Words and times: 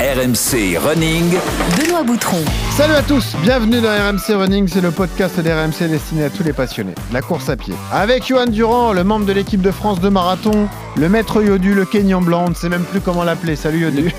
RMC 0.00 0.76
Running. 0.84 1.34
Benoît 1.78 2.02
Boutron. 2.02 2.38
Salut 2.76 2.94
à 2.94 3.02
tous, 3.02 3.34
bienvenue 3.42 3.80
dans 3.80 3.88
RMC 3.90 4.34
Running, 4.36 4.66
c'est 4.68 4.80
le 4.80 4.90
podcast 4.90 5.38
d'RMC 5.40 5.88
destiné 5.88 6.24
à 6.24 6.30
tous 6.30 6.42
les 6.42 6.52
passionnés. 6.52 6.94
La 7.12 7.22
course 7.22 7.48
à 7.48 7.56
pied. 7.56 7.74
Avec 7.92 8.26
Johan 8.26 8.46
Durand, 8.46 8.92
le 8.92 9.04
membre 9.04 9.24
de 9.24 9.32
l'équipe 9.32 9.62
de 9.62 9.70
France 9.70 10.00
de 10.00 10.08
marathon, 10.08 10.68
le 10.96 11.08
maître 11.08 11.40
Yodu, 11.42 11.74
le 11.74 11.84
Kenyan 11.84 12.20
blanc, 12.20 12.44
on 12.46 12.50
ne 12.50 12.54
sait 12.54 12.68
même 12.68 12.82
plus 12.82 13.00
comment 13.00 13.22
l'appeler. 13.24 13.54
Salut 13.54 13.82
Yodu. 13.84 14.12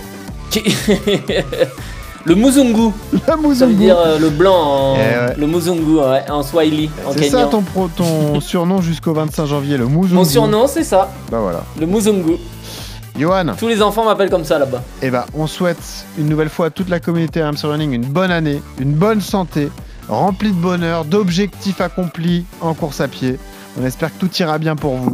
Le 2.24 2.36
Muzungu, 2.36 2.92
Le 3.12 3.20
ça 3.54 3.66
veut 3.68 3.74
dire 3.74 3.98
euh, 4.00 4.18
le 4.18 4.30
blanc 4.30 4.56
en, 4.56 4.96
Eh 4.96 4.98
ouais. 5.00 5.34
le 5.38 5.46
Muzungu 5.46 6.00
ouais, 6.00 6.24
en 6.32 6.42
Swahili, 6.42 6.90
en 7.06 7.12
C'est 7.12 7.30
ça 7.30 7.46
ton, 7.46 7.62
pro- 7.62 7.90
ton 7.90 8.40
surnom 8.40 8.82
jusqu'au 8.82 9.14
25 9.14 9.46
janvier, 9.46 9.78
le 9.78 9.86
Mouzongou. 9.88 10.16
Mon 10.16 10.26
surnom 10.26 10.68
c'est 10.68 10.84
ça, 10.86 11.12
Bah 11.30 11.40
voilà. 11.42 11.64
le 11.80 11.86
Muzungu. 11.86 12.38
Johan, 13.18 13.46
Tous 13.58 13.68
les 13.68 13.82
enfants 13.82 14.04
m'appellent 14.06 14.30
comme 14.30 14.44
ça 14.44 14.60
là-bas. 14.60 14.84
eh 15.02 15.10
ben, 15.10 15.24
on 15.34 15.48
souhaite 15.48 16.06
une 16.18 16.28
nouvelle 16.28 16.50
fois 16.50 16.68
à 16.68 16.70
toute 16.70 16.90
la 16.90 17.00
communauté 17.00 17.42
RMC 17.42 17.64
Running 17.64 17.94
une 17.94 18.06
bonne 18.06 18.32
année, 18.32 18.62
une 18.80 18.94
bonne 18.94 19.22
santé, 19.22 19.70
remplie 20.10 20.52
de 20.52 20.58
bonheur, 20.58 21.06
d'objectifs 21.06 21.80
accomplis 21.80 22.46
en 22.62 22.74
course 22.74 23.00
à 23.00 23.08
pied. 23.08 23.40
On 23.80 23.86
espère 23.86 24.14
que 24.14 24.20
tout 24.26 24.34
ira 24.38 24.58
bien 24.58 24.76
pour 24.78 24.96
vous. 24.96 25.14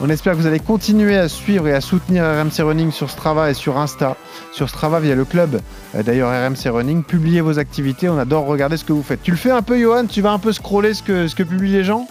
On 0.00 0.08
espère 0.10 0.34
que 0.34 0.38
vous 0.38 0.46
allez 0.46 0.60
continuer 0.60 1.16
à 1.16 1.28
suivre 1.28 1.66
et 1.66 1.72
à 1.72 1.80
soutenir 1.80 2.22
RMC 2.24 2.62
Running 2.64 2.92
sur 2.92 3.10
Strava 3.10 3.50
et 3.50 3.54
sur 3.54 3.78
Insta. 3.78 4.16
Sur 4.52 4.68
Strava 4.68 5.00
via 5.00 5.16
le 5.16 5.24
club, 5.24 5.60
euh, 5.96 6.02
d'ailleurs 6.04 6.30
RMC 6.30 6.68
Running. 6.70 7.02
Publiez 7.02 7.40
vos 7.40 7.58
activités, 7.58 8.08
on 8.08 8.16
adore 8.18 8.46
regarder 8.46 8.76
ce 8.76 8.84
que 8.84 8.92
vous 8.92 9.02
faites. 9.02 9.22
Tu 9.24 9.32
le 9.32 9.36
fais 9.36 9.50
un 9.50 9.62
peu, 9.62 9.76
Johan? 9.80 10.06
Tu 10.06 10.20
vas 10.20 10.30
un 10.32 10.38
peu 10.38 10.52
scroller 10.52 10.94
ce 10.94 11.02
que, 11.02 11.26
ce 11.26 11.34
que 11.34 11.42
publient 11.42 11.72
les 11.72 11.82
gens? 11.84 12.06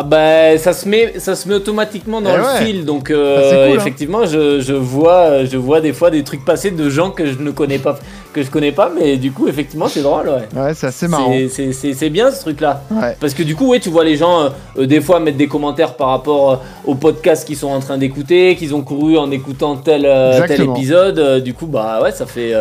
Ah 0.00 0.04
bah 0.04 0.56
ça 0.58 0.72
se 0.72 0.88
met, 0.88 1.14
ça 1.18 1.34
se 1.34 1.48
met 1.48 1.56
automatiquement 1.56 2.20
dans 2.20 2.30
Eh 2.32 2.36
le 2.36 2.42
ouais. 2.44 2.64
fil, 2.64 2.84
donc 2.84 3.10
euh, 3.10 3.66
Ah, 3.66 3.72
hein. 3.72 3.74
effectivement 3.76 4.26
je, 4.26 4.60
je 4.60 4.72
vois, 4.72 5.44
je 5.44 5.56
vois 5.56 5.80
des 5.80 5.92
fois 5.92 6.12
des 6.12 6.22
trucs 6.22 6.44
passer 6.44 6.70
de 6.70 6.88
gens 6.88 7.10
que 7.10 7.26
je 7.26 7.36
ne 7.40 7.50
connais 7.50 7.78
pas, 7.80 7.98
que 8.32 8.44
je 8.44 8.48
connais 8.48 8.70
pas, 8.70 8.92
mais 8.96 9.16
du 9.16 9.32
coup 9.32 9.48
effectivement 9.48 9.88
c'est 9.88 10.02
drôle 10.02 10.28
ouais. 10.28 10.60
Ouais, 10.60 10.72
c'est 10.74 10.86
assez 10.86 11.08
marrant. 11.08 11.32
C'est- 11.50 12.08
bien 12.10 12.30
ce 12.30 12.40
truc-là. 12.42 12.82
Ouais. 12.92 13.16
Parce 13.18 13.34
que 13.34 13.42
du 13.42 13.56
coup, 13.56 13.66
ouais, 13.70 13.80
tu 13.80 13.88
vois 13.88 14.04
les 14.04 14.14
gens 14.16 14.42
euh, 14.42 14.48
euh, 14.78 14.86
des 14.86 15.00
fois 15.00 15.18
mettre 15.18 15.36
des 15.36 15.48
commentaires 15.48 15.94
par 15.94 16.10
rapport 16.10 16.62
au 16.86 16.94
podcast 16.94 17.44
qu'ils 17.44 17.56
sont 17.56 17.66
en 17.68 17.80
train 17.80 17.98
d'écouter, 17.98 18.54
qu'ils 18.54 18.76
ont 18.76 18.82
couru 18.82 19.18
en 19.18 19.32
écoutant 19.32 19.74
tel, 19.76 20.02
euh, 20.06 20.46
tel 20.46 20.62
épisode. 20.62 21.42
du 21.42 21.54
coup, 21.54 21.66
bah 21.66 21.98
ouais, 22.04 22.12
ça 22.12 22.24
fait, 22.24 22.52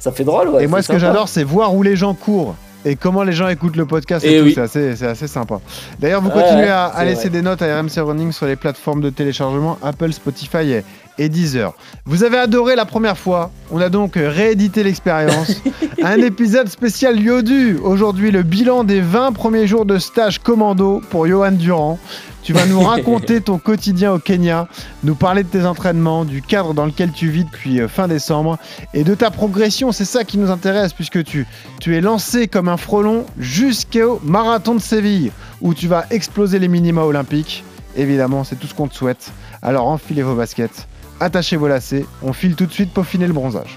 ça 0.00 0.10
fait 0.10 0.24
drôle. 0.24 0.48
Ouais, 0.48 0.64
et 0.64 0.66
moi, 0.66 0.82
ce 0.82 0.88
que 0.88 0.98
j'adore, 0.98 1.28
c'est 1.28 1.44
voir 1.44 1.72
où 1.72 1.84
les 1.84 1.94
gens 1.94 2.14
courent 2.14 2.56
et 2.84 2.96
comment 2.96 3.22
les 3.22 3.32
gens 3.32 3.48
écoutent 3.48 3.76
le 3.76 3.86
podcast. 3.86 4.24
Eh 4.28 4.36
Et 4.36 4.38
tout. 4.40 4.46
oui. 4.46 4.68
C'est 4.68 5.02
assez, 5.06 5.28
sympa. 5.28 5.60
D'ailleurs, 5.98 6.22
vous 6.22 6.30
continuez 6.30 6.64
ouais, 6.64 6.70
à, 6.70 7.04
laisser 7.04 7.28
vrai. 7.28 7.30
des 7.30 7.42
notes 7.42 7.62
à 7.62 7.80
RMC 7.80 7.98
Running 7.98 8.32
sur 8.32 8.46
les 8.46 8.56
plateformes 8.56 9.00
de 9.00 9.10
téléchargement 9.10 9.78
Apple, 9.82 10.12
Spotify 10.12 10.70
et, 10.70 10.84
et 11.18 11.28
Deezer. 11.28 11.72
Vous 12.06 12.24
avez 12.24 12.38
adoré 12.38 12.76
la 12.76 12.86
première 12.86 13.18
fois. 13.18 13.50
On 13.70 13.80
a 13.80 13.88
donc 13.88 14.12
réédité 14.16 14.82
l'expérience. 14.82 15.62
Un 16.02 16.18
épisode 16.18 16.68
spécial 16.68 17.20
Yodu. 17.20 17.78
Aujourd'hui, 17.82 18.30
le 18.30 18.42
bilan 18.42 18.84
des 18.84 19.00
20 19.00 19.32
premiers 19.32 19.66
jours 19.66 19.84
de 19.84 19.98
stage 19.98 20.38
commando 20.38 21.02
pour 21.10 21.26
Johan 21.26 21.52
Durand. 21.52 21.98
Tu 22.42 22.52
vas 22.52 22.66
nous 22.66 22.80
raconter 22.84 23.40
ton 23.40 23.58
quotidien 23.58 24.12
au 24.12 24.18
Kenya, 24.18 24.68
nous 25.04 25.14
parler 25.14 25.42
de 25.42 25.48
tes 25.48 25.64
entraînements, 25.64 26.24
du 26.24 26.42
cadre 26.42 26.74
dans 26.74 26.86
lequel 26.86 27.12
tu 27.12 27.28
vis 27.28 27.44
depuis 27.44 27.80
euh, 27.80 27.88
fin 27.88 28.08
décembre 28.08 28.58
et 28.94 29.04
de 29.04 29.14
ta 29.14 29.30
progression. 29.30 29.92
C'est 29.92 30.04
ça 30.04 30.24
qui 30.24 30.38
nous 30.38 30.50
intéresse 30.50 30.92
puisque 30.92 31.22
tu, 31.24 31.46
tu 31.80 31.96
es 31.96 32.00
lancé 32.00 32.48
comme 32.48 32.68
un 32.68 32.76
frelon 32.76 33.26
jusqu'au 33.38 34.20
marathon 34.24 34.74
de 34.74 34.80
Séville 34.80 35.32
où 35.60 35.74
tu 35.74 35.88
vas 35.88 36.06
exploser 36.10 36.58
les 36.58 36.68
minima 36.68 37.04
olympiques. 37.04 37.64
Évidemment, 37.96 38.44
c'est 38.44 38.56
tout 38.56 38.66
ce 38.66 38.74
qu'on 38.74 38.88
te 38.88 38.94
souhaite. 38.94 39.32
Alors 39.62 39.88
enfilez 39.88 40.22
vos 40.22 40.34
baskets, 40.34 40.86
attachez 41.20 41.56
vos 41.56 41.68
lacets, 41.68 42.04
on 42.22 42.32
file 42.32 42.54
tout 42.56 42.66
de 42.66 42.72
suite 42.72 42.92
peaufiner 42.92 43.26
le 43.26 43.32
bronzage. 43.32 43.76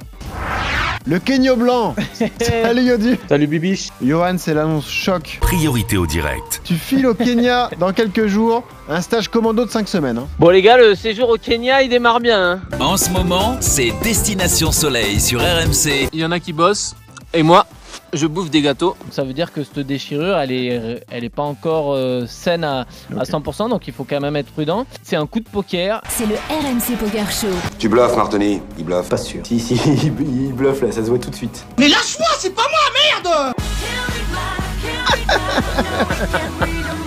Le 1.05 1.19
Kenya 1.19 1.53
blanc 1.55 1.95
Salut 2.41 2.83
Yodu 2.83 3.17
Salut 3.27 3.47
Bibiche 3.47 3.89
Johan, 4.01 4.35
c'est 4.37 4.53
l'annonce 4.53 4.89
choc. 4.89 5.37
Priorité 5.41 5.97
au 5.97 6.05
direct. 6.07 6.61
Tu 6.63 6.75
files 6.75 7.05
au 7.05 7.13
Kenya 7.13 7.69
dans 7.77 7.91
quelques 7.91 8.27
jours, 8.27 8.63
un 8.87 9.01
stage 9.01 9.27
commando 9.27 9.65
de 9.65 9.69
5 9.69 9.85
semaines. 9.89 10.17
hein. 10.17 10.27
Bon 10.39 10.49
les 10.49 10.61
gars, 10.61 10.77
le 10.77 10.95
séjour 10.95 11.27
au 11.29 11.35
Kenya, 11.37 11.81
il 11.81 11.89
démarre 11.89 12.21
bien. 12.21 12.41
hein. 12.53 12.61
En 12.79 12.95
ce 12.95 13.09
moment, 13.09 13.57
c'est 13.59 13.91
Destination 14.01 14.71
Soleil 14.71 15.19
sur 15.19 15.41
RMC. 15.41 16.07
Il 16.13 16.19
y 16.19 16.25
en 16.25 16.31
a 16.31 16.39
qui 16.39 16.53
bossent, 16.53 16.95
et 17.33 17.43
moi, 17.43 17.67
je 18.13 18.27
bouffe 18.27 18.49
des 18.49 18.61
gâteaux. 18.61 18.95
Ça 19.11 19.23
veut 19.23 19.33
dire 19.33 19.51
que 19.51 19.63
cette 19.63 19.79
déchirure, 19.79 20.37
elle 20.37 20.51
est, 20.51 21.03
elle 21.09 21.23
est 21.23 21.29
pas 21.29 21.43
encore 21.43 21.93
euh, 21.93 22.25
saine 22.27 22.63
à, 22.63 22.85
à 23.17 23.23
100%, 23.23 23.69
donc 23.69 23.87
il 23.87 23.93
faut 23.93 24.03
quand 24.03 24.19
même 24.19 24.35
être 24.35 24.51
prudent. 24.51 24.85
C'est 25.03 25.15
un 25.15 25.25
coup 25.25 25.39
de 25.39 25.49
poker. 25.49 26.01
C'est 26.09 26.25
le 26.25 26.35
RMC 26.35 26.97
Poker 26.99 27.31
Show. 27.31 27.47
Tu 27.79 27.89
bluffes, 27.89 28.15
Martini. 28.15 28.61
Il 28.77 28.85
bluffe. 28.85 29.09
Pas 29.09 29.17
sûr. 29.17 29.45
Si, 29.45 29.59
si, 29.59 29.73
il, 30.03 30.45
il 30.47 30.53
bluffe 30.53 30.81
là, 30.81 30.91
ça 30.91 31.03
se 31.03 31.09
voit 31.09 31.19
tout 31.19 31.29
de 31.29 31.35
suite. 31.35 31.65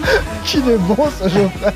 Qu'il 0.44 0.68
est 0.68 0.76
bon 0.78 0.96
ce 1.20 1.28
Geoffrey 1.28 1.74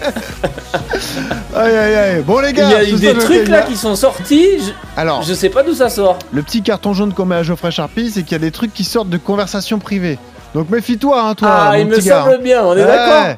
Aïe 1.56 1.76
aïe 1.76 1.94
aïe 1.94 2.22
Bon 2.22 2.38
les 2.40 2.50
Il 2.50 2.54
gars, 2.54 2.70
y 2.70 2.74
a 2.74 2.84
eu 2.88 2.92
des 2.94 3.14
trucs 3.14 3.48
là 3.48 3.62
qui 3.62 3.76
sont 3.76 3.96
sortis. 3.96 4.58
Je, 4.60 4.70
Alors, 4.96 5.22
je 5.22 5.34
sais 5.34 5.48
pas 5.48 5.62
d'où 5.62 5.74
ça 5.74 5.88
sort. 5.88 6.18
le 6.32 6.42
petit 6.42 6.62
carton 6.62 6.92
jaune 6.92 7.12
qu'on 7.12 7.24
met 7.26 7.36
à 7.36 7.42
Geoffrey 7.42 7.70
Charpie, 7.70 8.10
c'est 8.10 8.22
qu'il 8.22 8.32
y 8.32 8.36
a 8.36 8.38
des 8.38 8.50
trucs 8.52 8.72
qui 8.72 8.84
sortent 8.84 9.10
de 9.10 9.16
conversations 9.18 9.78
privées. 9.78 10.18
Donc 10.54 10.68
méfie-toi, 10.68 11.22
hein, 11.22 11.34
toi, 11.36 11.48
ah, 11.52 11.70
mon 11.72 11.78
il 11.78 11.86
me 11.86 11.98
gars. 12.00 12.24
semble 12.24 12.42
bien. 12.42 12.64
On 12.64 12.74
est 12.76 12.84
Ouais. 12.84 12.86
d'accord. 12.86 13.36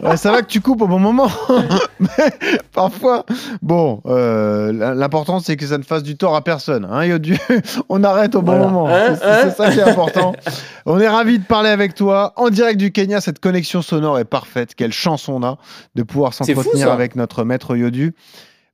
Ouais, 0.00 0.16
ça 0.16 0.32
va 0.32 0.40
que 0.40 0.46
tu 0.46 0.62
coupes 0.62 0.80
au 0.80 0.86
bon 0.86 0.98
moment. 0.98 1.28
Mais 2.00 2.08
parfois, 2.72 3.26
bon, 3.60 4.00
euh, 4.06 4.72
l'important 4.94 5.40
c'est 5.40 5.56
que 5.56 5.66
ça 5.66 5.76
ne 5.76 5.82
fasse 5.82 6.02
du 6.02 6.16
tort 6.16 6.34
à 6.34 6.42
personne. 6.42 6.88
Hein, 6.90 7.04
Yodu 7.04 7.36
on 7.90 8.02
arrête 8.02 8.34
au 8.34 8.40
bon 8.40 8.52
Voilà. 8.52 8.66
moment. 8.68 8.88
Hein, 8.88 9.14
c'est 9.20 9.26
hein 9.26 9.50
ça 9.50 9.70
qui 9.70 9.78
est 9.78 9.82
important. 9.82 10.34
on 10.86 10.98
est 11.00 11.08
ravis 11.08 11.38
de 11.38 11.44
parler 11.44 11.68
avec 11.68 11.94
toi 11.94 12.32
en 12.36 12.48
direct 12.48 12.78
du 12.78 12.92
Kenya. 12.92 13.20
Cette 13.20 13.40
connexion 13.40 13.82
sonore 13.82 14.18
est 14.18 14.24
parfaite. 14.24 14.74
Quelle 14.74 14.92
chance 14.92 15.28
on 15.28 15.42
a 15.42 15.58
de 15.94 16.02
pouvoir 16.02 16.32
s'entretenir 16.32 16.90
avec 16.90 17.14
notre 17.14 17.44
maître 17.44 17.76
Yodu. 17.76 18.14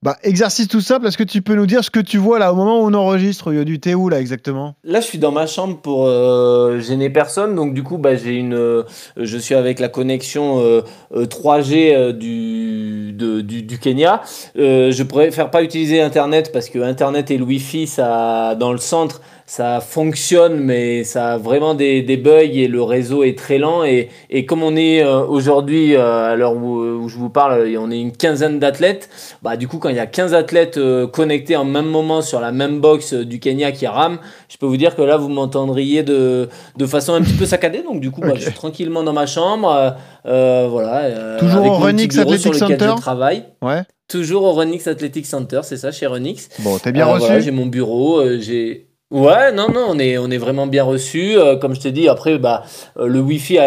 Bah, 0.02 0.16
exercice 0.22 0.66
tout 0.66 0.80
simple. 0.80 1.06
Est-ce 1.06 1.18
que 1.18 1.24
tu 1.24 1.42
peux 1.42 1.54
nous 1.54 1.66
dire 1.66 1.84
ce 1.84 1.90
que 1.90 2.00
tu 2.00 2.16
vois 2.16 2.38
là 2.38 2.54
au 2.54 2.56
moment 2.56 2.80
où 2.80 2.86
on 2.86 2.94
enregistre, 2.94 3.52
Yodu 3.52 3.80
T'es 3.80 3.92
où 3.92 4.08
là 4.08 4.18
exactement? 4.18 4.74
Là, 4.82 5.02
je 5.02 5.06
suis 5.06 5.18
dans 5.18 5.30
ma 5.30 5.46
chambre 5.46 5.76
pour 5.76 6.06
euh, 6.06 6.80
gêner 6.80 7.10
personne, 7.10 7.54
donc 7.54 7.74
du 7.74 7.82
coup, 7.82 7.98
bah, 7.98 8.16
j'ai 8.16 8.34
une, 8.36 8.54
euh, 8.54 8.84
je 9.18 9.36
suis 9.36 9.54
avec 9.54 9.78
la 9.78 9.88
connexion 9.88 10.62
euh, 10.62 10.80
euh, 11.14 11.26
3G 11.26 11.94
euh, 11.94 12.12
du, 12.14 13.12
du, 13.12 13.62
du 13.62 13.78
Kenya. 13.78 14.22
Je 14.54 15.02
préfère 15.02 15.50
pas 15.50 15.62
utiliser 15.62 16.00
Internet 16.00 16.50
parce 16.50 16.70
que 16.70 16.78
Internet 16.78 17.30
et 17.30 17.36
le 17.36 17.44
Wi-Fi, 17.44 17.86
ça, 17.86 18.54
dans 18.54 18.72
le 18.72 18.78
centre, 18.78 19.20
ça 19.50 19.80
fonctionne, 19.80 20.60
mais 20.60 21.02
ça 21.02 21.32
a 21.32 21.36
vraiment 21.36 21.74
des, 21.74 22.02
des 22.02 22.16
bugs 22.16 22.38
et 22.54 22.68
le 22.68 22.82
réseau 22.84 23.24
est 23.24 23.36
très 23.36 23.58
lent. 23.58 23.82
Et, 23.82 24.08
et 24.30 24.46
comme 24.46 24.62
on 24.62 24.76
est 24.76 25.02
euh, 25.02 25.24
aujourd'hui, 25.26 25.96
euh, 25.96 26.30
à 26.32 26.36
l'heure 26.36 26.54
où, 26.54 26.78
où 26.78 27.08
je 27.08 27.16
vous 27.16 27.30
parle, 27.30 27.68
on 27.76 27.90
est 27.90 28.00
une 28.00 28.12
quinzaine 28.12 28.60
d'athlètes, 28.60 29.08
bah, 29.42 29.56
du 29.56 29.66
coup, 29.66 29.78
quand 29.78 29.88
il 29.88 29.96
y 29.96 29.98
a 29.98 30.06
15 30.06 30.34
athlètes 30.34 30.76
euh, 30.76 31.08
connectés 31.08 31.56
en 31.56 31.64
même 31.64 31.86
moment 31.86 32.22
sur 32.22 32.38
la 32.38 32.52
même 32.52 32.78
box 32.80 33.12
du 33.12 33.40
Kenya 33.40 33.72
qui 33.72 33.88
rame, 33.88 34.18
je 34.48 34.56
peux 34.56 34.66
vous 34.66 34.76
dire 34.76 34.94
que 34.94 35.02
là, 35.02 35.16
vous 35.16 35.28
m'entendriez 35.28 36.04
de, 36.04 36.48
de 36.76 36.86
façon 36.86 37.14
un 37.14 37.20
petit 37.22 37.34
peu 37.34 37.44
saccadée. 37.44 37.82
Donc, 37.82 37.98
du 38.00 38.12
coup, 38.12 38.20
bah, 38.20 38.34
je 38.36 38.42
suis 38.42 38.52
tranquillement 38.52 39.02
dans 39.02 39.12
ma 39.12 39.26
chambre. 39.26 39.96
euh, 40.26 40.68
voilà, 40.70 40.98
euh, 41.06 41.38
Toujours 41.40 41.58
avec 41.62 41.72
au 41.72 41.74
Renix 41.74 42.16
Athletic 42.16 42.54
Center 42.54 42.92
je 42.96 43.00
travaille. 43.00 43.42
Ouais. 43.62 43.82
Toujours 44.06 44.44
au 44.44 44.52
Renix 44.52 44.86
Athletic 44.86 45.26
Center, 45.26 45.62
c'est 45.64 45.76
ça, 45.76 45.90
chez 45.90 46.06
Renix. 46.06 46.48
Bon, 46.60 46.78
t'es 46.78 46.92
bien 46.92 47.08
Euh, 47.08 47.14
reçu 47.14 47.24
voilà, 47.26 47.40
j'ai 47.40 47.50
mon 47.50 47.66
bureau, 47.66 48.22
j'ai. 48.38 48.86
Ouais, 49.10 49.50
non, 49.50 49.66
non, 49.74 49.86
on 49.88 49.98
est, 49.98 50.18
on 50.18 50.30
est 50.30 50.38
vraiment 50.38 50.68
bien 50.68 50.84
reçu. 50.84 51.36
Euh, 51.36 51.56
comme 51.56 51.74
je 51.74 51.80
t'ai 51.80 51.90
dit, 51.90 52.08
après, 52.08 52.38
bah, 52.38 52.62
euh, 52.96 53.06
le 53.08 53.18
Wi-Fi, 53.20 53.58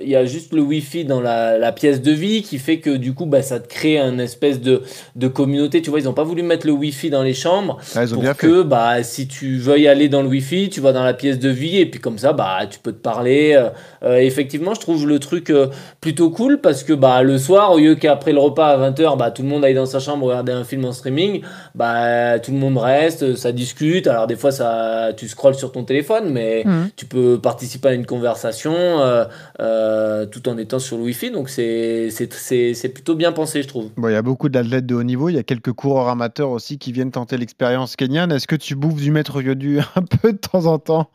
il 0.00 0.08
y 0.08 0.14
a 0.14 0.24
juste 0.26 0.52
le 0.52 0.60
Wi-Fi 0.62 1.04
dans 1.04 1.20
la, 1.20 1.58
la 1.58 1.72
pièce 1.72 2.00
de 2.00 2.12
vie 2.12 2.42
qui 2.42 2.58
fait 2.60 2.78
que 2.78 2.90
du 2.90 3.12
coup, 3.12 3.26
bah, 3.26 3.42
ça 3.42 3.58
te 3.58 3.66
crée 3.66 3.98
un 3.98 4.20
espèce 4.20 4.60
de, 4.60 4.82
de 5.16 5.26
communauté. 5.26 5.82
Tu 5.82 5.90
vois, 5.90 5.98
ils 5.98 6.04
n'ont 6.04 6.12
pas 6.12 6.22
voulu 6.22 6.44
mettre 6.44 6.68
le 6.68 6.72
Wi-Fi 6.72 7.10
dans 7.10 7.24
les 7.24 7.34
chambres 7.34 7.78
Ah, 7.96 8.04
ils 8.04 8.12
ont 8.14 8.20
pour 8.20 8.24
fait. 8.26 8.46
que, 8.46 8.62
bah, 8.62 9.02
si 9.02 9.26
tu 9.26 9.58
veuilles 9.58 9.88
aller 9.88 10.08
dans 10.08 10.22
le 10.22 10.28
Wi-Fi, 10.28 10.68
tu 10.70 10.80
vas 10.80 10.92
dans 10.92 11.02
la 11.02 11.14
pièce 11.14 11.40
de 11.40 11.48
vie 11.48 11.78
et 11.78 11.86
puis 11.86 11.98
comme 11.98 12.18
ça, 12.18 12.32
bah, 12.32 12.60
tu 12.70 12.78
peux 12.78 12.92
te 12.92 13.02
parler. 13.02 13.60
Euh, 14.04 14.18
effectivement, 14.18 14.72
je 14.74 14.80
trouve 14.80 15.08
le 15.08 15.18
truc 15.18 15.52
plutôt 16.00 16.30
cool 16.30 16.60
parce 16.60 16.84
que, 16.84 16.92
bah, 16.92 17.24
le 17.24 17.38
soir, 17.38 17.72
au 17.72 17.78
lieu 17.78 17.96
qu'après 17.96 18.32
le 18.32 18.38
repas 18.38 18.68
à 18.68 18.76
20h, 18.90 19.16
bah, 19.18 19.32
tout 19.32 19.42
le 19.42 19.48
monde 19.48 19.64
aille 19.64 19.74
dans 19.74 19.84
sa 19.84 19.98
chambre 19.98 20.26
regarder 20.26 20.52
un 20.52 20.62
film 20.62 20.84
en 20.84 20.92
streaming, 20.92 21.42
bah, 21.74 22.38
tout 22.38 22.52
le 22.52 22.58
monde 22.58 22.78
reste, 22.78 23.34
ça 23.34 23.50
discute. 23.50 24.06
Alors, 24.06 24.28
des 24.28 24.36
fois, 24.36 24.52
ça, 24.52 24.91
tu 25.16 25.28
scrolles 25.28 25.54
sur 25.54 25.72
ton 25.72 25.84
téléphone, 25.84 26.30
mais 26.30 26.62
Mhm. 26.66 26.90
tu 26.96 27.06
peux 27.06 27.38
participer 27.40 27.88
à 27.88 27.92
une 27.94 28.06
conversation 28.06 28.72
euh, 28.74 29.24
euh, 29.60 30.26
tout 30.26 30.48
en 30.48 30.58
étant 30.58 30.78
sur 30.78 30.96
le 30.98 31.04
Wi-Fi. 31.04 31.30
Donc, 31.30 31.48
c'est 31.48 32.08
c'est- 32.10 32.32
c'est- 32.32 32.74
c'est 32.74 32.88
plutôt 32.88 33.14
bien 33.14 33.32
pensé, 33.32 33.62
je 33.62 33.68
trouve. 33.68 33.90
Bon, 33.96 34.08
il 34.08 34.12
y 34.12 34.16
a 34.16 34.22
beaucoup 34.22 34.48
d'athlètes 34.48 34.86
de 34.86 34.94
haut 34.94 35.02
niveau. 35.02 35.28
Il 35.28 35.34
y 35.36 35.38
a 35.38 35.42
quelques 35.42 35.72
coureurs 35.72 36.08
amateurs 36.08 36.50
aussi 36.50 36.78
qui 36.78 36.92
viennent 36.92 37.10
tenter 37.10 37.36
l'expérience 37.36 37.96
kenyane. 37.96 38.32
Est-ce 38.32 38.46
que 38.46 38.56
tu 38.56 38.74
bouffes 38.74 39.00
du 39.00 39.10
maître 39.10 39.40
Yodu 39.42 39.78
un 39.96 40.02
peu 40.02 40.32
de 40.32 40.38
temps 40.38 40.66
en 40.66 40.78
temps? 40.78 41.08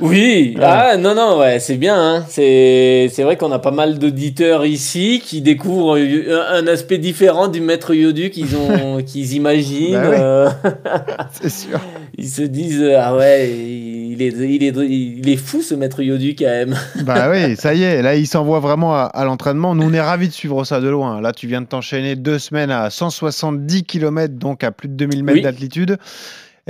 Oui, 0.00 0.56
ah 0.62 0.96
non, 0.96 1.14
non, 1.14 1.38
ouais, 1.38 1.60
c'est 1.60 1.76
bien. 1.76 1.94
Hein. 1.94 2.24
C'est, 2.26 3.08
c'est 3.12 3.22
vrai 3.22 3.36
qu'on 3.36 3.52
a 3.52 3.58
pas 3.58 3.70
mal 3.70 3.98
d'auditeurs 3.98 4.64
ici 4.64 5.20
qui 5.22 5.42
découvrent 5.42 5.98
un, 5.98 6.66
aspect 6.66 6.96
différent 6.96 7.48
du 7.48 7.60
maître 7.60 7.92
Yodu 7.94 8.30
qu'ils 8.30 8.56
ont, 8.56 9.02
qu'ils 9.06 9.34
imaginent. 9.34 9.92
Bah 10.00 10.08
oui. 10.10 10.16
euh, 10.18 10.48
C'est 11.32 11.50
sûr. 11.50 11.78
Ils 12.16 12.28
se 12.28 12.42
disent, 12.42 12.82
ah 12.98 13.14
ouais, 13.14 13.50
il 13.50 14.22
est, 14.22 14.32
il 14.32 14.64
est, 14.64 14.74
il 14.74 15.28
est 15.28 15.36
fou 15.36 15.60
ce 15.60 15.74
maître 15.74 16.02
Yodu 16.02 16.34
quand 16.36 16.46
même. 16.46 16.74
Bah 17.04 17.30
oui, 17.30 17.56
ça 17.56 17.74
y 17.74 17.82
est, 17.82 18.00
là 18.02 18.14
il 18.16 18.26
s'envoie 18.26 18.60
vraiment 18.60 18.94
à, 18.94 19.02
à 19.02 19.24
l'entraînement. 19.24 19.74
Nous 19.74 19.86
on 19.88 19.92
est 19.92 20.00
ravis 20.00 20.28
de 20.28 20.32
suivre 20.32 20.64
ça 20.64 20.80
de 20.80 20.88
loin. 20.88 21.20
Là 21.20 21.32
tu 21.32 21.46
viens 21.46 21.60
de 21.60 21.66
t'enchaîner 21.66 22.16
deux 22.16 22.38
semaines 22.38 22.70
à 22.70 22.88
170 22.90 23.84
km, 23.84 24.34
donc 24.34 24.64
à 24.64 24.70
plus 24.70 24.88
de 24.88 24.94
2000 24.94 25.24
mètres 25.24 25.36
Oui. 25.36 25.42
d'altitude. 25.42 25.98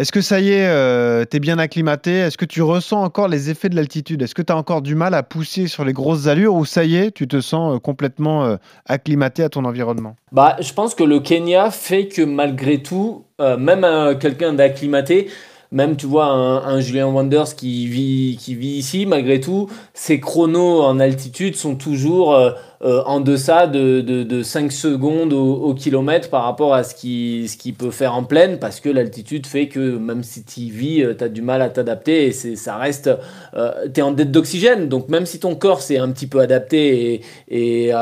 Est-ce 0.00 0.12
que 0.12 0.23
ça 0.23 0.41
y 0.41 0.52
est, 0.52 0.67
euh, 0.67 1.26
t'es 1.26 1.41
bien 1.41 1.58
acclimaté? 1.58 2.11
Est-ce 2.12 2.38
que 2.38 2.47
tu 2.47 2.62
ressens 2.62 3.02
encore 3.02 3.29
les 3.29 3.50
effets 3.50 3.69
de 3.69 3.76
l'altitude? 3.76 4.23
Est-ce 4.23 4.35
que 4.35 4.41
tu 4.41 4.50
as 4.50 4.56
encore 4.56 4.81
du 4.81 4.94
mal 4.94 5.12
à 5.12 5.23
pousser 5.23 5.67
sur 5.67 5.85
les 5.85 5.93
grosses 5.93 6.26
allures 6.26 6.55
ou 6.55 6.64
ça 6.64 6.85
y 6.85 6.97
est, 6.97 7.11
tu 7.11 7.29
te 7.29 7.43
sens 7.43 7.76
euh, 7.76 7.79
complètement 7.81 8.47
euh, 8.47 8.56
acclimaté 8.87 9.43
à 9.43 9.50
ton 9.50 9.67
environnement? 9.67 10.17
Bah, 10.32 10.56
je 10.58 10.73
pense 10.73 10.94
que 10.94 11.05
le 11.05 11.20
Kenya 11.20 11.70
fait 11.70 12.08
que 12.08 12.23
malgré 12.23 12.79
tout, 12.79 13.26
même 13.38 13.87
quelqu'un 14.19 14.55
d'acclimaté, 14.55 15.29
même 15.70 15.97
tu 15.97 16.06
vois 16.06 16.29
un, 16.29 16.81
Julien 16.81 17.12
vit, 17.12 18.38
qui 18.41 18.55
vit 18.55 18.79
ici, 18.79 19.05
malgré 19.05 19.38
tout, 19.38 19.69
ses 19.93 20.19
chronos 20.19 20.81
en 20.81 20.99
altitude 20.99 21.56
sont 21.56 21.75
toujours 21.75 22.35
euh, 22.82 22.91
euh, 22.91 23.03
en 23.06 23.21
deçà 23.21 23.67
de, 23.67 24.00
de, 24.00 24.23
de 24.25 24.43
5 24.43 24.73
secondes 24.73 25.32
au, 25.32 25.75
kilomètre 25.75 26.29
par 26.31 26.43
rapport 26.44 26.75
à 26.75 26.82
ce 26.82 26.94
qu'il 26.94 27.49
ce 27.49 27.56
qu'il 27.56 27.75
peut 27.75 27.91
faire 27.91 28.15
en 28.15 28.25
plaine, 28.25 28.59
parce 28.59 28.81
que 28.81 28.88
l'altitude 28.88 29.47
fait 29.47 29.69
que 29.69 29.97
même 29.99 30.23
si 30.23 30.44
tu 30.44 30.61
vis, 30.62 31.05
tu 31.17 31.25
as 31.25 31.29
du 31.29 31.43
mal 31.43 31.62
à 31.62 31.69
t'adapter 31.71 32.27
et 32.27 32.32
ça 32.32 32.77
reste, 32.77 33.11
tu 33.55 34.00
es 34.00 34.03
en 34.03 34.12
dette 34.12 34.31
d'oxygène, 34.32 34.88
donc 34.88 35.09
même 35.09 35.27
si 35.27 35.38
ton 35.41 35.55
corps 35.55 35.81
s'est 35.82 35.99
un 35.99 36.11
petit 36.11 36.27
peu 36.27 36.41
adapté 36.41 37.21
et, 37.49 37.87
et 37.88 37.93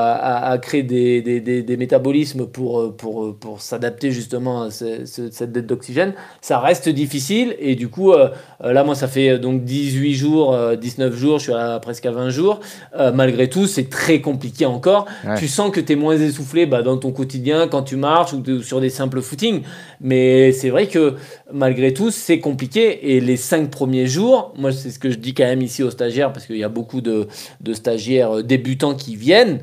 créé 0.62 0.82
des, 0.82 1.76
métabolismes 1.76 2.46
pour, 2.46 2.80
euh, 2.80 2.90
pour, 2.96 3.24
euh, 3.24 3.36
s'adapter 3.58 4.10
justement 4.10 4.62
à 4.62 4.70
ce- 4.70 5.04
ce- 5.06 5.30
cette 5.30 5.52
dette 5.52 5.66
d'oxygène, 5.66 6.14
ça 6.40 6.58
reste 6.58 6.88
difficile. 6.88 7.54
Et 7.60 7.74
du 7.74 7.88
coup, 7.88 8.12
euh, 8.12 8.28
euh, 8.64 8.72
là 8.72 8.84
moi 8.84 8.94
ça 8.94 9.08
fait 9.08 9.30
euh, 9.30 9.38
donc 9.38 9.64
18 9.64 10.14
jours, 10.14 10.54
euh, 10.54 10.76
19 10.76 11.14
jours, 11.14 11.38
je 11.38 11.44
suis 11.44 11.52
à 11.52 11.78
presque 11.80 12.06
à 12.06 12.10
20 12.10 12.30
jours, 12.30 12.60
Euh, 12.98 13.12
malgré 13.12 13.48
tout 13.48 13.66
c'est 13.66 13.88
très 13.88 14.20
compliqué 14.20 14.66
encore, 14.68 15.06
Ouais. 15.26 15.36
tu 15.38 15.48
sens 15.48 15.70
que 15.70 15.80
tu 15.80 15.92
es 15.92 15.96
moins 15.96 16.16
essoufflé 16.16 16.66
bah, 16.66 16.82
dans 16.82 16.96
ton 16.96 17.12
quotidien 17.12 17.68
quand 17.68 17.82
tu 17.82 17.96
marches 17.96 18.32
ou 18.32 18.40
de- 18.40 18.60
sur 18.62 18.80
des 18.80 18.90
simples 18.90 19.20
footings, 19.20 19.62
mais 20.00 20.52
c'est 20.52 20.70
vrai 20.70 20.86
que 20.86 21.14
malgré 21.52 21.92
tout 21.92 22.10
c'est 22.10 22.38
compliqué 22.40 23.14
et 23.16 23.20
les 23.20 23.36
5 23.36 23.70
premiers 23.70 24.06
jours, 24.06 24.52
moi 24.56 24.70
c'est 24.72 24.90
ce 24.90 24.98
que 24.98 25.10
je 25.10 25.18
dis 25.18 25.34
quand 25.34 25.44
même 25.44 25.62
ici 25.62 25.82
aux 25.82 25.90
stagiaires 25.90 26.32
parce 26.32 26.46
qu'il 26.46 26.56
y 26.58 26.64
a 26.64 26.68
beaucoup 26.68 27.00
de, 27.00 27.28
de 27.60 27.72
stagiaires 27.72 28.38
euh, 28.38 28.42
débutants 28.42 28.94
qui 28.94 29.16
viennent, 29.16 29.60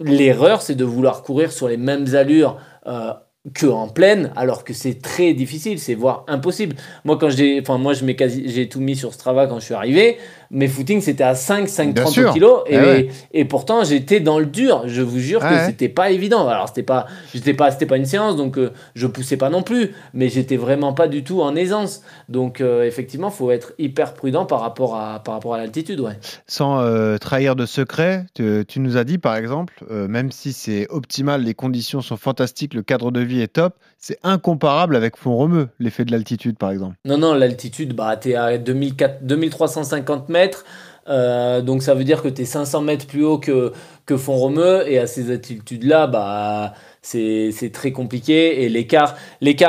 l'erreur 0.00 0.62
c'est 0.62 0.74
de 0.74 0.84
vouloir 0.84 1.22
courir 1.22 1.52
sur 1.52 1.68
les 1.68 1.76
mêmes 1.76 2.14
allures 2.14 2.58
euh, 2.86 3.12
que 3.52 3.66
en 3.66 3.88
pleine, 3.88 4.32
alors 4.36 4.64
que 4.64 4.72
c'est 4.72 5.02
très 5.02 5.34
difficile, 5.34 5.78
c'est 5.78 5.92
voire 5.94 6.24
impossible. 6.28 6.76
Moi, 7.04 7.18
quand 7.18 7.28
j'ai, 7.28 7.60
enfin, 7.60 7.76
moi, 7.76 7.92
je 7.92 8.02
m'ai 8.06 8.16
quasi, 8.16 8.44
j'ai 8.48 8.70
tout 8.70 8.80
mis 8.80 8.96
sur 8.96 9.12
Strava 9.12 9.46
quand 9.46 9.60
je 9.60 9.66
suis 9.66 9.74
arrivé. 9.74 10.16
Mes 10.50 10.68
footings, 10.68 11.00
c'était 11.00 11.24
à 11.24 11.34
5, 11.34 11.68
5, 11.68 11.94
Bien 11.94 12.02
30 12.02 12.12
sûr. 12.14 12.32
kilos. 12.32 12.60
Et, 12.66 12.76
ouais. 12.78 13.08
et 13.32 13.44
pourtant, 13.44 13.84
j'étais 13.84 14.20
dans 14.20 14.38
le 14.38 14.46
dur. 14.46 14.84
Je 14.86 15.02
vous 15.02 15.18
jure 15.18 15.40
Ah 15.42 15.48
que 15.50 15.54
ouais. 15.54 15.66
c'était 15.66 15.88
pas 15.88 16.10
évident. 16.10 16.46
Alors, 16.48 16.68
c'était 16.68 16.82
pas, 16.82 17.06
j'étais 17.32 17.54
pas, 17.54 17.70
c'était 17.70 17.86
pas 17.86 17.96
une 17.96 18.06
séance, 18.06 18.36
donc 18.36 18.58
euh, 18.58 18.70
je 18.94 19.06
poussais 19.06 19.36
pas 19.36 19.50
non 19.50 19.62
plus. 19.62 19.94
Mais 20.12 20.28
j'étais 20.28 20.56
vraiment 20.56 20.92
pas 20.92 21.08
du 21.08 21.24
tout 21.24 21.40
en 21.42 21.56
aisance. 21.56 22.02
Donc, 22.28 22.60
euh, 22.60 22.84
effectivement, 22.84 23.30
faut 23.30 23.50
être 23.50 23.72
hyper 23.78 24.14
prudent 24.14 24.46
par 24.46 24.60
rapport 24.60 24.96
à, 24.96 25.22
par 25.22 25.34
rapport 25.34 25.54
à 25.54 25.58
l'altitude, 25.58 26.00
ouais. 26.00 26.18
Sans 26.46 26.80
euh, 26.80 27.18
trahir 27.18 27.56
de 27.56 27.66
secret, 27.66 28.26
tu, 28.34 28.64
tu 28.66 28.80
nous 28.80 28.96
as 28.96 29.04
dit 29.04 29.18
par 29.18 29.36
exemple, 29.36 29.84
euh, 29.90 30.08
même 30.08 30.30
si 30.30 30.52
c'est 30.52 30.86
optimal, 30.90 31.42
les 31.42 31.54
conditions 31.54 32.00
sont 32.00 32.16
fantastiques, 32.16 32.74
le 32.74 32.82
cadre 32.82 33.10
de 33.10 33.20
vie 33.20 33.40
est 33.40 33.48
top, 33.52 33.74
c'est 34.06 34.18
incomparable 34.22 34.96
avec 34.96 35.16
Font-Romeu, 35.16 35.68
l'effet 35.78 36.04
de 36.04 36.10
l'altitude 36.12 36.58
par 36.58 36.70
exemple. 36.70 36.96
Non, 37.06 37.16
non, 37.16 37.32
l'altitude, 37.32 37.94
bah, 37.94 38.18
tu 38.18 38.32
es 38.32 38.34
à 38.34 38.58
2400 38.58 39.14
2350 39.22 40.28
mètres. 40.28 40.64
euh, 41.08 41.62
donc 41.62 41.82
ça 41.82 41.94
veut 41.94 42.04
dire 42.04 42.22
que 42.22 42.28
tu 42.28 42.42
es 42.42 42.44
500 42.44 42.82
mètres 42.82 43.06
plus 43.06 43.24
haut 43.24 43.38
que, 43.38 43.72
que 44.04 44.16
Font-Romeu. 44.18 44.86
Et 44.86 44.98
à 44.98 45.06
ces 45.06 45.30
altitudes-là, 45.30 46.06
bah, 46.06 46.74
c'est 47.00 47.70
très 47.72 47.92
compliqué. 47.92 48.62
Et 48.64 48.68
l'écart 48.68 49.14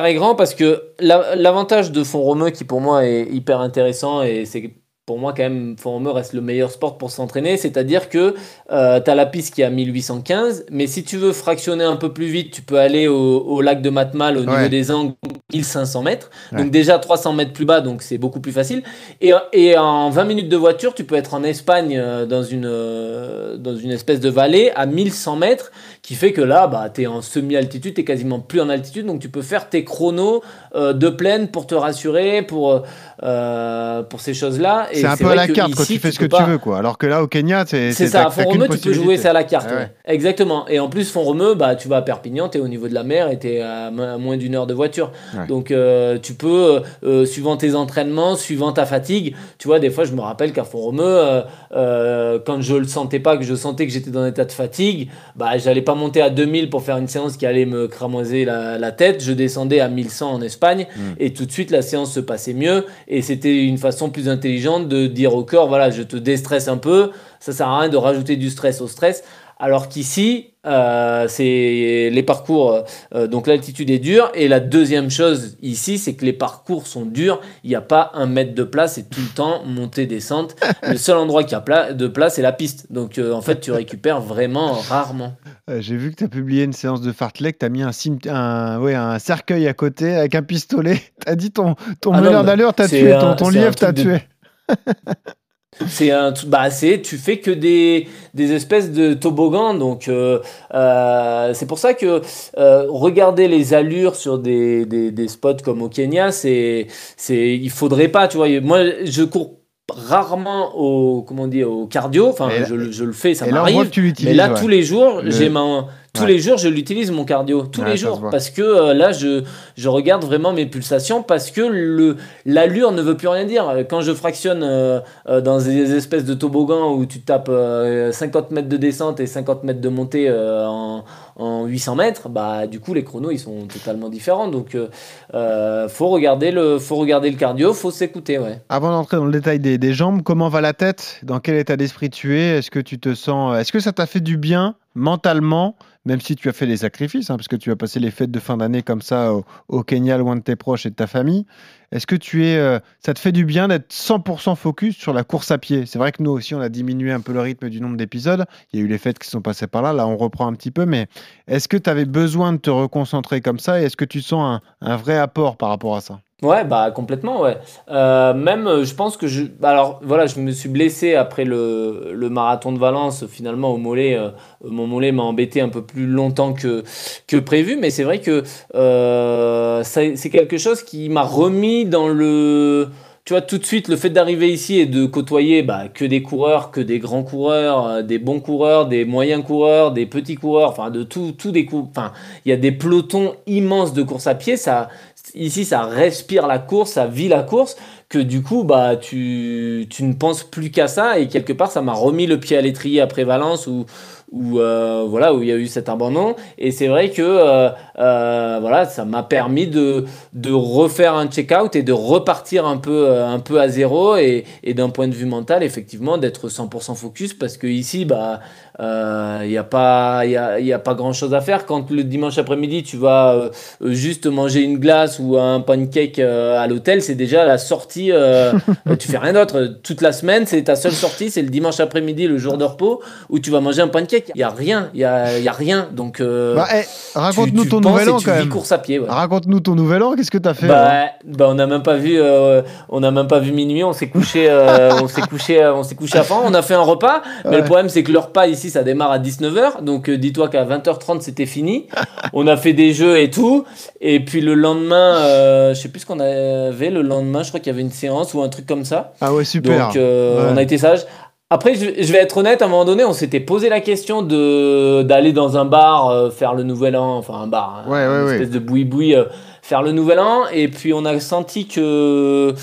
est 0.06 0.14
grand 0.16 0.36
parce 0.36 0.54
que 0.54 0.84
la- 1.00 1.36
l'avantage 1.38 1.92
de 1.94 2.04
Font-Romeu, 2.04 2.50
qui 2.50 2.66
pour 2.66 2.82
moi 2.82 3.06
est 3.06 3.24
hyper 3.32 3.62
intéressant, 3.62 4.22
et 4.22 4.44
c'est 4.46 4.74
pour 5.06 5.20
moi 5.20 5.34
quand 5.34 5.44
même, 5.44 5.76
Font-Romeu 5.78 6.12
reste 6.12 6.34
le 6.34 6.42
meilleur 6.42 6.72
sport 6.72 6.98
pour 6.98 7.12
s'entraîner. 7.12 7.58
C'est-à-dire 7.58 8.10
que 8.10 8.34
tu 8.70 8.74
as 8.74 9.16
la 9.16 9.26
piste 9.26 9.54
qui 9.54 9.62
est 9.62 9.66
à 9.66 9.70
1815. 9.70 10.66
Mais 10.72 10.88
si 10.88 11.04
tu 11.04 11.18
veux 11.18 11.32
fractionner 11.32 11.84
un 11.84 11.96
peu 11.96 12.12
plus 12.12 12.26
vite, 12.28 12.52
tu 12.52 12.62
peux 12.62 12.80
aller 12.80 13.08
au, 13.08 13.40
au 13.42 13.62
lac 13.62 13.82
de 13.82 13.90
Matmal 13.90 14.38
au 14.38 14.42
Ouais. 14.46 14.56
niveau 14.58 14.68
des 14.70 14.92
angles 14.92 15.14
1500 15.54 16.02
mètres. 16.04 16.30
Ouais. 16.52 16.60
Donc 16.64 16.72
déjà 16.72 16.98
300 17.00 17.34
mètres 17.34 17.54
plus 17.54 17.66
bas, 17.66 17.82
donc 17.82 18.02
c'est 18.02 18.18
beaucoup 18.18 18.40
plus 18.40 18.52
facile. 18.52 18.84
Et, 19.22 19.32
et 19.54 19.78
en 19.78 20.10
20 20.10 20.24
minutes 20.26 20.50
de 20.50 20.58
voiture, 20.58 20.94
tu 20.94 21.04
peux 21.04 21.16
être 21.16 21.34
en 21.34 21.44
Espagne 21.44 21.98
euh, 21.98 22.26
dans 22.26 22.44
une, 22.44 22.66
euh, 22.66 23.58
dans 23.58 23.76
une 23.76 23.92
espèce 23.92 24.20
de 24.20 24.30
vallée 24.30 24.72
à 24.76 24.86
1100 24.86 25.36
mètres, 25.36 25.72
qui 26.06 26.14
fait 26.16 26.34
que 26.34 26.42
là, 26.42 26.68
bah, 26.68 26.90
tu 26.94 27.02
es 27.02 27.08
en 27.08 27.22
semi-altitude, 27.22 27.96
tu 27.96 28.02
es 28.02 28.04
quasiment 28.04 28.40
plus 28.40 28.62
en 28.62 28.70
altitude, 28.70 29.08
donc 29.08 29.20
tu 29.20 29.30
peux 29.30 29.42
faire 29.42 29.70
tes 29.70 29.84
chronos 29.84 30.44
euh, 30.76 30.94
de 30.94 31.10
plaine 31.10 31.48
pour 31.48 31.66
te 31.66 31.74
rassurer, 31.74 32.44
pour, 32.44 32.84
euh, 33.24 34.04
pour 34.04 34.22
ces 34.22 34.34
choses-là. 34.36 34.88
C'est 34.94 35.06
un 35.06 35.18
peu 35.18 35.30
à 35.30 35.36
la 35.36 35.48
carte, 35.48 35.72
ici, 35.80 35.94
tu 35.96 36.00
fais 36.00 36.12
ce 36.12 36.20
que 36.20 36.26
tu 36.26 36.44
veux, 36.44 36.58
quoi. 36.60 36.78
Alors 36.78 36.98
que 37.00 37.08
là, 37.08 37.24
au 37.24 37.28
Kenya, 37.28 37.64
c'est 37.66 37.92
c'est 37.92 38.08
ça, 38.08 38.28
à 38.28 38.30
Font-Romeu, 38.30 38.68
tu 38.70 38.78
peux 38.78 38.94
jouer 38.94 39.18
ça 39.18 39.32
à 39.32 39.34
la 39.34 39.44
carte. 39.44 39.68
Ah 39.70 39.74
ouais. 39.74 39.80
ouais. 39.80 39.92
Exactement. 40.06 40.68
Et 40.68 40.80
en 40.80 40.90
plus, 40.90 41.12
Font-Romeu, 41.12 41.56
bah, 41.56 41.76
tu 41.76 41.88
vas 41.88 41.98
à 41.98 42.02
Perpignan, 42.04 42.50
tu 42.50 42.60
es 42.60 42.62
au 42.62 42.68
niveau 42.68 42.88
de 42.88 42.94
la 42.94 43.04
mer 43.04 43.32
et 43.32 43.40
tu 43.40 43.48
es 43.48 43.62
à, 43.62 43.90
mo- 43.90 44.04
à 44.04 44.18
moins 44.20 44.38
d'une 44.38 44.54
heure 44.54 44.68
de 44.68 44.76
voiture. 44.76 45.12
Ouais. 45.36 45.48
Donc, 45.48 45.72
euh, 45.72 46.20
tu 46.22 46.36
peux, 46.36 46.82
euh, 47.04 47.26
suivant 47.26 47.58
tes 47.58 47.74
entraînements, 47.74 48.36
suivant 48.36 48.72
ta 48.74 48.86
fatigue, 48.86 49.36
tu 49.58 49.68
vois, 49.68 49.80
des 49.80 49.90
fois, 49.90 50.04
je 50.04 50.12
me 50.14 50.22
rappelle 50.22 50.54
qu'à 50.54 50.66
Font-Romeu, 50.66 51.04
euh, 51.04 51.42
euh, 51.76 52.38
quand 52.46 52.62
je 52.62 52.76
le 52.76 52.86
sentais 52.88 53.20
pas, 53.20 53.38
que 53.38 53.44
je 53.44 53.56
sentais 53.56 53.88
que 53.88 53.92
j'étais 53.92 54.12
dans 54.12 54.22
un 54.22 54.28
état 54.28 54.46
de 54.46 54.52
fatigue, 54.52 55.10
bah, 55.36 55.58
j'allais 55.58 55.82
pas 55.82 55.95
monter 55.96 56.22
à 56.22 56.30
2000 56.30 56.70
pour 56.70 56.84
faire 56.84 56.98
une 56.98 57.08
séance 57.08 57.38
qui 57.38 57.46
allait 57.46 57.66
me 57.66 57.88
cramoiser 57.88 58.46
la, 58.46 58.78
la 58.78 58.92
tête. 58.92 59.24
Je 59.24 59.32
descendais 59.32 59.80
à 59.80 59.88
1100 59.88 60.32
en 60.34 60.42
Espagne 60.42 60.86
Mm. 60.96 61.02
et 61.20 61.34
tout 61.34 61.46
de 61.46 61.52
suite, 61.52 61.72
la 61.72 61.82
séance 61.82 62.14
se 62.14 62.20
passait 62.20 62.54
mieux. 62.54 62.86
Et 63.08 63.22
c'était 63.22 63.64
une 63.64 63.78
façon 63.78 64.10
plus 64.10 64.30
intelligente 64.30 64.88
de 64.88 65.08
dire 65.08 65.34
au 65.36 65.44
corps, 65.44 65.68
voilà, 65.68 65.90
je 65.90 66.04
te 66.04 66.16
déstresse 66.18 66.68
un 66.68 66.78
peu. 66.78 67.12
Ça 67.40 67.54
sert 67.54 67.68
à 67.68 67.80
rien 67.82 67.90
de 67.90 67.98
rajouter 67.98 68.36
du 68.38 68.50
stress 68.50 68.82
au 68.82 68.88
stress. 68.88 69.24
Alors 69.58 69.88
qu'ici, 69.88 70.48
euh, 70.66 71.28
c'est 71.30 72.10
les 72.12 72.24
parcours, 72.24 72.84
euh, 73.14 73.28
donc 73.28 73.48
l'altitude 73.48 73.90
est 73.90 74.00
dure. 74.00 74.30
Et 74.34 74.48
la 74.50 74.60
deuxième 74.60 75.10
chose 75.10 75.56
ici, 75.62 75.98
c'est 75.98 76.14
que 76.16 76.26
les 76.26 76.34
parcours 76.34 76.88
sont 76.88 77.06
durs. 77.06 77.40
Il 77.64 77.70
n'y 77.70 77.76
a 77.76 77.82
pas 77.82 78.12
un 78.16 78.26
mètre 78.26 78.54
de 78.54 78.64
place, 78.64 78.96
c'est 78.96 79.10
tout 79.10 79.22
le 79.22 79.34
temps 79.34 79.64
montée, 79.66 80.08
descente. 80.08 80.56
Le 80.88 80.98
seul 80.98 81.16
endroit 81.18 81.44
qui 81.46 81.56
a 81.56 81.62
pla- 81.62 81.94
de 81.94 82.08
place, 82.08 82.36
c'est 82.36 82.42
la 82.42 82.52
piste. 82.52 82.92
Donc 82.92 83.18
euh, 83.18 83.32
en 83.32 83.42
fait, 83.42 83.62
tu 83.62 83.72
récupères 83.72 84.20
vraiment 84.20 84.74
rarement. 84.74 85.36
J'ai 85.80 85.96
vu 85.96 86.12
que 86.12 86.18
tu 86.18 86.24
as 86.26 86.30
publié 86.30 86.64
une 86.64 86.74
séance 86.74 87.02
de 87.02 87.12
fartlek, 87.12 87.58
tu 87.60 87.66
as 87.66 87.70
mis 87.70 87.82
un, 87.84 87.92
un, 88.28 88.80
ouais, 88.82 88.94
un 88.94 89.20
cercueil 89.20 89.68
à 89.68 89.74
côté 89.74 90.14
avec 90.16 90.36
un 90.36 90.44
pistolet. 90.44 91.02
Tu 91.26 91.32
as 91.32 91.36
dit 91.36 91.52
ton, 91.52 91.76
ton 92.02 92.12
Ah 92.14 92.44
d'allure 92.44 92.74
t'a 92.74 92.88
c'est 92.88 93.00
tué, 93.00 93.12
ton, 93.20 93.36
ton 93.36 93.50
lièvre 93.50 93.74
t'a 93.76 93.94
truc 93.94 94.06
de- 94.06 94.18
tué. 94.18 94.22
C'est 95.88 96.10
un, 96.12 96.34
bah 96.48 96.70
c'est, 96.70 97.02
tu 97.02 97.18
fais 97.18 97.40
que 97.40 97.52
des, 97.52 98.08
des 98.34 98.54
espèces 98.54 98.92
de 98.92 99.14
toboggans, 99.14 99.74
donc 99.74 100.08
euh, 100.08 100.40
euh, 100.74 101.54
c'est 101.54 101.66
pour 101.66 101.80
ça 101.80 101.94
que 101.94 102.22
euh, 102.58 102.86
regarder 102.90 103.50
les 103.50 103.74
allures 103.74 104.16
sur 104.16 104.40
des, 104.40 104.86
des, 104.86 105.12
des 105.12 105.28
spots 105.28 105.58
comme 105.64 105.82
au 105.82 105.90
Kenya, 105.90 106.32
c'est, 106.32 106.88
c'est, 107.18 107.58
il 107.58 107.70
faudrait 107.70 108.08
pas, 108.08 108.30
tu 108.30 108.38
vois. 108.38 108.48
Moi, 108.62 109.04
je 109.04 109.24
cours 109.24 109.60
rarement 109.94 110.76
au, 110.76 111.22
comment 111.22 111.48
dit, 111.48 111.64
au 111.64 111.86
cardio, 111.86 112.28
enfin, 112.30 112.48
là- 112.50 112.64
je, 112.66 112.74
le- 112.76 112.92
je 112.92 113.04
le 113.04 113.14
fais, 113.14 113.34
ça 113.36 113.46
m'arrive. 113.48 113.90
Mais 114.24 114.34
là, 114.34 114.52
ouais. 114.54 114.60
tous 114.60 114.68
les 114.68 114.82
jours, 114.82 115.22
Le- 115.22 115.30
j'ai 115.30 115.48
ma, 115.50 115.86
tous 116.14 116.22
Ouais. 116.22 116.28
les 116.30 116.40
jours, 116.40 116.58
je 116.58 116.68
l'utilise 116.70 117.12
mon 117.12 117.24
cardio, 117.24 117.64
tous 117.68 117.82
Ouais, 117.82 117.92
les 117.92 117.98
jours, 117.98 118.22
parce 118.32 118.50
que 118.50 118.62
euh, 118.62 118.94
là, 118.94 119.12
je, 119.12 119.44
je 119.78 119.90
regarde 119.90 120.24
vraiment 120.24 120.54
mes 120.54 120.66
pulsations, 120.66 121.22
parce 121.22 121.52
que 121.52 121.62
le 121.62 122.16
l'allure 122.46 122.94
ne 122.94 123.02
veut 123.02 123.16
plus 123.18 123.28
rien 123.28 123.46
dire. 123.46 123.66
Quand 123.90 124.02
je 124.02 124.14
fractionne 124.14 124.64
euh, 124.64 125.02
euh, 125.30 125.42
dans 125.42 125.60
des 125.60 125.94
espèces 125.94 126.26
de 126.26 126.34
toboggans 126.34 126.94
où 126.94 127.06
tu 127.06 127.20
tapes 127.22 127.50
euh, 127.50 128.12
50 128.12 128.52
mètres 128.52 128.70
de 128.70 128.78
descente 128.78 129.20
et 129.20 129.28
50 129.28 129.64
mètres 129.66 129.82
de 129.82 129.90
montée 129.90 130.32
en, 130.32 131.04
en 131.36 131.66
800 131.66 131.96
mètres, 131.96 132.30
bah 132.30 132.68
du 132.68 132.80
coup 132.80 132.94
les 132.94 133.04
chronos 133.04 133.32
ils 133.32 133.40
sont 133.40 133.68
totalement 133.68 134.10
différents. 134.10 134.48
Donc 134.48 134.76
euh, 134.76 134.88
euh, 135.34 135.90
faut 135.90 136.08
regarder 136.08 136.52
le, 136.52 136.80
faut 136.80 136.96
regarder 136.96 137.30
le 137.30 137.38
cardio, 137.38 137.74
faut 137.74 137.92
s'écouter, 137.92 138.40
ouais. 138.40 138.62
Avant 138.70 138.92
d'entrer 138.92 139.18
dans 139.18 139.26
le 139.26 139.32
détail 139.32 139.60
des, 139.60 139.78
des 139.78 139.94
jambes, 139.94 140.22
comment 140.24 140.50
va 140.50 140.62
la 140.62 140.74
tête? 140.74 141.20
Dans 141.24 141.40
quel 141.40 141.56
état 141.56 141.78
d'esprit 141.78 142.10
tu 142.10 142.40
es? 142.40 142.58
Est-ce 142.58 142.72
que 142.72 142.80
tu 142.80 143.00
te 143.00 143.14
sens 143.14 143.58
Est-ce 143.58 143.72
que 143.72 143.80
ça 143.80 143.92
t'a 143.92 144.06
fait 144.06 144.22
du 144.22 144.38
bien 144.38 144.76
mentalement, 144.96 145.76
même 146.06 146.22
si 146.22 146.36
tu 146.36 146.50
as 146.50 146.54
fait 146.54 146.68
des 146.68 146.78
sacrifices, 146.78 147.30
hein, 147.30 147.36
parce 147.36 147.48
que 147.48 147.56
tu 147.56 147.72
as 147.72 147.76
passé 147.76 148.00
les 148.00 148.12
fêtes 148.12 148.32
de 148.32 148.40
fin 148.40 148.58
d'année 148.58 148.84
comme 148.84 149.02
ça 149.02 149.34
au, 149.68 149.84
Kenya, 149.84 150.18
loin 150.18 150.36
de 150.36 150.42
tes 150.42 150.56
proches 150.56 150.86
et 150.86 150.90
de 150.90 150.96
ta 150.96 151.08
famille. 151.08 151.46
Est-ce 151.92 152.08
que 152.08 152.16
euh, 152.36 152.80
ça 153.00 153.14
te 153.14 153.20
fait 153.20 153.32
du 153.32 153.46
bien 153.46 153.68
d'être 153.68 153.92
100% 153.92 154.56
focus 154.56 154.96
sur 154.96 155.14
la 155.14 155.24
course 155.24 155.52
à 155.52 155.58
pied? 155.58 155.86
C'est 155.86 155.98
vrai 155.98 156.12
que 156.12 156.22
nous 156.22 156.32
aussi, 156.32 156.54
on 156.54 156.62
a 156.62 156.70
diminué 156.70 157.12
un 157.12 157.22
peu 157.22 157.34
le 157.34 157.42
rythme 157.42 157.70
du 157.70 157.82
nombre 157.82 157.98
d'épisodes. 157.98 158.46
Il 158.72 158.80
y 158.80 158.84
a 158.84 158.86
eu 158.86 158.88
les 158.88 158.98
fêtes 158.98 159.20
qui 159.20 159.30
sont 159.30 159.42
passées 159.42 159.68
par 159.68 159.82
là. 159.82 159.94
Là, 159.94 160.08
on 160.08 160.18
reprend 160.18 160.48
un 160.48 160.54
petit 160.54 160.72
peu. 160.72 160.86
Mais 160.86 161.08
est-ce 161.48 161.68
que 161.68 161.78
tu 161.78 161.90
avais 161.90 162.06
besoin 162.06 162.54
de 162.54 162.58
te 162.58 162.70
reconcentrer 162.70 163.42
comme 163.42 163.60
ça? 163.60 163.82
Et 163.82 163.86
est-ce 163.86 163.98
que 163.98 164.06
tu 164.06 164.22
sens 164.22 164.62
un 164.82 164.96
vrai 164.98 165.18
apport 165.18 165.58
par 165.58 165.70
rapport 165.70 165.96
à 165.96 166.02
ça? 166.02 166.20
Ouais, 166.44 166.66
bah 166.66 166.92
complètement, 166.92 167.42
ouais. 167.42 167.58
Euh, 167.90 168.34
même, 168.34 168.68
euh, 168.68 168.84
je 168.84 168.94
pense 168.94 169.16
que 169.16 169.26
je. 169.26 169.46
Alors 169.64 170.02
voilà, 170.04 170.26
je 170.26 170.38
me 170.42 170.52
suis 170.52 170.68
blessé 170.68 171.16
après 171.16 171.46
le, 171.46 172.12
le 172.14 172.30
marathon 172.30 172.74
de 172.74 172.78
Valence. 172.78 173.26
Finalement, 173.26 173.70
au 173.72 173.78
mollet, 173.78 174.18
euh, 174.18 174.32
mon 174.62 174.86
mollet 174.86 175.14
m'a 175.14 175.24
embêté 175.24 175.62
un 175.62 175.70
peu 175.70 175.82
plus 175.82 176.06
longtemps 176.06 176.52
que, 176.54 176.84
que 177.28 177.38
prévu. 177.38 177.78
Mais 177.80 177.90
c'est 177.90 178.04
vrai 178.04 178.20
que 178.20 178.44
euh, 178.76 179.82
c'est 179.84 180.30
quelque 180.30 180.58
chose 180.58 180.84
qui 180.84 181.08
m'a 181.08 181.24
remis 181.24 181.86
dans 181.86 182.10
le. 182.10 182.90
Tu 183.24 183.34
vois, 183.34 183.42
tout 183.42 183.58
de 183.58 183.66
suite, 183.66 183.88
le 183.88 183.96
fait 183.96 184.12
d'arriver 184.12 184.52
ici 184.52 184.78
et 184.80 184.86
de 184.86 185.08
côtoyer 185.08 185.64
bah, 185.64 185.86
que 185.92 186.06
des 186.06 186.22
coureurs, 186.22 186.70
que 186.70 186.80
des 186.80 187.00
grands 187.00 187.24
coureurs, 187.24 188.04
des 188.04 188.20
bons 188.20 188.40
coureurs, 188.40 188.86
des 188.86 189.04
moyens 189.04 189.44
coureurs, 189.44 189.94
des 189.94 190.06
petits 190.06 190.36
coureurs, 190.36 190.70
enfin, 190.70 190.92
de 190.92 191.02
tout, 191.02 191.32
tout 191.36 191.50
des 191.52 191.66
coups. 191.66 191.90
Enfin, 191.90 192.12
il 192.46 192.50
y 192.50 192.52
a 192.52 192.58
des 192.58 192.72
pelotons 192.72 193.34
immenses 193.48 193.94
de 193.94 194.04
course 194.04 194.28
à 194.28 194.36
pied. 194.36 194.58
Ça, 194.58 194.90
ici, 195.34 195.66
ça 195.66 195.84
respire 195.84 196.48
la 196.48 196.60
course, 196.60 196.92
ça 196.92 197.08
vit 197.08 197.28
la 197.28 197.44
course, 197.44 197.76
que 198.16 198.20
du 198.20 198.42
coup, 198.42 198.64
bah, 198.64 198.96
tu, 198.96 199.88
tu 199.90 200.04
ne 200.04 200.14
penses 200.14 200.44
plus 200.44 200.72
qu'à 200.72 200.88
ça. 200.88 201.20
Et 201.20 201.28
quelque 201.28 201.52
part, 201.54 201.70
ça 201.70 201.82
m'a 201.82 201.94
remis 201.94 202.28
le 202.28 202.40
pied 202.40 202.56
à 202.58 202.62
l'étrier 202.62 203.02
après 203.02 203.26
Valence 203.26 203.68
où, 203.68 203.86
où, 204.32 204.60
euh, 204.60 205.06
voilà, 205.08 205.34
où 205.34 205.42
il 205.42 205.50
y 205.50 205.52
a 205.52 205.56
eu 205.56 205.68
cet 205.68 205.90
abandon. 205.90 206.36
Et 206.58 206.72
c'est 206.72 206.88
vrai 206.88 207.10
que 207.10 207.22
euh, 207.22 207.70
euh, 208.00 208.58
voilà, 208.60 208.86
ça 208.86 209.06
m'a 209.06 209.24
permis 209.24 209.68
de, 209.68 210.06
de 210.34 210.52
refaire 210.52 211.16
un 211.16 211.28
check-out 211.28 211.76
et 211.76 211.84
de 211.84 211.94
repartir 211.94 212.66
un 212.66 212.78
peu, 212.78 213.12
un 213.12 213.40
peu 213.40 213.60
à 213.60 213.68
zéro. 213.68 214.18
Et, 214.18 214.46
et 214.64 214.74
d'un 214.74 214.90
point 214.90 215.08
de 215.08 215.14
vue 215.14 215.26
mental, 215.26 215.64
effectivement, 215.64 216.18
d'être 216.18 216.50
100% 216.50 216.96
focus 216.96 217.34
parce 217.34 217.58
que 217.58 217.68
ici, 217.68 218.06
bah, 218.06 218.40
il 218.80 219.50
n'y 219.50 219.58
a 219.58 219.64
pas, 219.64 220.26
y 220.26 220.36
a, 220.36 220.60
y 220.60 220.74
a 220.74 220.80
pas 220.80 220.96
grand 220.96 221.14
chose 221.14 221.34
à 221.34 221.42
faire. 221.42 221.66
Quand 221.66 221.90
le 221.92 222.04
dimanche 222.04 222.38
après-midi, 222.38 222.84
tu 222.84 222.98
vas 222.98 223.52
juste 223.82 224.26
manger 224.26 224.62
une 224.62 224.80
glace 224.80 225.20
ou 225.20 225.38
un 225.38 225.62
pancake 225.62 226.20
à 226.20 226.66
l'hôtel, 226.68 227.02
c'est 227.02 227.16
déjà 227.16 227.46
la 227.46 227.58
sortie. 227.58 228.05
euh, 228.14 228.54
tu 229.00 229.08
fais 229.10 229.18
rien 229.18 229.34
d'autre. 229.34 229.78
Toute 229.84 230.02
la 230.02 230.12
semaine, 230.12 230.46
c'est 230.46 230.64
ta 230.64 230.76
seule 230.76 230.92
sortie, 230.94 231.30
c'est 231.30 231.42
le 231.42 231.50
dimanche 231.50 231.80
après-midi, 231.80 232.28
le 232.28 232.38
jour 232.38 232.58
de 232.58 232.64
repos, 232.64 233.02
où 233.30 233.40
tu 233.40 233.52
vas 233.52 233.60
manger 233.62 233.82
un 233.82 233.88
pancake. 233.88 234.32
Il 234.36 234.38
n'y 234.38 234.44
a 234.44 234.50
rien, 234.50 234.90
il 234.94 235.00
y 235.00 235.04
a, 235.04 235.40
y 235.40 235.48
a 235.48 235.52
rien. 235.52 235.88
Donc, 235.92 236.20
euh, 236.22 236.56
Bah, 236.56 236.68
eh, 236.76 236.84
Raconte-nous 237.18 237.66
ton 237.66 237.82
nouvel 237.82 238.10
an 238.10 238.18
quand 238.24 238.34
même. 238.36 238.50
course 238.50 238.72
à 238.72 238.78
pied. 238.78 239.00
ouais. 239.00 239.06
Raconte-nous 239.10 239.60
ton 239.60 239.76
nouvel 239.76 240.04
an. 240.04 240.16
Qu'est-ce 240.16 240.32
que 240.32 240.38
tu 240.38 240.50
as 240.50 240.54
fait 240.54 240.68
Bah, 240.68 241.06
bah, 241.26 241.48
on 241.50 241.56
n'a 241.56 241.68
même 241.68 241.84
pas 241.84 241.96
vu, 241.96 242.16
euh, 242.20 242.62
on 242.90 243.00
n'a 243.00 243.12
même 243.12 243.28
pas 243.28 243.40
vu 243.40 243.52
minuit. 243.52 243.84
On 243.84 243.94
s'est 243.94 244.08
couché, 244.10 244.48
euh, 244.50 244.92
on 245.04 245.08
s'est 245.08 245.22
couché, 245.22 245.62
euh, 245.62 245.74
on 245.74 245.84
s'est 245.84 245.96
couché 245.96 246.18
avant. 246.18 246.42
On 246.46 246.54
a 246.54 246.62
fait 246.62 246.74
un 246.76 246.82
repas, 246.82 247.22
mais 247.46 247.52
Ouais. 247.52 247.58
le 247.58 247.64
problème 247.64 247.90
c'est 247.90 248.04
que 248.04 248.12
le 248.12 248.20
repas 248.20 248.48
ici 248.48 248.70
ça 248.70 248.84
démarre 248.84 249.12
à 249.12 249.20
19h. 249.20 249.82
Donc 249.84 250.10
euh, 250.10 250.18
dis-toi 250.18 250.50
qu'à 250.50 250.66
20h30 250.66 251.22
c'était 251.22 251.46
fini. 251.46 251.88
On 252.34 252.48
a 252.48 252.58
fait 252.58 252.74
des 252.74 252.94
jeux 252.94 253.18
et 253.20 253.30
tout. 253.30 253.66
Et 254.02 254.20
puis 254.20 254.42
le 254.42 254.56
lendemain, 254.56 255.16
euh, 255.20 255.74
je 255.74 255.80
sais 255.82 255.90
plus 255.90 256.02
ce 256.02 256.06
qu'on 256.06 256.20
avait. 256.20 256.90
Le 256.90 257.02
lendemain, 257.02 257.44
je 257.44 257.50
crois 257.50 257.60
qu'il 257.60 257.72
y 257.72 257.76
avait 257.76 257.82
une 257.86 257.92
séance 257.92 258.34
ou 258.34 258.42
un 258.42 258.50
truc 258.50 258.66
comme 258.66 258.84
ça. 258.86 259.14
Ah 259.22 259.34
ouais, 259.34 259.46
super. 259.46 259.88
Donc 259.88 259.96
euh, 259.96 260.46
Ouais. 260.46 260.50
on 260.54 260.58
a 260.58 260.62
été 260.62 260.78
sage. 260.78 261.06
Après, 261.52 261.76
je, 261.76 262.02
je 262.04 262.12
vais 262.12 262.18
être 262.20 262.38
honnête, 262.38 262.62
à 262.62 262.66
un 262.66 262.68
moment 262.68 262.86
donné, 262.86 263.06
on 263.06 263.14
s'était 263.14 263.40
posé 263.40 263.70
la 263.70 263.80
question 263.80 264.24
de 264.24 265.04
d'aller 265.04 265.32
dans 265.32 265.58
un 265.58 265.66
bar 265.66 266.10
euh, 266.10 266.30
faire 266.32 266.54
le 266.56 266.64
nouvel 266.64 266.96
an, 266.98 267.18
enfin 267.18 267.36
un 267.36 267.48
bar, 267.48 267.84
hein, 267.86 267.90
Ouais, 267.90 268.00
ouais, 268.00 268.06
une 268.22 268.26
ouais. 268.26 268.34
espèce 268.34 268.50
de 268.50 268.60
boui-boui, 268.60 269.16
euh, 269.16 269.26
faire 269.62 269.84
le 269.84 269.92
nouvel 269.92 270.20
an. 270.20 270.44
Et 270.52 270.68
puis 270.68 270.92
on 270.94 271.06
a 271.06 271.20
senti 271.20 271.68
que 271.68 272.54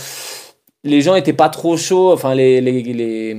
les 0.85 1.01
gens 1.01 1.15
étaient 1.15 1.33
pas 1.33 1.49
trop 1.49 1.77
chauds, 1.77 2.13
enfin 2.13 2.35
les, 2.35 2.61
les, 2.61 2.83
les, 2.83 3.37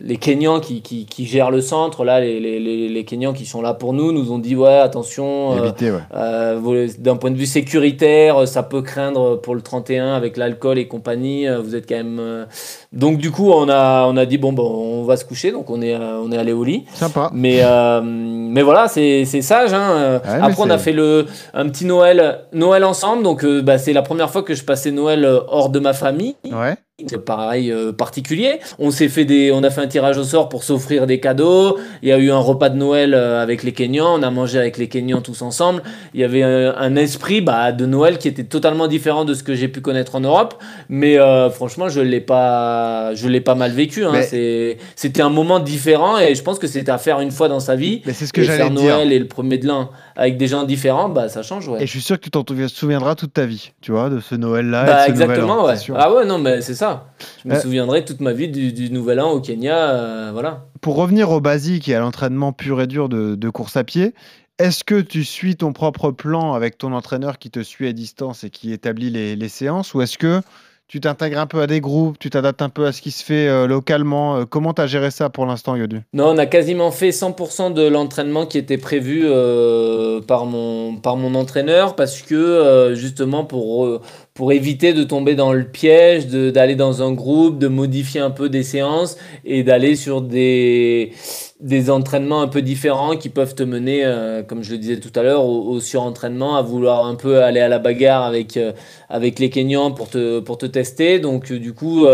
les 0.00 0.16
Kenyans 0.16 0.60
qui, 0.60 0.80
qui, 0.80 1.06
qui 1.06 1.26
gèrent 1.26 1.50
le 1.50 1.60
centre, 1.60 2.04
là, 2.04 2.20
les, 2.20 2.38
les, 2.38 2.88
les, 2.88 3.04
Kenyans 3.04 3.32
qui 3.32 3.46
sont 3.46 3.60
là 3.62 3.74
pour 3.74 3.92
nous, 3.92 4.12
nous 4.12 4.30
ont 4.30 4.38
dit 4.38 4.54
ouais, 4.54 4.78
attention, 4.78 5.54
euh, 5.54 5.72
ouais. 5.90 6.00
euh, 6.14 6.88
D'un 6.98 7.16
point 7.16 7.32
de 7.32 7.36
vue 7.36 7.46
sécuritaire, 7.46 8.46
ça 8.46 8.62
peut 8.62 8.82
craindre 8.82 9.40
pour 9.40 9.56
le 9.56 9.60
31 9.60 10.14
avec 10.14 10.36
l'alcool 10.36 10.78
et 10.78 10.86
compagnie. 10.86 11.48
euh, 11.48 11.60
Vous 11.60 11.74
êtes 11.74 11.88
quand 11.88 11.96
même. 11.96 12.46
Donc 12.92 13.18
du 13.18 13.30
coup, 13.30 13.50
on 13.50 13.68
a 13.68 14.06
on 14.06 14.16
a 14.16 14.24
dit 14.24 14.38
bon 14.38 14.52
bon, 14.52 14.64
on 14.64 15.04
va 15.04 15.16
se 15.16 15.24
coucher. 15.24 15.52
Donc 15.52 15.68
on 15.70 15.82
est 15.82 15.94
euh, 15.94 16.20
on 16.22 16.32
est 16.32 16.38
allé 16.38 16.52
au 16.52 16.64
lit. 16.64 16.86
Sympa. 16.94 17.30
Mais 17.34 17.60
euh, 17.62 18.00
mais 18.02 18.62
voilà, 18.62 18.88
c'est 18.88 19.24
c'est 19.26 19.42
sage. 19.42 19.74
Hein. 19.74 20.20
Ouais, 20.24 20.30
Après, 20.40 20.54
on 20.58 20.70
a 20.70 20.78
fait 20.78 20.92
le 20.92 21.26
un 21.52 21.68
petit 21.68 21.84
Noël 21.84 22.46
Noël 22.52 22.84
ensemble. 22.84 23.22
Donc 23.22 23.44
euh, 23.44 23.60
bah, 23.60 23.76
c'est 23.78 23.92
la 23.92 24.02
première 24.02 24.30
fois 24.30 24.42
que 24.42 24.54
je 24.54 24.64
passais 24.64 24.90
Noël 24.90 25.24
euh, 25.24 25.40
hors 25.48 25.68
de 25.68 25.78
ma 25.80 25.92
famille. 25.92 26.36
Ouais. 26.50 26.76
C'est 27.06 27.24
pareil 27.24 27.70
euh, 27.70 27.92
particulier. 27.92 28.58
On 28.80 28.90
s'est 28.90 29.08
fait 29.08 29.24
des, 29.24 29.52
on 29.52 29.62
a 29.62 29.70
fait 29.70 29.80
un 29.80 29.86
tirage 29.86 30.18
au 30.18 30.24
sort 30.24 30.48
pour 30.48 30.64
s'offrir 30.64 31.06
des 31.06 31.20
cadeaux. 31.20 31.78
Il 32.02 32.08
y 32.08 32.12
a 32.12 32.18
eu 32.18 32.32
un 32.32 32.38
repas 32.40 32.70
de 32.70 32.76
Noël 32.76 33.14
euh, 33.14 33.40
avec 33.40 33.62
les 33.62 33.70
Kenyans. 33.70 34.18
On 34.18 34.22
a 34.24 34.30
mangé 34.32 34.58
avec 34.58 34.78
les 34.78 34.88
Kenyans 34.88 35.20
tous 35.20 35.42
ensemble. 35.42 35.84
Il 36.12 36.20
y 36.20 36.24
avait 36.24 36.42
un, 36.42 36.74
un 36.76 36.96
esprit 36.96 37.40
bah, 37.40 37.70
de 37.70 37.86
Noël 37.86 38.18
qui 38.18 38.26
était 38.26 38.42
totalement 38.42 38.88
différent 38.88 39.24
de 39.24 39.32
ce 39.34 39.44
que 39.44 39.54
j'ai 39.54 39.68
pu 39.68 39.80
connaître 39.80 40.16
en 40.16 40.20
Europe. 40.20 40.60
Mais 40.88 41.20
euh, 41.20 41.50
franchement, 41.50 41.88
je 41.88 42.00
l'ai 42.00 42.20
pas, 42.20 43.14
je 43.14 43.28
l'ai 43.28 43.40
pas 43.40 43.54
mal 43.54 43.70
vécu. 43.70 44.04
Hein. 44.04 44.10
Mais- 44.14 44.22
C'est, 44.24 44.78
c'était 44.96 45.22
un 45.22 45.30
moment 45.30 45.60
différent 45.60 46.18
et 46.18 46.34
je 46.34 46.42
pense 46.42 46.58
que 46.58 46.66
c'était 46.66 46.90
à 46.90 46.98
faire 46.98 47.20
une 47.20 47.30
fois 47.30 47.46
dans 47.48 47.60
sa 47.60 47.76
vie. 47.76 48.02
Mais 48.06 48.12
c'est 48.12 48.26
ce 48.26 48.32
que 48.32 48.42
j'allais 48.42 48.70
dire. 48.70 48.96
Noël 48.96 49.12
et 49.12 49.20
le 49.20 49.28
premier 49.28 49.58
de 49.58 49.68
l'an 49.68 49.90
avec 50.18 50.36
des 50.36 50.48
gens 50.48 50.64
différents, 50.64 51.08
bah 51.08 51.28
ça 51.30 51.42
change. 51.42 51.68
Ouais. 51.68 51.82
Et 51.82 51.86
je 51.86 51.90
suis 51.92 52.02
sûr 52.02 52.16
que 52.18 52.24
tu 52.24 52.30
t'en 52.30 52.44
souviendras 52.68 53.14
toute 53.14 53.32
ta 53.32 53.46
vie, 53.46 53.72
tu 53.80 53.92
vois, 53.92 54.10
de 54.10 54.20
ce 54.20 54.34
Noël-là. 54.34 54.82
et 54.82 54.86
Bah, 54.86 55.00
de 55.02 55.06
ce 55.06 55.10
exactement, 55.10 55.62
Nouvel 55.62 55.76
An, 55.76 55.92
ouais. 55.92 55.96
Ah 55.96 56.12
ouais, 56.12 56.24
non, 56.26 56.38
mais 56.38 56.60
c'est 56.60 56.74
ça. 56.74 57.06
Je 57.44 57.48
me 57.48 57.54
Euh, 57.54 57.60
souviendrai 57.60 58.04
toute 58.04 58.20
ma 58.20 58.32
vie 58.32 58.48
du, 58.48 58.72
du 58.72 58.90
Nouvel 58.90 59.20
An 59.20 59.30
au 59.30 59.40
Kenya. 59.40 59.76
euh, 59.90 60.30
voilà. 60.32 60.66
Pour 60.82 60.96
revenir 60.96 61.30
au 61.30 61.40
basique 61.40 61.88
et 61.88 61.94
à 61.94 62.00
l'entraînement 62.00 62.52
pur 62.52 62.80
et 62.82 62.86
dur 62.86 63.08
de, 63.08 63.36
de 63.36 63.48
course 63.48 63.76
à 63.76 63.84
pied, 63.84 64.12
est-ce 64.58 64.82
que 64.82 65.00
tu 65.00 65.22
suis 65.24 65.54
ton 65.54 65.72
propre 65.72 66.10
plan 66.10 66.52
avec 66.54 66.78
ton 66.78 66.92
entraîneur 66.92 67.38
qui 67.38 67.48
te 67.50 67.62
suit 67.62 67.86
à 67.86 67.92
distance 67.92 68.42
et 68.42 68.50
qui 68.50 68.72
établit 68.72 69.10
les, 69.10 69.36
les 69.36 69.48
séances 69.48 69.94
ou 69.94 70.02
est-ce 70.02 70.18
que 70.18 70.40
tu 70.88 71.00
t'intègres 71.00 71.38
un 71.38 71.46
peu 71.46 71.60
à 71.60 71.66
des 71.66 71.82
groupes, 71.82 72.18
tu 72.18 72.30
t'adaptes 72.30 72.62
un 72.62 72.70
peu 72.70 72.86
à 72.86 72.92
ce 72.92 73.02
qui 73.02 73.10
se 73.10 73.22
fait 73.22 73.46
euh, 73.46 73.66
localement 73.66 74.36
euh, 74.36 74.44
Comment 74.46 74.72
tu 74.72 74.80
as 74.80 74.86
géré 74.86 75.10
ça 75.10 75.28
pour 75.28 75.44
l'instant, 75.44 75.76
Yodu? 75.76 76.00
Non, 76.14 76.30
on 76.30 76.38
a 76.38 76.46
quasiment 76.46 76.90
fait 76.90 77.10
100% 77.10 77.74
de 77.74 77.86
l'entraînement 77.86 78.46
qui 78.46 78.56
était 78.56 78.78
prévu 78.78 79.22
euh, 79.24 80.22
par, 80.22 80.46
mon, 80.46 81.34
entraîneur 81.34 81.94
parce 81.94 82.22
que 82.22 82.94
justement 82.94 83.44
pour, 83.44 84.00
pour 84.38 84.52
éviter 84.52 84.92
de 84.92 85.02
tomber 85.02 85.34
dans 85.34 85.52
le 85.52 85.64
piège, 85.64 86.28
d'aller 86.28 86.76
dans 86.76 87.02
un 87.02 87.10
groupe, 87.10 87.58
de 87.58 87.66
modifier 87.66 88.20
un 88.20 88.30
peu 88.30 88.48
des 88.48 88.62
séances 88.62 89.16
et 89.44 89.64
d'aller 89.64 89.96
sur 89.96 90.22
des, 90.22 91.10
des 91.58 91.90
entraînements 91.90 92.40
un 92.40 92.46
peu 92.46 92.62
différents 92.62 93.16
qui 93.16 93.30
peuvent 93.30 93.56
te 93.56 93.64
mener, 93.64 94.04
euh, 94.04 94.44
comme 94.44 94.62
je 94.62 94.70
le 94.70 94.78
disais 94.78 95.00
tout 95.00 95.10
à 95.18 95.24
l'heure, 95.24 95.44
au, 95.44 95.80
surentraînement, 95.80 96.54
à 96.54 96.62
vouloir 96.62 97.04
un 97.04 97.16
peu 97.16 97.42
aller 97.42 97.58
à 97.58 97.66
la 97.66 97.80
bagarre 97.80 98.22
avec, 98.22 98.56
euh, 98.56 98.70
avec 99.08 99.40
les 99.40 99.50
Kenyans 99.50 99.90
pour 99.90 100.08
te, 100.08 100.38
pour 100.38 100.56
te 100.56 100.66
tester. 100.66 101.18
Donc 101.18 101.50
euh, 101.50 101.58
du 101.58 101.74
coup, 101.74 102.06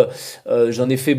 j'en 0.46 0.88
ai 0.88 0.96
fait 0.96 1.18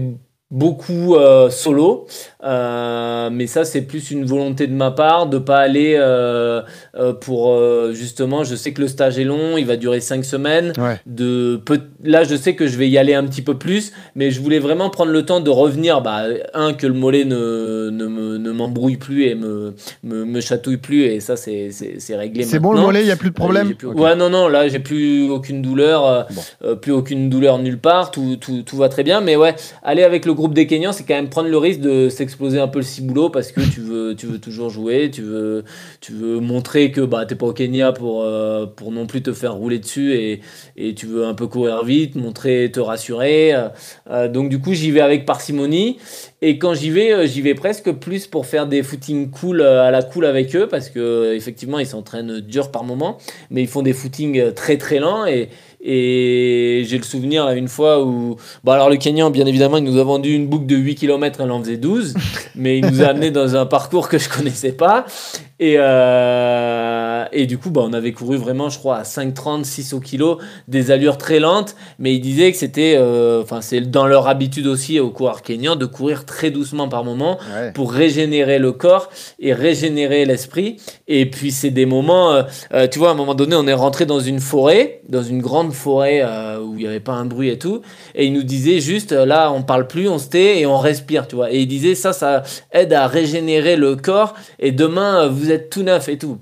beaucoup 0.49 1.17
solo, 1.51 2.07
Euh, 2.45 3.29
mais 3.31 3.47
ça 3.47 3.65
c'est 3.65 3.81
plus 3.81 4.11
une 4.11 4.23
volonté 4.25 4.67
de 4.67 4.73
ma 4.73 4.91
part 4.91 5.27
de 5.27 5.37
pas 5.39 5.57
aller 5.57 5.95
euh, 5.97 6.61
euh, 6.95 7.13
pour 7.13 7.51
justement, 7.93 8.43
je 8.43 8.55
sais 8.55 8.71
que 8.73 8.81
le 8.81 8.87
stage 8.87 9.17
est 9.19 9.23
long, 9.23 9.57
il 9.57 9.65
va 9.65 9.75
durer 9.77 9.99
5 9.99 10.23
semaines. 10.23 10.73
Ouais. 10.77 10.99
De 11.05 11.59
là, 12.03 12.23
je 12.23 12.35
sais 12.35 12.55
que 12.55 12.67
je 12.67 12.77
vais 12.77 12.87
y 12.89 12.97
aller 12.97 13.13
un 13.13 13.23
petit 13.25 13.41
peu 13.41 13.57
plus, 13.57 13.91
mais 14.15 14.31
je 14.31 14.41
voulais 14.41 14.59
vraiment 14.59 14.89
prendre 14.89 15.11
le 15.11 15.25
temps 15.25 15.39
de 15.39 15.49
revenir. 15.49 16.01
Bah, 16.01 16.23
un 16.53 16.73
que 16.73 16.85
le 16.87 16.93
mollet 16.93 17.25
ne, 17.25 17.89
ne, 17.91 18.05
me- 18.05 18.37
ne 18.37 18.51
m'embrouille 18.51 18.97
plus 18.97 19.25
et 19.25 19.35
me, 19.35 19.73
me, 20.03 20.23
me 20.25 20.41
chatouille 20.41 20.77
plus, 20.77 21.03
et 21.05 21.19
ça 21.19 21.35
c'est 21.35 21.69
c'est 21.71 22.15
réglé. 22.15 22.43
C'est 22.43 22.59
bon 22.59 22.73
le 22.73 22.81
mollet, 22.81 23.01
il 23.01 23.05
n'y 23.05 23.11
a 23.11 23.15
plus 23.17 23.29
de 23.29 23.35
problème 23.35 23.73
plus-. 23.73 23.87
Ouais, 23.87 24.15
non, 24.15 24.29
non, 24.29 24.47
là, 24.47 24.67
j'ai 24.67 24.79
plus 24.79 25.29
aucune 25.29 25.61
douleur, 25.61 26.27
Bon. 26.61 26.75
plus 26.75 26.91
aucune 26.91 27.29
douleur 27.29 27.57
nulle 27.59 27.79
part, 27.79 28.11
tout, 28.11 28.35
tout, 28.39 28.61
tout 28.63 28.77
va 28.77 28.89
très 28.89 29.03
bien. 29.03 29.21
Mais 29.21 29.35
ouais, 29.35 29.55
aller 29.83 30.03
avec 30.03 30.25
le 30.25 30.33
groupe 30.33 30.53
des 30.53 30.67
Kenyans, 30.67 30.91
c'est 30.93 31.03
quand 31.05 31.15
même 31.15 31.29
prendre 31.29 31.49
le 31.49 31.57
risque 31.57 31.79
de 31.81 32.09
s'exploser 32.35 32.59
un 32.59 32.67
peu 32.67 32.79
le 32.79 32.85
ciboulot 32.85 33.29
parce 33.29 33.53
que 33.53 33.61
tu 33.61 33.79
veux, 33.79 34.13
tu 34.13 34.25
veux 34.25 34.39
toujours 34.39 34.69
jouer, 34.69 35.09
tu 35.09 35.21
veux, 35.21 35.63
tu 36.01 36.11
veux 36.11 36.41
montrer 36.41 36.91
que 36.91 36.99
bah, 36.99 37.25
t'es 37.25 37.35
pas 37.35 37.45
au 37.45 37.53
Kenya 37.53 37.93
pour, 37.93 38.23
euh, 38.23 38.65
pour 38.65 38.91
non 38.91 39.07
plus 39.07 39.21
te 39.21 39.31
faire 39.31 39.53
rouler 39.53 39.79
dessus 39.79 40.13
et, 40.13 40.41
et 40.75 40.93
tu 40.95 41.05
veux 41.05 41.25
un 41.25 41.33
peu 41.33 41.47
courir 41.47 41.85
vite, 41.85 42.15
montrer, 42.15 42.69
te 42.73 42.81
rassurer. 42.81 43.53
euh, 43.53 43.69
euh, 44.09 44.27
donc, 44.27 44.49
du 44.49 44.59
coup, 44.59 44.73
j'y 44.73 44.91
vais 44.91 44.99
avec 44.99 45.25
parcimonie. 45.25 45.97
Et 46.41 46.59
quand 46.59 46.73
j'y 46.73 46.89
vais, 46.89 47.13
euh, 47.13 47.25
j'y 47.25 47.41
vais 47.41 47.55
presque 47.55 47.89
plus 47.93 48.27
pour 48.27 48.45
faire 48.45 48.67
des 48.67 48.83
footings 48.83 49.31
cool 49.31 49.61
à 49.61 49.89
la 49.89 50.03
cool 50.03 50.25
avec 50.25 50.55
eux 50.55 50.67
parce 50.67 50.89
que 50.89 51.33
effectivement 51.33 51.79
ils 51.79 51.87
s'entraînent 51.87 52.39
dur 52.39 52.69
par 52.69 52.83
moment, 52.83 53.17
mais 53.49 53.61
ils 53.63 53.67
font 53.67 53.81
des 53.81 53.93
footings 53.93 54.53
très 54.53 54.77
très 54.77 54.99
lents 54.99 55.25
et 55.25 55.49
et 55.87 56.83
j'ai 56.87 56.97
le 56.97 57.03
souvenir 57.03 57.45
là, 57.45 57.53
une 57.53 57.67
fois 57.67 58.03
où 58.03 58.37
bon 58.63 58.71
alors 58.71 58.89
le 58.89 58.97
Kenyan 58.97 59.29
bien 59.29 59.45
évidemment 59.45 59.77
il 59.77 59.83
nous 59.83 59.97
a 59.97 60.03
vendu 60.03 60.33
une 60.33 60.47
boucle 60.47 60.65
de 60.65 60.75
8 60.75 60.95
km 60.95 61.41
elle 61.41 61.51
en 61.51 61.59
faisait 61.61 61.77
12 61.77 62.15
mais 62.55 62.79
il 62.79 62.85
nous 62.85 63.03
a 63.03 63.07
amené 63.07 63.29
dans 63.29 63.55
un 63.55 63.67
parcours 63.67 64.09
que 64.09 64.17
je 64.17 64.27
connaissais 64.27 64.71
pas 64.71 65.05
Et, 65.59 65.75
euh, 65.79 67.25
et 67.31 67.45
du 67.45 67.57
coup, 67.57 67.69
bah, 67.69 67.81
on 67.85 67.93
avait 67.93 68.11
couru 68.11 68.35
vraiment, 68.37 68.69
je 68.69 68.77
crois, 68.77 68.97
à 68.97 69.03
5,30, 69.03 69.63
6 69.63 69.93
au 69.93 69.99
kilo, 69.99 70.39
des 70.67 70.91
allures 70.91 71.17
très 71.17 71.39
lentes. 71.39 71.75
Mais 71.99 72.13
ils 72.13 72.19
disaient 72.19 72.51
que 72.51 72.57
c'était, 72.57 72.95
euh, 72.97 73.41
enfin, 73.41 73.61
c'est 73.61 73.79
dans 73.81 74.05
leur 74.05 74.27
habitude 74.27 74.67
aussi 74.67 74.99
au 74.99 75.09
coureurs 75.11 75.41
kenyans 75.41 75.75
de 75.75 75.85
courir 75.85 76.25
très 76.25 76.51
doucement 76.51 76.89
par 76.89 77.03
moment 77.03 77.37
Ouais. 77.55 77.71
pour 77.73 77.91
régénérer 77.91 78.59
le 78.59 78.71
corps 78.71 79.09
et 79.39 79.53
régénérer 79.53 80.25
l'esprit. 80.25 80.77
Et 81.07 81.29
puis, 81.29 81.51
c'est 81.51 81.69
des 81.69 81.85
moments, 81.85 82.33
euh, 82.73 82.87
tu 82.87 82.99
vois, 82.99 83.09
à 83.09 83.11
un 83.11 83.15
moment 83.15 83.35
donné, 83.35 83.55
on 83.55 83.67
est 83.67 83.73
rentré 83.73 84.05
dans 84.05 84.19
une 84.19 84.39
forêt, 84.39 85.01
dans 85.07 85.23
une 85.23 85.41
grande 85.41 85.71
forêt 85.73 86.23
où 86.61 86.73
il 86.73 86.79
n'y 86.79 86.87
avait 86.87 86.99
pas 86.99 87.13
un 87.13 87.25
bruit 87.25 87.49
et 87.49 87.57
tout. 87.59 87.81
Et 88.13 88.25
ils 88.25 88.33
nous 88.33 88.43
disaient 88.43 88.79
juste, 88.79 89.11
là, 89.11 89.51
on 89.51 89.61
parle 89.63 89.87
plus, 89.87 90.09
on 90.09 90.17
se 90.19 90.27
tait 90.29 90.59
et 90.59 90.65
on 90.65 90.77
respire, 90.77 91.27
tu 91.27 91.35
vois. 91.35 91.51
Et 91.51 91.59
ils 91.61 91.67
disaient, 91.67 91.95
ça, 91.95 92.11
ça 92.13 92.43
aide 92.71 92.91
à 92.93 93.07
régénérer 93.07 93.75
le 93.77 93.95
corps. 93.95 94.33
Et 94.59 94.71
demain, 94.71 95.25
euh, 95.25 95.29
vous 95.45 95.51
êtes 95.51 95.69
tout 95.69 95.83
neuf 95.83 96.09
et 96.09 96.17
tout. 96.17 96.37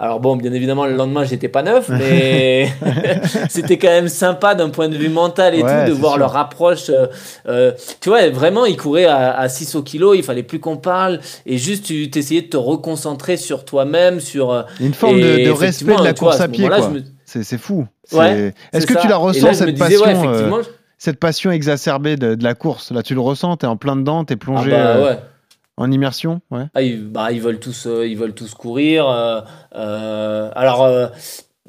Alors 0.00 0.20
bon, 0.20 0.36
bien 0.36 0.52
évidemment, 0.52 0.86
le 0.86 0.94
lendemain, 0.94 1.24
j'étais 1.24 1.48
pas 1.48 1.62
neuf, 1.64 1.88
mais 1.88 2.68
c'était 3.48 3.78
quand 3.78 3.88
même 3.88 4.06
sympa 4.08 4.54
d'un 4.54 4.68
point 4.68 4.88
de 4.88 4.96
vue 4.96 5.08
mental 5.08 5.56
et 5.56 5.62
Ouais, 5.64 5.84
tout, 5.84 5.90
de 5.90 5.96
voir 5.96 6.12
sûr. 6.12 6.20
leur 6.20 6.36
approche. 6.36 6.88
euh, 6.88 7.06
euh, 7.48 7.72
tu 8.00 8.08
vois, 8.08 8.28
vraiment, 8.30 8.64
ils 8.64 8.76
couraient 8.76 9.06
à, 9.06 9.36
à 9.36 9.48
6 9.48 9.74
au 9.74 9.82
kilo, 9.82 10.14
il 10.14 10.22
fallait 10.22 10.44
plus 10.44 10.60
qu'on 10.60 10.76
parle, 10.76 11.18
et 11.46 11.58
juste 11.58 11.84
tu 11.86 12.10
t'essayais 12.10 12.42
de 12.42 12.46
te 12.46 12.56
reconcentrer 12.56 13.36
sur 13.36 13.64
toi-même, 13.64 14.20
sur... 14.20 14.52
euh, 14.52 14.62
une 14.78 14.94
forme 14.94 15.18
et 15.18 15.40
de, 15.40 15.44
de 15.46 15.50
respect 15.50 15.86
de 15.86 15.90
la 16.04 16.12
vois, 16.12 16.12
course 16.14 16.40
à 16.40 16.46
pied. 16.48 16.68
quoi. 16.68 16.90
me- 16.90 17.02
C'est 17.24 17.58
fou. 17.58 17.86
Ouais, 18.12 18.54
Est-ce 18.72 18.86
que 18.86 18.94
tu 19.00 19.08
la 19.08 19.16
ressens, 19.16 19.46
là, 19.48 19.52
cette 19.54 19.74
disais, 19.74 19.96
passion 19.98 20.22
ouais, 20.22 20.28
euh, 20.28 20.62
cette 20.96 21.18
passion 21.18 21.50
exacerbée 21.50 22.16
de, 22.16 22.36
de 22.36 22.44
la 22.44 22.54
course? 22.54 22.92
Là, 22.92 23.02
tu 23.02 23.14
le 23.14 23.20
ressens, 23.20 23.56
t'es 23.56 23.66
en 23.66 23.76
plein 23.76 23.96
dedans, 23.96 24.24
t'es 24.24 24.34
ah 24.34 24.36
plongé 24.44 24.70
bah, 24.70 25.00
ouais. 25.02 25.18
En 25.78 25.90
immersion 25.90 26.40
ouais. 26.50 26.64
Ah, 26.74 26.82
ils, 26.82 27.02
bah, 27.02 27.32
ils 27.32 27.40
veulent 27.40 27.60
tous, 27.60 27.86
euh, 27.86 28.06
ils 28.06 28.16
veulent 28.16 28.34
tous 28.34 28.52
courir. 28.54 29.08
euh, 29.08 29.40
euh, 29.74 30.50
alors, 30.54 31.10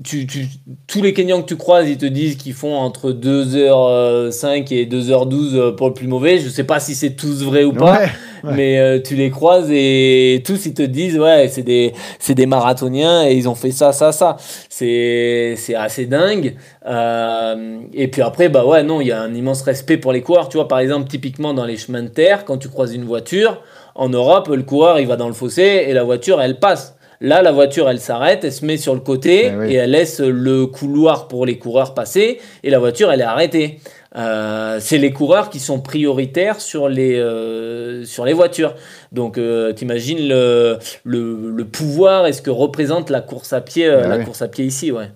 tu, 0.04 0.26
tu- 0.28 0.48
tous 0.88 1.02
les 1.02 1.14
Kenyans 1.14 1.42
que 1.42 1.48
tu 1.48 1.58
croises, 1.58 1.90
ils 1.90 1.98
te 1.98 2.06
disent 2.06 2.38
qu'ils 2.38 2.54
font 2.54 2.76
entre 2.76 3.12
2h05 3.12 4.72
et 4.74 4.86
2h12 4.86 5.56
euh, 5.56 5.72
pour 5.72 5.88
le 5.88 5.94
plus 5.94 6.08
mauvais. 6.08 6.40
Je 6.40 6.50
sais 6.50 6.64
pas 6.64 6.80
si 6.80 6.96
c'est 6.96 7.16
tous 7.18 7.44
vrai 7.44 7.66
ou 7.66 7.74
pas, 7.74 8.00
Ouais, 8.00 8.08
ouais. 8.46 8.54
mais 8.56 8.80
euh, 8.80 9.00
tu 9.02 9.16
les 9.16 9.30
croises 9.30 9.70
et 9.72 10.42
tous 10.46 10.66
ils 10.66 10.74
te 10.74 10.82
disent 10.84 11.20
ouais, 11.20 11.50
c'est 11.50 11.64
des, 11.64 11.94
c'est 12.18 12.34
des 12.36 12.46
marathoniens 12.46 13.26
et 13.28 13.34
ils 13.34 13.50
ont 13.50 13.56
fait 13.56 13.72
ça, 13.72 13.92
ça, 13.92 14.14
ça. 14.14 14.38
C'est, 14.70 15.56
c'est 15.58 15.76
assez 15.76 16.06
dingue. 16.06 16.56
Euh, 16.86 17.80
et 17.94 18.08
puis 18.08 18.22
après, 18.22 18.48
bah 18.50 18.66
ouais, 18.66 18.84
non, 18.84 19.02
il 19.02 19.08
y 19.08 19.12
a 19.12 19.22
un 19.22 19.34
immense 19.34 19.62
respect 19.64 19.98
pour 19.98 20.14
les 20.14 20.22
coureurs. 20.22 20.48
Tu 20.50 20.56
vois, 20.58 20.68
par 20.68 20.80
exemple, 20.80 21.10
typiquement 21.10 21.54
dans 21.54 21.66
les 21.66 21.76
chemins 21.78 22.04
de 22.04 22.08
terre, 22.08 22.46
quand 22.46 22.58
tu 22.58 22.70
croises 22.70 22.94
une 22.94 23.04
voiture, 23.06 23.62
en 24.00 24.10
Europe, 24.10 24.48
le 24.48 24.64
coureur 24.64 25.00
il 25.00 25.08
va 25.08 25.16
dans 25.18 25.28
le 25.28 25.34
fossé 25.34 25.86
et 25.88 25.94
la 25.94 26.04
voiture 26.04 26.42
elle 26.42 26.58
passe. 26.60 26.96
Là, 27.22 27.42
la 27.42 27.52
voiture 27.52 27.90
elle 27.90 28.00
s'arrête, 28.00 28.46
elle 28.46 28.54
se 28.54 28.66
met 28.66 28.78
sur 28.78 28.94
le 28.94 29.02
côté 29.02 29.48
Eh 29.52 29.56
oui. 29.58 29.74
et 29.74 29.76
elle 29.76 29.92
laisse 29.92 30.22
le 30.22 30.66
couloir 30.68 31.28
pour 31.28 31.46
les 31.46 31.58
coureurs 31.60 31.94
passer 31.94 32.40
et 32.64 32.70
la 32.70 32.80
voiture 32.80 33.12
elle 33.12 33.20
est 33.20 33.26
arrêtée. 33.36 33.80
Euh, 34.16 34.78
c'est 34.80 34.98
les 34.98 35.12
coureurs 35.12 35.50
qui 35.50 35.60
sont 35.60 35.82
prioritaires 35.82 36.62
sur 36.62 36.88
les, 36.88 37.20
euh, 37.20 38.06
sur 38.06 38.24
les 38.26 38.34
voitures. 38.34 38.74
Donc, 39.12 39.38
euh, 39.38 39.74
t'imagines 39.74 40.28
le, 40.30 40.78
le, 41.04 41.52
le 41.56 41.66
pouvoir 41.66 42.26
et 42.26 42.34
ce 42.34 42.42
que 42.42 42.50
représente 42.50 43.10
la 43.10 43.22
course 43.22 43.52
à 43.54 43.62
pied, 43.62 43.86
euh, 43.86 44.02
Bah 44.02 44.08
la 44.08 44.18
oui. 44.20 44.24
course 44.26 44.42
à 44.42 44.48
pied 44.48 44.66
ici, 44.66 44.92
ouais. 44.92 45.12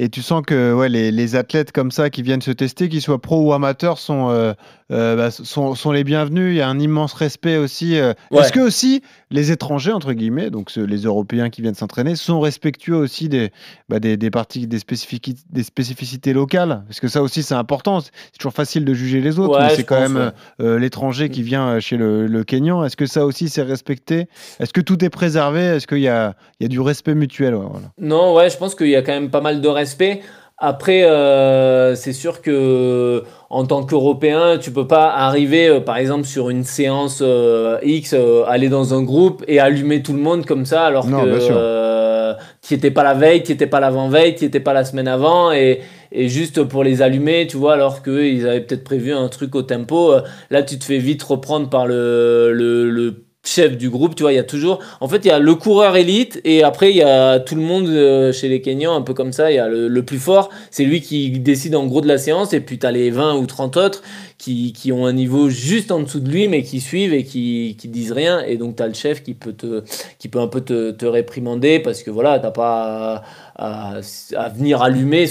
Et 0.00 0.08
tu 0.08 0.22
sens 0.22 0.42
que 0.46 0.72
ouais, 0.72 0.88
les, 0.88 1.10
les 1.10 1.34
athlètes 1.34 1.72
comme 1.72 1.90
ça 1.90 2.08
qui 2.08 2.22
viennent 2.22 2.40
se 2.40 2.52
tester, 2.52 2.88
qu'ils 2.88 3.02
soient 3.02 3.20
pro 3.20 3.42
ou 3.42 3.52
amateurs, 3.52 3.98
sont, 3.98 4.30
euh, 4.30 4.52
euh, 4.92 5.16
bah, 5.16 5.32
sont, 5.32 5.74
sont 5.74 5.90
les 5.90 6.04
bienvenus. 6.04 6.54
Il 6.54 6.56
y 6.56 6.60
a 6.60 6.68
un 6.68 6.78
immense 6.78 7.14
respect 7.14 7.56
aussi. 7.56 7.98
euh. 7.98 8.12
Ouais. 8.30 8.42
Est-ce 8.42 8.52
que 8.52 8.60
aussi 8.60 9.02
les 9.30 9.52
étrangers, 9.52 9.92
entre 9.92 10.12
guillemets, 10.12 10.50
donc 10.50 10.74
les 10.74 11.02
Européens 11.02 11.50
qui 11.50 11.60
viennent 11.62 11.74
s'entraîner, 11.74 12.16
sont 12.16 12.40
respectueux 12.40 12.96
aussi 12.96 13.28
des, 13.28 13.50
bah, 13.88 14.00
des, 14.00 14.16
des 14.16 14.30
parties, 14.30 14.66
des, 14.66 14.78
spécifici- 14.78 15.36
des 15.50 15.62
spécificités 15.62 16.32
locales 16.32 16.82
Parce 16.86 17.00
que 17.00 17.08
ça 17.08 17.22
aussi, 17.22 17.42
c'est 17.42 17.54
important. 17.54 18.00
C'est 18.00 18.10
toujours 18.38 18.52
facile 18.54 18.84
de 18.84 18.94
juger 18.94 19.20
les 19.20 19.38
autres, 19.38 19.58
Ouais, 19.58 19.66
mais 19.68 19.74
c'est 19.76 19.84
quand 19.84 20.00
même 20.00 20.16
ouais. 20.16 20.30
euh, 20.60 20.76
euh, 20.76 20.78
l'étranger 20.78 21.28
qui 21.28 21.42
vient 21.42 21.68
euh, 21.68 21.80
chez 21.80 21.96
le, 21.96 22.26
le 22.26 22.44
Kenyan. 22.44 22.84
Est-ce 22.84 22.96
que 22.96 23.06
ça 23.06 23.24
aussi, 23.26 23.48
c'est 23.48 23.62
respecté? 23.62 24.28
Est-ce 24.60 24.72
que 24.72 24.80
tout 24.80 25.04
est 25.04 25.10
préservé? 25.10 25.60
Est-ce 25.60 25.86
qu'il 25.86 25.98
y 25.98 26.08
a, 26.08 26.34
il 26.60 26.64
y 26.64 26.66
a 26.66 26.68
du 26.68 26.80
respect 26.80 27.14
mutuel? 27.14 27.54
Ouais, 27.54 27.66
voilà. 27.68 27.88
Non, 28.00 28.34
ouais, 28.34 28.50
je 28.50 28.56
pense 28.56 28.74
qu'il 28.74 28.88
y 28.88 28.96
a 28.96 29.02
quand 29.02 29.12
même 29.12 29.30
pas 29.30 29.40
mal 29.40 29.60
de 29.60 29.68
respect. 29.68 30.20
Après, 30.60 31.04
euh, 31.04 31.94
c'est 31.94 32.12
sûr 32.12 32.42
que 32.42 33.22
en 33.48 33.64
tant 33.64 33.84
qu'Européen, 33.84 34.58
tu 34.58 34.72
peux 34.72 34.88
pas 34.88 35.08
arriver, 35.12 35.68
euh, 35.68 35.80
par 35.80 35.96
exemple, 35.98 36.24
sur 36.26 36.50
une 36.50 36.64
séance 36.64 37.20
euh, 37.22 37.78
X, 37.84 38.12
euh, 38.12 38.42
aller 38.46 38.68
dans 38.68 38.92
un 38.92 39.02
groupe 39.02 39.44
et 39.46 39.60
allumer 39.60 40.02
tout 40.02 40.12
le 40.12 40.18
monde 40.18 40.44
comme 40.46 40.66
ça, 40.66 40.84
alors 40.84 41.06
Non, 41.06 41.22
que 41.24 41.38
sûr. 41.38 41.54
euh, 41.56 42.34
tu 42.60 42.74
étais 42.74 42.90
pas 42.90 43.04
la 43.04 43.14
veille, 43.14 43.44
tu 43.44 43.52
étais 43.52 43.68
pas 43.68 43.78
l'avant-veille, 43.78 44.34
tu 44.34 44.44
étais 44.46 44.58
pas 44.60 44.72
la 44.72 44.84
semaine 44.84 45.06
avant, 45.08 45.52
et, 45.52 45.80
et 46.10 46.28
juste 46.28 46.64
pour 46.64 46.82
les 46.82 47.02
allumer, 47.02 47.46
tu 47.46 47.56
vois, 47.56 47.74
alors 47.74 48.02
qu'ils 48.02 48.46
avaient 48.48 48.60
peut-être 48.60 48.84
prévu 48.84 49.12
un 49.12 49.28
truc 49.28 49.54
au 49.54 49.62
tempo, 49.62 50.12
euh, 50.12 50.22
là, 50.50 50.64
tu 50.64 50.76
te 50.76 50.84
fais 50.84 50.98
vite 50.98 51.22
reprendre 51.22 51.70
par 51.70 51.86
le, 51.86 52.52
le, 52.52 52.90
le 52.90 53.24
chef 53.48 53.76
du 53.76 53.90
groupe, 53.90 54.14
tu 54.14 54.22
vois, 54.22 54.32
il 54.32 54.36
y 54.36 54.38
a 54.38 54.44
toujours... 54.44 54.80
En 55.00 55.08
fait, 55.08 55.18
il 55.24 55.28
y 55.28 55.30
a 55.30 55.38
le 55.38 55.54
coureur 55.54 55.96
élite 55.96 56.40
et 56.44 56.62
après, 56.62 56.90
il 56.90 56.96
y 56.96 57.02
a 57.02 57.40
tout 57.40 57.54
le 57.54 57.62
monde 57.62 57.88
euh, 57.88 58.32
chez 58.32 58.48
les 58.48 58.60
Kenyans, 58.60 58.94
un 58.94 59.02
peu 59.02 59.14
comme 59.14 59.32
ça. 59.32 59.50
Il 59.50 59.54
y 59.56 59.58
a 59.58 59.68
le, 59.68 60.02
plus 60.04 60.18
fort, 60.18 60.50
c'est 60.70 60.84
lui 60.84 61.00
qui 61.00 61.30
décide 61.40 61.74
en 61.74 61.86
gros 61.86 62.00
de 62.00 62.08
la 62.08 62.18
séance 62.18 62.52
et 62.52 62.60
puis 62.60 62.78
tu 62.78 62.86
as 62.86 62.92
les 62.92 63.10
20 63.10 63.36
ou 63.36 63.46
30 63.46 63.76
autres 63.76 64.02
qui, 64.38 64.72
qui 64.72 64.92
ont 64.92 65.06
un 65.06 65.12
niveau 65.12 65.48
juste 65.50 65.90
en 65.92 66.00
dessous 66.00 66.20
de 66.20 66.30
lui 66.30 66.48
mais 66.48 66.62
qui 66.62 66.80
suivent 66.80 67.12
et 67.14 67.24
qui, 67.24 67.76
qui 67.78 67.88
disent 67.88 68.12
rien. 68.12 68.40
Et 68.44 68.56
donc, 68.56 68.76
tu 68.76 68.82
as 68.82 68.88
le 68.88 68.94
chef 68.94 69.22
qui 69.22 69.34
peut, 69.34 69.52
te, 69.52 69.82
qui 70.18 70.28
peut 70.28 70.40
un 70.40 70.48
peu 70.48 70.60
te, 70.60 71.06
réprimander 71.06 71.80
parce 71.80 72.02
que 72.02 72.10
voilà, 72.10 72.38
t'as 72.38 72.50
pas 72.50 73.24
à, 73.56 73.96
à- 73.98 74.00
à 74.36 74.48
venir 74.50 74.82
allumer, 74.82 75.26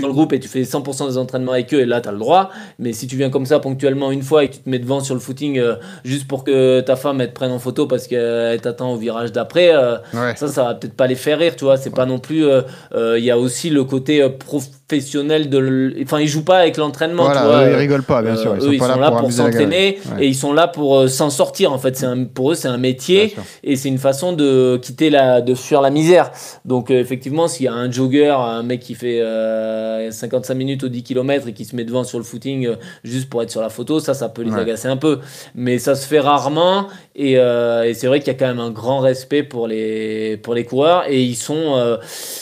dans 0.00 0.08
le 0.08 0.14
groupe 0.14 0.32
et 0.32 0.40
tu 0.40 0.48
fais 0.48 0.62
100% 0.62 1.06
des 1.06 1.18
entraînements 1.18 1.52
avec 1.52 1.74
eux 1.74 1.80
et 1.80 1.84
là 1.84 2.00
tu 2.00 2.08
as 2.08 2.12
le 2.12 2.18
droit. 2.18 2.48
Mais 2.78 2.94
si 2.94 3.06
tu 3.06 3.16
viens 3.16 3.28
comme 3.28 3.44
ça 3.44 3.58
ponctuellement 3.60 4.10
une 4.10 4.22
fois 4.22 4.42
et 4.44 4.48
que 4.48 4.54
tu 4.54 4.60
te 4.60 4.70
mets 4.70 4.78
devant 4.78 5.00
sur 5.00 5.12
le 5.14 5.20
footing 5.20 5.58
euh, 5.58 5.74
juste 6.02 6.26
pour 6.26 6.44
que 6.44 6.80
ta 6.80 6.96
femme 6.96 7.20
elle 7.20 7.28
te 7.28 7.34
prenne 7.34 7.52
en 7.52 7.58
photo 7.58 7.86
parce 7.86 8.06
qu'elle 8.06 8.58
t'attend 8.62 8.94
au 8.94 8.96
virage 8.96 9.32
d'après, 9.32 9.74
euh, 9.74 9.96
Ouais. 10.14 10.34
ça, 10.36 10.48
ça 10.48 10.64
va 10.64 10.74
peut-être 10.76 10.94
pas 10.94 11.06
les 11.06 11.14
faire 11.14 11.38
rire, 11.38 11.56
tu 11.56 11.64
vois. 11.64 11.76
C'est 11.76 11.90
pas 11.94 12.06
non 12.06 12.18
plus. 12.18 12.46
euh, 12.46 12.62
euh, 12.94 13.18
Il 13.18 13.24
y 13.24 13.30
a 13.30 13.38
aussi 13.38 13.68
le 13.68 13.84
côté 13.84 14.22
euh, 14.22 14.30
professionnel 14.30 15.50
de. 15.50 15.94
Enfin, 16.02 16.20
ils 16.20 16.26
jouent 16.28 16.44
pas 16.44 16.58
avec 16.60 16.78
l'entraînement, 16.78 17.24
Voilà, 17.24 17.40
tu 17.40 17.46
vois. 17.46 17.62
eux, 17.64 17.68
ils 17.68 17.74
euh, 17.74 17.76
rigolent 17.78 18.02
pas, 18.02 18.22
bien 18.22 18.32
euh, 18.32 18.36
sûr. 18.36 18.56
Ils 18.56 18.66
eux, 18.68 18.72
sont 18.72 18.78
pas 18.78 18.96
là 18.96 19.10
pour, 19.10 19.30
s'entraîner. 19.30 19.98
Ouais. 20.16 20.24
et 20.24 20.28
ils 20.28 20.34
sont 20.34 20.54
là 20.54 20.68
pour 20.68 21.00
euh, 21.00 21.08
s'en 21.08 21.28
sortir. 21.28 21.70
En 21.72 21.78
fait, 21.78 21.96
c'est 21.98 22.06
pour 22.32 22.52
eux, 22.52 22.54
c'est 22.54 22.68
un 22.68 22.78
métier 22.78 23.34
et 23.62 23.76
c'est 23.76 23.88
une 23.90 23.98
façon 23.98 24.32
de 24.32 24.78
quitter 24.80 25.10
la, 25.10 25.42
de 25.42 25.54
fuir 25.54 25.82
la 25.82 25.90
misère. 25.90 26.30
Donc, 26.64 26.90
euh, 26.90 26.98
effectivement, 26.98 27.46
s'il 27.46 27.66
y 27.66 27.68
a 27.68 27.74
un 27.74 27.90
jogger, 27.90 28.28
un 28.38 28.62
mec 28.62 28.80
qui 28.80 28.94
fait 28.94 29.20
euh, 29.82 30.10
55 30.10 30.54
minutes 30.54 30.84
au 30.84 30.88
10 30.88 31.02
km 31.02 31.48
et 31.48 31.52
qui 31.52 31.64
se 31.64 31.74
met 31.76 31.84
devant 31.84 32.04
sur 32.04 32.18
le 32.18 32.24
footing 32.24 32.66
euh, 32.66 32.74
juste 33.04 33.28
pour 33.28 33.42
être 33.42 33.50
sur 33.50 33.60
la 33.60 33.68
photo, 33.68 34.00
ça, 34.00 34.14
ça 34.14 34.28
peut 34.28 34.42
les 34.42 34.50
Ouais. 34.52 34.60
agacer 34.60 34.88
un 34.88 34.96
peu. 34.96 35.18
Mais 35.54 35.78
ça 35.78 35.94
se 35.94 36.06
fait 36.06 36.20
rarement 36.20 36.86
et, 37.14 37.38
euh, 37.38 37.84
et 37.84 37.94
c'est 37.94 38.06
vrai 38.06 38.20
qu'il 38.20 38.28
y 38.28 38.36
a 38.36 38.38
quand 38.38 38.46
même 38.46 38.60
un 38.60 38.70
grand 38.70 39.00
respect 39.00 39.42
pour 39.42 39.66
les, 39.68 40.36
pour 40.38 40.54
les 40.54 40.64
coureurs 40.64 41.04
et 41.08 41.22
ils 41.22 41.34
sont. 41.36 41.74
euh, 41.76 41.96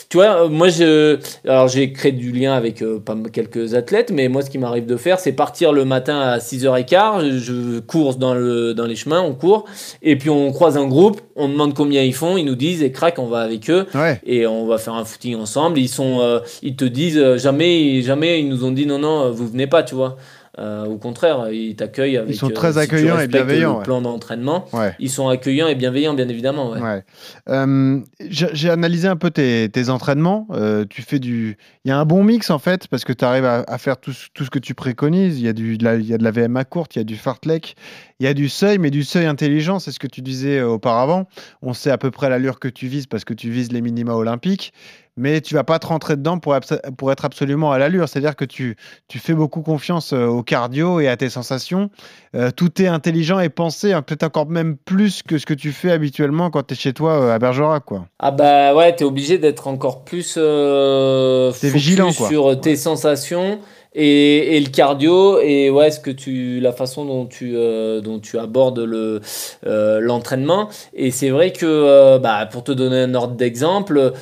tu 0.09 0.16
vois, 0.16 0.44
euh, 0.44 0.48
moi, 0.48 0.68
je, 0.68 1.18
alors 1.48 1.68
j'ai 1.68 1.92
créé 1.92 2.11
du 2.12 2.33
lien 2.33 2.53
avec 2.55 2.83
euh, 2.83 2.98
pas 2.98 3.16
quelques 3.33 3.74
athlètes, 3.74 4.11
mais 4.12 4.29
moi, 4.29 4.42
ce 4.42 4.50
qui 4.50 4.59
m'arrive 4.59 4.87
de 4.87 4.96
faire, 4.96 5.20
c'est 5.20 5.33
partir 5.33 5.72
le 5.72 5.85
matin 5.85 6.18
à 6.20 6.38
6h15, 6.38 7.38
je 7.38 7.79
cours 7.81 8.16
dans, 8.16 8.35
le, 8.35 8.74
dans 8.74 8.87
les 8.87 8.96
chemins, 8.96 9.20
on 9.20 9.35
court, 9.35 9.66
et 10.03 10.16
puis 10.16 10.31
on 10.31 10.53
croise 10.53 10.76
un 10.76 10.87
groupe, 10.87 11.20
on 11.37 11.48
demande 11.48 11.74
combien 11.74 12.03
ils 12.03 12.14
font, 12.14 12.37
ils 12.37 12.44
nous 12.44 12.55
disent, 12.57 12.83
et 12.83 12.90
crac, 12.92 13.18
on 13.18 13.26
va 13.26 13.38
avec 13.40 13.70
eux, 13.70 13.87
Ouais. 13.94 14.20
et 14.26 14.46
on 14.46 14.66
va 14.66 14.79
faire 14.79 14.94
un 14.94 15.05
footing 15.05 15.37
ensemble. 15.37 15.79
Ils, 15.79 15.88
sont, 15.88 16.18
euh, 16.20 16.40
ils 16.62 16.76
te 16.76 16.85
disent, 16.85 17.22
euh, 17.31 17.38
jamais, 17.38 18.03
jamais, 18.03 18.40
ils 18.40 18.49
nous 18.49 18.64
ont 18.64 18.73
dit, 18.73 18.87
non, 18.87 18.99
non, 18.99 19.27
euh, 19.27 19.31
vous 19.31 19.49
venez 19.49 19.66
pas, 19.66 19.83
tu 19.83 19.95
vois. 19.95 20.16
Euh, 20.59 20.85
au 20.85 20.97
contraire, 20.99 21.49
ils 21.53 21.77
t'accueillent 21.77 22.16
avec. 22.16 22.35
sont 22.35 22.51
euh, 22.51 22.53
très 22.53 22.73
si 22.73 22.79
accueillants 22.81 23.19
et 23.21 23.29
bienveillants, 23.29 23.73
Le 23.75 23.79
ouais. 23.79 23.85
plan 23.85 24.03
d'entraînement, 24.03 24.66
Ouais. 24.73 24.95
ils 24.99 25.09
sont 25.09 25.29
accueillants 25.29 25.69
et 25.69 25.77
bienveillants, 25.77 26.12
bien 26.12 26.29
évidemment. 26.29 26.73
Ouais. 26.73 27.05
Euh, 27.49 28.01
J'ai 28.29 28.69
analysé 28.69 29.07
un 29.09 29.16
peu 29.16 29.31
tes, 29.31 29.69
tes 29.71 29.88
entraînements. 29.90 30.49
Tu 30.90 31.03
fais 31.03 31.21
du. 31.21 31.57
Il 31.85 31.88
y 31.88 31.93
a 31.93 31.99
un 31.99 32.05
bon 32.05 32.25
mix 32.25 32.51
en 32.51 32.59
fait 32.59 32.88
parce 32.88 33.05
que 33.05 33.12
tu 33.12 33.25
arrives 33.25 33.45
à, 33.45 33.64
à 33.69 33.79
faire 33.79 33.97
tout, 33.99 34.12
ce- 34.12 34.27
tout 34.35 34.45
ce 34.45 34.51
que 34.51 34.59
tu 34.59 34.75
préconises. 34.75 35.38
Il 35.38 35.45
y 35.45 35.49
a 35.49 35.53
du, 35.53 35.79
de 35.79 35.85
la, 35.85 35.95
il 35.95 36.07
y 36.07 36.12
a 36.12 36.19
de 36.19 36.25
la 36.25 36.33
VMA 36.33 36.64
courte, 36.64 36.97
il 36.97 36.99
y 36.99 37.03
a 37.03 37.05
du 37.05 37.16
fartlek, 37.16 37.77
il 38.19 38.25
y 38.25 38.29
a 38.29 38.35
du 38.35 38.49
seuil, 38.49 38.79
mais 38.79 38.90
du 38.90 39.05
seuil 39.05 39.27
intelligent. 39.27 39.79
C'est 39.79 39.93
ce 39.93 40.01
que 40.01 40.09
tu 40.09 40.21
disais 40.21 40.61
auparavant. 40.62 41.27
On 41.62 41.73
sait 41.75 41.90
à 41.93 41.97
peu 41.97 42.11
près 42.11 42.29
l'allure 42.29 42.59
que 42.59 42.69
tu 42.69 42.88
vises 42.88 43.07
parce 43.07 43.25
que 43.25 43.35
tu 43.35 43.51
vises 43.51 43.71
les 43.73 43.81
minima 43.81 44.14
olympiques, 44.14 44.73
mais 45.20 45.40
tu 45.40 45.54
vas 45.54 45.64
pas 45.64 45.78
te 45.78 45.87
rentrer 45.87 46.16
dedans 46.16 46.38
pour, 46.38 46.56
être 46.56 47.24
absolument 47.24 47.72
à 47.72 47.78
l'allure. 47.78 48.09
C'est-à-dire 48.09 48.35
que 48.35 48.44
tu, 48.44 48.76
tu 49.06 49.18
fais 49.18 49.35
beaucoup 49.35 49.61
confiance 49.61 50.12
euh, 50.12 50.26
au 50.26 50.42
cardio 50.42 50.98
et 50.98 51.09
à 51.09 51.16
tes 51.16 51.28
sensations. 51.28 51.90
Euh, 52.35 52.50
tout 52.50 52.80
est 52.80 52.87
intelligent 52.87 53.38
et 53.38 53.48
pensé, 53.48 53.92
hein, 53.92 54.02
peut-être 54.02 54.22
encore 54.22 54.46
même 54.46 54.76
plus 54.76 55.22
que 55.22 55.37
ce 55.37 55.46
que 55.46 55.54
tu 55.54 55.72
fais 55.72 55.90
habituellement 55.90 56.50
quand 56.50 56.62
tu 56.62 56.74
es 56.74 56.76
chez 56.76 56.92
toi 56.92 57.20
euh, 57.20 57.35
à 57.35 57.38
Bergerac. 57.38 57.85
Quoi. 57.85 58.06
Ah 58.18 58.30
bah 58.30 58.74
ouais, 58.74 58.94
t'es 58.94 59.04
obligé 59.04 59.37
d'être 59.37 59.68
encore 59.68 60.04
plus 60.04 60.37
euh, 60.38 61.52
vigilant, 61.62 62.12
quoi. 62.12 62.28
sur 62.28 62.61
tes 62.61 62.76
sensations 62.76 63.59
et, 63.92 64.57
et, 64.57 64.61
le 64.61 64.68
cardio 64.68 65.40
et 65.40 65.68
ouais 65.70 65.90
ce 65.90 65.98
que 65.98 66.11
tu 66.11 66.61
la 66.61 66.72
façon 66.72 67.05
dont 67.05 67.26
tu 67.26 67.57
euh, 67.57 68.00
dont 68.00 68.20
tu 68.20 68.38
abordes 68.38 68.79
le 68.79 69.20
euh, 69.66 70.00
l'entraînement 70.00 70.68
et 70.94 71.11
c'est 71.11 71.31
vrai 71.31 71.53
que 71.53 71.66
euh, 71.66 72.18
bah, 72.18 72.46
pour 72.46 72.62
te 72.62 72.72
donner 72.72 73.00
un 73.03 73.14
ordre 73.14 73.35
d'exemple 73.35 74.12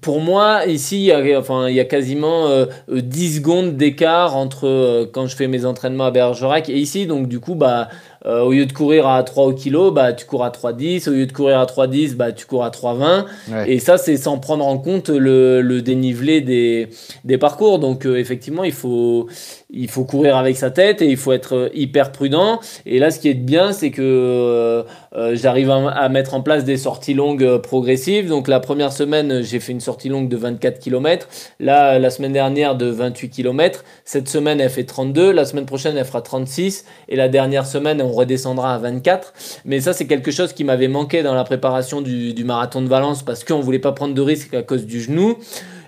pour 0.00 0.20
moi, 0.20 0.66
ici, 0.66 0.98
il 0.98 1.04
y 1.04 1.12
a, 1.12 1.38
enfin, 1.38 1.66
il 1.68 1.74
y 1.74 1.80
a 1.80 1.86
quasiment 1.86 2.66
10 2.88 3.36
secondes 3.36 3.76
d'écart 3.78 4.36
entre 4.36 5.08
quand 5.14 5.26
je 5.26 5.34
fais 5.34 5.48
mes 5.48 5.64
entraînements 5.64 6.04
à 6.04 6.10
Bergerac 6.10 6.68
et 6.68 6.76
ici. 6.76 7.06
Donc, 7.06 7.26
du 7.26 7.40
coup, 7.40 7.54
bah, 7.54 7.88
euh, 8.26 8.40
au 8.40 8.52
lieu 8.52 8.64
de 8.64 8.72
courir 8.72 9.06
à 9.06 9.22
3 9.22 9.44
au 9.44 9.52
kilo, 9.52 9.90
bah, 9.90 10.14
tu 10.14 10.24
cours 10.24 10.44
à 10.44 10.50
3,10. 10.50 11.10
Au 11.10 11.12
lieu 11.12 11.26
de 11.26 11.32
courir 11.32 11.58
à 11.58 11.66
3,10, 11.66 12.14
bah, 12.14 12.32
tu 12.32 12.46
cours 12.46 12.64
à 12.64 12.70
3,20. 12.70 13.66
Et 13.66 13.78
ça, 13.78 13.98
c'est 13.98 14.16
sans 14.16 14.38
prendre 14.38 14.66
en 14.66 14.78
compte 14.78 15.10
le, 15.10 15.60
le 15.60 15.82
dénivelé 15.82 16.40
des, 16.40 16.88
des, 17.24 17.36
parcours. 17.36 17.78
Donc, 17.78 18.06
euh, 18.06 18.16
effectivement, 18.16 18.64
il 18.64 18.72
faut, 18.72 19.28
il 19.70 19.90
faut 19.90 20.04
courir 20.04 20.38
avec 20.38 20.56
sa 20.56 20.70
tête 20.70 21.02
et 21.02 21.06
il 21.06 21.18
faut 21.18 21.32
être 21.32 21.54
euh, 21.54 21.68
hyper 21.74 22.12
prudent. 22.12 22.60
Et 22.86 22.98
là, 22.98 23.10
ce 23.10 23.18
qui 23.18 23.28
est 23.28 23.34
bien, 23.34 23.72
c'est 23.72 23.90
que 23.90 24.84
j'arrive 25.32 25.70
à, 25.70 25.88
à, 25.88 26.08
mettre 26.08 26.34
en 26.34 26.40
place 26.40 26.64
des 26.64 26.78
sorties 26.78 27.14
longues 27.14 27.58
progressives. 27.58 28.28
Donc, 28.28 28.48
la 28.48 28.60
première 28.60 28.92
semaine, 28.92 29.42
j'ai 29.42 29.60
fait 29.60 29.72
une 29.72 29.80
sortie 29.80 30.08
longue 30.08 30.28
de 30.28 30.36
24 30.36 30.78
km. 30.78 31.28
Là, 31.60 31.98
la 31.98 32.10
semaine 32.10 32.32
dernière, 32.32 32.74
de 32.74 32.86
28 32.86 33.28
km. 33.28 33.84
Cette 34.06 34.28
semaine, 34.28 34.60
elle 34.60 34.70
fait 34.70 34.84
32. 34.84 35.30
La 35.30 35.44
semaine 35.44 35.66
prochaine, 35.66 35.96
elle 35.98 36.04
fera 36.06 36.22
36. 36.22 36.86
Et 37.08 37.16
la 37.16 37.28
dernière 37.28 37.66
semaine, 37.66 38.00
on 38.00 38.13
redescendra 38.14 38.74
à 38.74 38.78
24. 38.78 39.32
Mais 39.64 39.80
ça, 39.80 39.92
c'est 39.92 40.06
quelque 40.06 40.30
chose 40.30 40.52
qui 40.52 40.64
m'avait 40.64 40.88
manqué 40.88 41.22
dans 41.22 41.34
la 41.34 41.44
préparation 41.44 42.00
du, 42.00 42.44
marathon 42.44 42.82
de 42.82 42.88
Valence 42.88 43.22
parce 43.22 43.44
qu'on 43.44 43.60
voulait 43.60 43.78
pas 43.78 43.92
prendre 43.92 44.14
de 44.14 44.20
risques 44.22 44.54
à 44.54 44.62
cause 44.62 44.86
du 44.86 45.00
genou. 45.00 45.36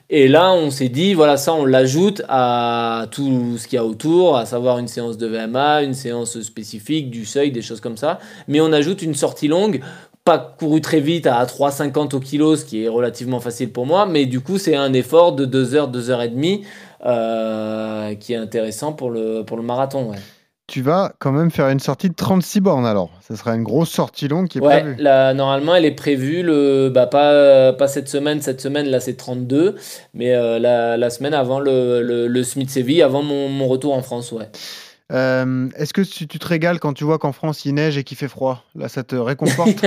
Et 0.08 0.28
là, 0.28 0.52
on 0.52 0.70
s'est 0.70 0.88
dit, 0.88 1.14
voilà, 1.14 1.36
ça, 1.36 1.52
on 1.52 1.64
l'ajoute 1.64 2.22
à 2.28 3.06
tout 3.10 3.58
ce 3.58 3.66
qu'il 3.66 3.76
y 3.76 3.80
a 3.80 3.84
autour, 3.84 4.36
à 4.36 4.46
savoir 4.46 4.78
une 4.78 4.86
séance 4.86 5.18
de 5.18 5.26
VMA, 5.26 5.82
une 5.82 5.94
séance 5.94 6.40
spécifique, 6.42 7.10
du 7.10 7.24
seuil, 7.24 7.50
des 7.50 7.62
choses 7.62 7.80
comme 7.80 7.96
ça. 7.96 8.20
Mais 8.46 8.60
on 8.60 8.72
ajoute 8.72 9.02
une 9.02 9.16
sortie 9.16 9.48
longue, 9.48 9.80
pas 10.26 10.38
couru 10.38 10.80
très 10.80 11.00
vite 11.00 11.26
à 11.26 11.44
3,50 11.44 12.14
au 12.14 12.20
kilo, 12.20 12.56
ce 12.56 12.64
qui 12.64 12.84
est 12.84 12.88
relativement 12.88 13.40
facile 13.40 13.72
pour 13.72 13.86
moi. 13.86 14.06
Mais 14.06 14.26
du 14.26 14.40
coup, 14.40 14.58
c'est 14.58 14.76
un 14.76 14.92
effort 14.92 15.32
de 15.32 15.44
2 15.44 15.74
heures, 15.74 15.88
2 15.88 16.10
heures 16.10 16.22
et 16.22 16.28
demie 16.28 16.62
euh, 17.04 18.14
qui 18.14 18.32
est 18.32 18.36
intéressant 18.36 18.92
pour 18.92 19.10
le, 19.10 19.44
marathon. 19.62 20.12
Tu 20.66 20.82
vas 20.82 21.12
quand 21.20 21.30
même 21.30 21.50
faire 21.52 21.68
une 21.68 21.78
sortie 21.78 22.08
de 22.08 22.14
36 22.14 22.60
bornes 22.60 22.86
alors. 22.86 23.10
Ce 23.26 23.36
sera 23.36 23.54
une 23.54 23.62
grosse 23.62 23.90
sortie 23.90 24.26
longue 24.26 24.48
qui 24.48 24.58
est 24.58 24.60
ouais, 24.60 24.80
prévue. 24.80 25.02
normalement, 25.02 25.76
elle 25.76 25.84
est 25.84 25.94
prévue, 25.94 26.42
le, 26.42 26.90
bah, 26.92 27.06
pas, 27.06 27.72
pas 27.72 27.86
cette 27.86 28.08
semaine. 28.08 28.40
Cette 28.42 28.60
semaine, 28.60 28.86
là, 28.86 28.98
c'est 28.98 29.14
32. 29.14 29.76
Mais 30.14 30.34
euh, 30.34 30.58
la, 30.58 30.96
la, 30.96 31.10
semaine 31.10 31.34
avant 31.34 31.60
le, 31.60 32.02
le, 32.02 32.26
le 32.26 32.42
Smith 32.42 32.68
Séville, 32.68 33.02
avant 33.02 33.22
mon, 33.22 33.48
mon, 33.48 33.68
retour 33.68 33.94
en 33.94 34.02
France, 34.02 34.32
ouais. 34.32 34.48
Euh, 35.12 35.68
est-ce 35.76 35.94
que 35.94 36.00
tu, 36.00 36.26
te 36.26 36.46
régales 36.46 36.80
quand 36.80 36.92
tu 36.92 37.04
vois 37.04 37.18
qu'en 37.18 37.30
France 37.30 37.64
il 37.64 37.74
neige 37.74 37.96
et 37.96 38.02
qu'il 38.02 38.16
fait 38.16 38.26
froid 38.26 38.64
Là, 38.74 38.88
ça 38.88 39.04
te 39.04 39.14
réconforte 39.14 39.84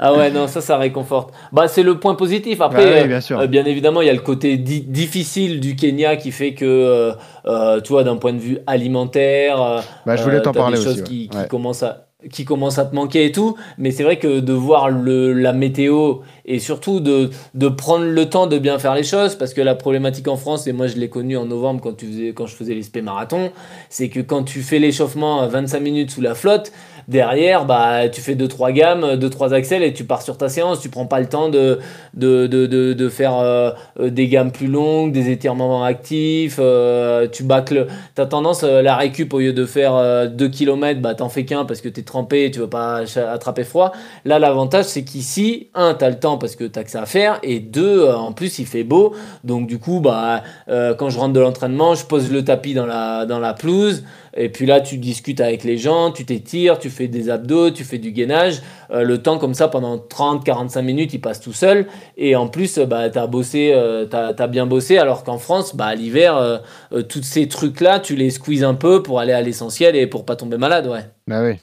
Ah 0.00 0.12
ouais, 0.14 0.30
non, 0.32 0.48
ça, 0.48 0.60
ça 0.60 0.76
réconforte. 0.76 1.32
Bah, 1.52 1.68
c'est 1.68 1.84
le 1.84 2.00
point 2.00 2.16
positif. 2.16 2.60
Après, 2.60 3.06
bien, 3.06 3.20
sûr. 3.20 3.38
Euh, 3.38 3.46
bien, 3.46 3.64
évidemment, 3.64 4.00
il 4.02 4.06
y 4.06 4.10
a 4.10 4.14
le 4.14 4.20
côté 4.20 4.56
difficile 4.56 5.60
du 5.60 5.76
Kenya 5.76 6.16
qui 6.16 6.32
fait 6.32 6.54
que, 6.54 7.14
euh, 7.46 7.80
tu 7.80 7.92
vois, 7.92 8.02
d'un 8.02 8.16
point 8.16 8.32
de 8.32 8.40
vue 8.40 8.58
alimentaire, 8.66 9.84
bah, 10.04 10.16
je 10.16 10.22
voulais 10.24 10.42
t'en 10.42 10.52
parler 10.52 10.78
des 10.78 10.84
choses 10.84 11.02
qui, 11.02 11.28
qui 11.28 11.48
commencent 11.48 11.84
à 11.84 12.08
qui 12.30 12.44
commence 12.44 12.78
à 12.78 12.84
te 12.84 12.94
manquer 12.94 13.26
et 13.26 13.32
tout, 13.32 13.56
mais 13.78 13.90
c'est 13.90 14.02
vrai 14.02 14.18
que 14.18 14.40
de 14.40 14.52
voir 14.52 14.90
le, 14.90 15.32
la 15.32 15.52
météo 15.52 16.18
et 16.44 16.58
surtout 16.58 17.00
de, 17.00 17.30
de 17.54 17.68
prendre 17.68 18.04
le 18.04 18.28
temps 18.28 18.46
de 18.46 18.58
bien 18.58 18.78
faire 18.78 18.94
les 18.94 19.02
choses, 19.02 19.36
parce 19.36 19.54
que 19.54 19.60
la 19.60 19.74
problématique 19.74 20.28
en 20.28 20.36
France, 20.36 20.66
et 20.66 20.72
moi 20.72 20.86
je 20.86 20.96
l'ai 20.96 21.08
connu 21.08 21.36
en 21.36 21.44
novembre 21.44 21.80
quand, 21.80 21.96
tu 21.96 22.06
faisais, 22.06 22.32
quand 22.32 22.46
je 22.46 22.54
faisais 22.54 22.74
les 22.74 23.02
marathon, 23.02 23.50
c'est 23.88 24.08
que 24.08 24.20
quand 24.20 24.42
tu 24.42 24.62
fais 24.62 24.78
l'échauffement 24.78 25.40
à 25.40 25.46
25 25.46 25.80
minutes 25.80 26.10
sous 26.10 26.20
la 26.20 26.34
flotte, 26.34 26.72
derrière, 27.08 27.64
bah, 27.64 28.08
tu 28.08 28.20
fais 28.20 28.34
2-3 28.34 28.72
gammes, 28.72 29.04
2-3 29.16 29.54
axels 29.54 29.82
et 29.82 29.92
tu 29.92 30.04
pars 30.04 30.22
sur 30.22 30.36
ta 30.36 30.48
séance. 30.48 30.80
Tu 30.80 30.88
prends 30.88 31.06
pas 31.06 31.20
le 31.20 31.26
temps 31.26 31.48
de, 31.48 31.78
de, 32.14 32.46
de, 32.46 33.08
faire 33.08 33.36
euh, 33.36 33.70
des 34.00 34.28
gammes 34.28 34.52
plus 34.52 34.66
longues, 34.66 35.12
des 35.12 35.30
étirements 35.30 35.84
actifs. 35.84 36.56
Euh, 36.58 37.28
tu 37.30 37.42
bâcles. 37.44 37.86
Tu 38.14 38.22
as 38.22 38.26
tendance, 38.26 38.62
euh, 38.64 38.82
la 38.82 38.96
récup, 38.96 39.32
au 39.34 39.40
lieu 39.40 39.52
de 39.52 39.64
faire 39.64 40.28
2 40.28 40.48
km, 40.48 41.00
bah, 41.00 41.14
t'en 41.14 41.28
fais 41.28 41.44
qu'un 41.44 41.64
parce 41.64 41.80
que 41.80 41.88
tu 41.88 42.00
es 42.00 42.02
trempé 42.02 42.44
et 42.44 42.50
tu 42.50 42.60
veux 42.60 42.70
pas 42.70 43.02
attraper 43.30 43.64
froid. 43.64 43.92
Là, 44.24 44.38
l'avantage, 44.38 44.86
c'est 44.86 45.04
qu'ici, 45.04 45.68
un, 45.74 45.94
tu 45.94 46.04
as 46.04 46.10
le 46.10 46.18
temps 46.18 46.38
parce 46.38 46.56
que 46.56 46.64
tu 46.64 46.82
que 46.82 46.90
ça 46.90 47.02
à 47.02 47.06
faire 47.06 47.38
et 47.42 47.60
deux, 47.60 48.08
en 48.08 48.32
plus, 48.32 48.58
il 48.58 48.66
fait 48.66 48.84
beau. 48.84 49.14
Donc, 49.44 49.66
du 49.66 49.78
coup, 49.78 50.00
bah, 50.00 50.42
quand 50.68 51.10
je 51.10 51.18
rentre 51.18 51.32
de 51.32 51.40
l'entraînement, 51.40 51.94
je 51.94 52.04
pose 52.04 52.30
le 52.30 52.44
tapis 52.44 52.74
dans 52.74 52.86
la, 52.86 53.26
dans 53.26 53.38
la 53.38 53.54
pelouse. 53.54 54.04
Et 54.34 54.48
puis 54.48 54.66
là, 54.66 54.80
tu 54.80 54.96
discutes 54.96 55.40
avec 55.40 55.62
les 55.64 55.76
gens, 55.76 56.10
tu 56.10 56.24
t'étires, 56.24 56.78
tu 56.78 56.90
fais 56.90 57.08
des 57.08 57.28
abdos, 57.28 57.70
tu 57.70 57.84
fais 57.84 57.98
du 57.98 58.12
gainage. 58.12 58.62
Euh, 58.90 59.02
le 59.02 59.22
temps 59.22 59.38
comme 59.38 59.54
ça, 59.54 59.68
pendant 59.68 59.96
30-45 59.96 60.82
minutes, 60.82 61.14
il 61.14 61.20
passe 61.20 61.40
tout 61.40 61.52
seul. 61.52 61.86
Et 62.16 62.36
en 62.36 62.48
plus, 62.48 62.78
bah, 62.78 63.10
tu 63.10 63.18
as 63.18 63.26
bossé, 63.26 63.72
euh, 63.74 64.06
bien 64.48 64.66
bossé. 64.66 64.98
Alors 64.98 65.24
qu'en 65.24 65.38
France, 65.38 65.76
bah, 65.76 65.94
l'hiver, 65.94 66.36
euh, 66.36 66.58
tous 67.02 67.22
ces 67.22 67.48
trucs-là, 67.48 68.00
tu 68.00 68.16
les 68.16 68.30
squeezes 68.30 68.64
un 68.64 68.74
peu 68.74 69.02
pour 69.02 69.20
aller 69.20 69.32
à 69.32 69.42
l'essentiel 69.42 69.96
et 69.96 70.06
pour 70.06 70.24
pas 70.24 70.36
tomber 70.36 70.56
malade. 70.56 70.86
Ouais. 70.86 71.04
Bah 71.26 71.42
oui. 71.42 71.58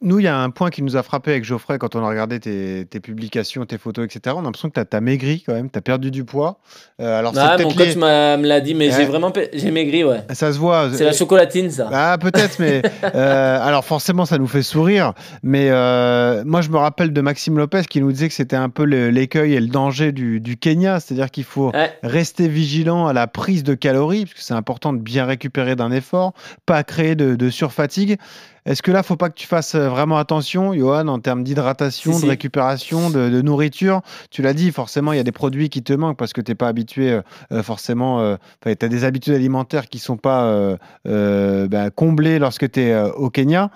nous, 0.00 0.18
il 0.18 0.24
y 0.24 0.28
a 0.28 0.38
un 0.38 0.50
point 0.50 0.70
qui 0.70 0.82
nous 0.82 0.96
a 0.96 1.02
frappé 1.02 1.32
avec 1.32 1.44
Geoffrey 1.44 1.78
quand 1.78 1.96
on 1.96 2.04
a 2.04 2.08
regardé 2.08 2.40
tes, 2.40 2.86
tes 2.88 3.00
publications, 3.00 3.66
tes 3.66 3.78
photos, 3.78 4.04
etc. 4.04 4.34
On 4.36 4.40
a 4.40 4.42
l'impression 4.42 4.70
que 4.70 4.80
tu 4.80 4.96
as, 4.96 5.00
maigri 5.00 5.42
quand 5.44 5.54
même, 5.54 5.70
tu 5.70 5.78
as 5.78 5.82
perdu 5.82 6.10
du 6.10 6.24
poids. 6.24 6.58
alors 6.98 7.32
ah, 7.36 7.56
mon 7.58 7.70
coach 7.70 7.96
me 7.96 8.46
l'a 8.46 8.60
dit, 8.60 8.74
mais 8.74 8.90
j'ai 8.90 9.04
vraiment 9.04 9.32
j'ai 9.52 9.70
maigri, 9.70 10.04
ouais. 10.04 10.22
Ça 10.32 10.52
se 10.52 10.58
voit. 10.58 10.88
C'est 10.92 11.04
la 11.04 11.12
chocolatine, 11.12 11.70
ça. 11.70 11.88
Ah, 11.92 12.18
peut-être, 12.20 12.58
mais 12.58 12.82
alors 13.02 13.84
forcément, 13.84 14.26
ça 14.26 14.38
nous 14.38 14.46
fait 14.46 14.62
sourire. 14.62 15.12
Mais 15.42 15.68
euh, 15.70 16.42
moi, 16.44 16.60
je 16.60 16.70
me 16.70 16.76
rappelle 16.76 17.12
de 17.12 17.20
Maxime 17.20 17.58
Lopez 17.58 17.82
qui 17.88 18.00
nous 18.00 18.12
disait 18.12 18.28
que 18.28 18.34
c'était 18.34 18.56
un 18.56 18.68
peu 18.68 18.84
l'écueil 18.84 19.54
et 19.54 19.60
le 19.60 19.68
danger 19.68 20.12
du, 20.12 20.56
Kenya, 20.60 21.00
c'est-à-dire 21.00 21.30
qu'il 21.30 21.44
faut 21.44 21.72
rester 22.02 22.48
vigilant 22.48 23.06
à 23.06 23.12
la 23.12 23.26
prise 23.26 23.64
de 23.64 23.74
calories, 23.74 24.24
parce 24.24 24.34
que 24.34 24.42
c'est 24.42 24.54
important 24.54 24.92
de 24.92 24.98
bien 24.98 25.24
récupérer 25.24 25.76
d'un 25.76 25.90
effort, 25.90 26.32
pas 26.66 26.82
créer 26.84 27.14
de, 27.14 27.34
de 27.34 27.50
surfatigue. 27.50 28.18
Est-ce 28.64 28.82
que 28.82 28.92
là, 28.92 29.02
faut 29.02 29.16
pas 29.16 29.28
que 29.28 29.34
tu 29.34 29.46
fasses 29.46 29.74
euh, 29.74 29.88
vraiment 29.88 30.18
attention, 30.18 30.72
Johan, 30.72 31.08
en 31.08 31.18
termes 31.18 31.42
d'hydratation, 31.42 32.20
de 32.20 32.26
récupération, 32.26 33.10
de, 33.10 33.42
nourriture? 33.42 34.02
Tu 34.30 34.42
l'as 34.42 34.54
dit, 34.54 34.70
forcément, 34.70 35.12
il 35.12 35.16
y 35.16 35.20
a 35.20 35.24
des 35.24 35.32
produits 35.32 35.68
qui 35.68 35.82
te 35.82 35.92
manquent 35.92 36.16
parce 36.16 36.32
que 36.32 36.40
tu 36.40 36.52
n'es 36.52 36.54
pas 36.54 36.68
habitué, 36.68 37.20
euh, 37.50 37.62
forcément, 37.62 38.36
tu 38.60 38.68
as 38.68 38.88
des 38.88 39.04
habitudes 39.04 39.34
alimentaires 39.34 39.88
qui 39.88 39.98
ne 39.98 40.02
sont 40.02 40.16
pas 40.16 40.76
ben, 41.04 41.90
comblées 41.90 42.38
lorsque 42.38 42.70
tu 42.70 42.80
es 42.80 43.02
au 43.16 43.30
Kenya. 43.30 43.70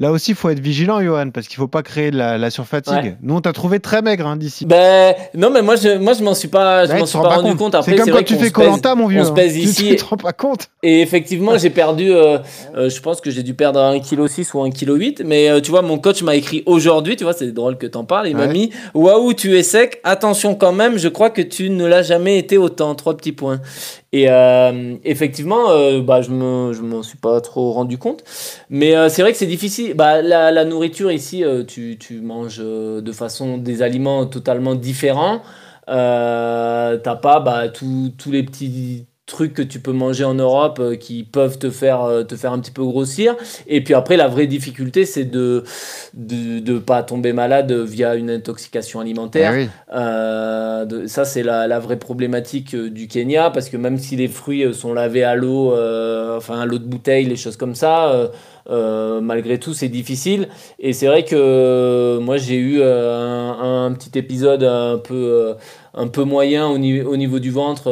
Là 0.00 0.12
aussi, 0.12 0.30
il 0.30 0.36
faut 0.36 0.48
être 0.48 0.60
vigilant, 0.60 1.00
Johan, 1.00 1.30
parce 1.30 1.48
qu'il 1.48 1.56
ne 1.56 1.64
faut 1.64 1.68
pas 1.68 1.82
créer 1.82 2.12
de 2.12 2.16
la, 2.16 2.38
la 2.38 2.50
surfatigue. 2.50 3.16
Nous, 3.20 3.34
on 3.34 3.40
t'a 3.40 3.52
trouvé 3.52 3.80
très 3.80 4.00
maigre 4.00 4.28
hein, 4.28 4.36
d'ici. 4.36 4.64
Ben, 4.64 5.12
non, 5.34 5.50
mais 5.50 5.60
moi, 5.60 5.74
je, 5.74 5.98
moi, 5.98 6.12
je 6.12 6.22
m'en 6.22 6.34
suis 6.34 6.46
pas, 6.46 6.86
je 6.86 6.92
m'en 6.92 7.04
suis 7.04 7.18
pas, 7.18 7.36
rendu 7.36 7.56
compte. 7.56 7.74
Après, 7.74 7.96
c'est 7.96 8.04
comme 8.04 8.12
quand 8.12 8.24
tu 8.24 8.36
fais 8.36 8.50
Colanta, 8.50 8.94
mon 8.94 9.08
vieux. 9.08 9.22
On 9.22 9.24
se 9.24 9.32
pèse 9.32 9.56
hein. 9.56 9.60
ici. 9.60 9.88
Tu 9.88 9.96
te 9.96 10.04
rends 10.04 10.16
pas 10.16 10.32
compte. 10.32 10.68
Et 10.84 11.02
effectivement, 11.02 11.58
j'ai 11.58 11.70
perdu, 11.70 12.12
euh, 12.12 12.38
euh, 12.76 12.88
je 12.88 13.00
pense 13.00 13.20
que 13.20 13.32
j'ai 13.32 13.42
dû 13.42 13.54
perdre 13.54 13.80
1,6 13.80 14.08
kg 14.08 14.20
ou 14.54 14.66
1,8 14.68 15.14
kg. 15.14 15.26
Mais 15.26 15.50
euh, 15.50 15.60
tu 15.60 15.72
vois, 15.72 15.82
mon 15.82 15.98
coach 15.98 16.22
m'a 16.22 16.36
écrit 16.36 16.62
aujourd'hui, 16.66 17.16
tu 17.16 17.24
vois, 17.24 17.32
c'est 17.32 17.50
drôle 17.50 17.76
que 17.76 17.86
tu 17.88 17.98
en 17.98 18.04
parles. 18.04 18.28
Il 18.28 18.36
m'a 18.36 18.46
mis 18.46 18.70
Waouh, 18.94 19.34
tu 19.34 19.58
es 19.58 19.64
sec. 19.64 20.00
Attention 20.04 20.54
quand 20.54 20.72
même, 20.72 20.96
je 20.96 21.08
crois 21.08 21.30
que 21.30 21.42
tu 21.42 21.70
ne 21.70 21.84
l'as 21.84 22.02
jamais 22.02 22.38
été 22.38 22.56
autant. 22.56 22.94
Trois 22.94 23.16
petits 23.16 23.32
points. 23.32 23.60
Et 24.12 24.30
euh, 24.30 24.96
effectivement, 25.04 25.70
euh, 25.70 26.00
bah, 26.00 26.22
je 26.22 26.30
ne 26.30 26.72
je 26.72 26.80
m'en 26.82 27.02
suis 27.02 27.18
pas 27.18 27.40
trop 27.40 27.72
rendu 27.72 27.98
compte. 27.98 28.24
Mais 28.70 28.96
euh, 28.96 29.08
c'est 29.08 29.22
vrai 29.22 29.32
que 29.32 29.38
c'est 29.38 29.46
difficile. 29.46 29.94
Bah, 29.94 30.22
la, 30.22 30.64
nourriture 30.64 31.12
ici, 31.12 31.44
tu, 31.66 31.98
tu, 31.98 32.20
manges 32.20 32.58
de 32.58 33.12
façon 33.12 33.58
des 33.58 33.82
aliments 33.82 34.26
totalement 34.26 34.74
différents. 34.74 35.42
T'as 35.86 37.16
pas 37.22 37.40
bah, 37.40 37.68
tous 37.68 38.30
les 38.30 38.42
petits 38.42 39.07
trucs 39.28 39.54
que 39.54 39.62
tu 39.62 39.78
peux 39.78 39.92
manger 39.92 40.24
en 40.24 40.34
Europe 40.34 40.78
euh, 40.80 40.96
qui 40.96 41.22
peuvent 41.22 41.58
te 41.58 41.70
faire, 41.70 42.02
euh, 42.02 42.24
te 42.24 42.34
faire 42.34 42.52
un 42.52 42.58
petit 42.58 42.72
peu 42.72 42.82
grossir. 42.82 43.36
Et 43.68 43.84
puis 43.84 43.94
après, 43.94 44.16
la 44.16 44.26
vraie 44.26 44.46
difficulté, 44.48 45.04
c'est 45.04 45.24
de 45.24 45.62
ne 46.16 46.58
de, 46.58 46.78
pas 46.78 47.02
tomber 47.02 47.32
malade 47.32 47.70
via 47.72 48.16
une 48.16 48.30
intoxication 48.30 49.00
alimentaire. 49.00 49.68
Ah 49.88 49.98
euh, 49.98 51.06
ça, 51.06 51.24
c'est 51.24 51.42
la, 51.42 51.66
la, 51.68 51.78
vraie 51.78 51.98
problématique 51.98 52.74
du 52.74 53.06
Kenya, 53.06 53.50
parce 53.50 53.68
que 53.68 53.76
même 53.76 53.98
si 53.98 54.16
les 54.16 54.28
fruits 54.28 54.74
sont 54.74 54.94
lavés 54.94 55.24
à 55.24 55.34
l'eau, 55.34 55.72
enfin 56.36 56.60
à 56.60 56.66
l'eau 56.66 56.78
de 56.78 56.84
bouteille, 56.84 57.26
les 57.26 57.36
choses 57.36 57.56
comme 57.56 57.74
ça, 57.74 58.30
malgré 58.68 59.58
tout, 59.58 59.74
c'est 59.74 59.88
difficile. 59.88 60.48
Et 60.78 60.92
c'est 60.92 61.06
vrai 61.06 61.24
que 61.24 62.18
moi, 62.18 62.38
j'ai 62.38 62.56
eu 62.56 62.82
un, 62.82 63.86
un, 63.86 63.92
petit 63.92 64.18
épisode 64.18 64.64
un 64.64 64.98
peu 64.98 65.54
un 65.94 66.06
peu 66.06 66.22
moyen 66.22 66.68
au, 66.68 66.78
niveau, 66.78 67.10
au 67.10 67.16
niveau 67.16 67.38
du 67.38 67.50
ventre. 67.50 67.90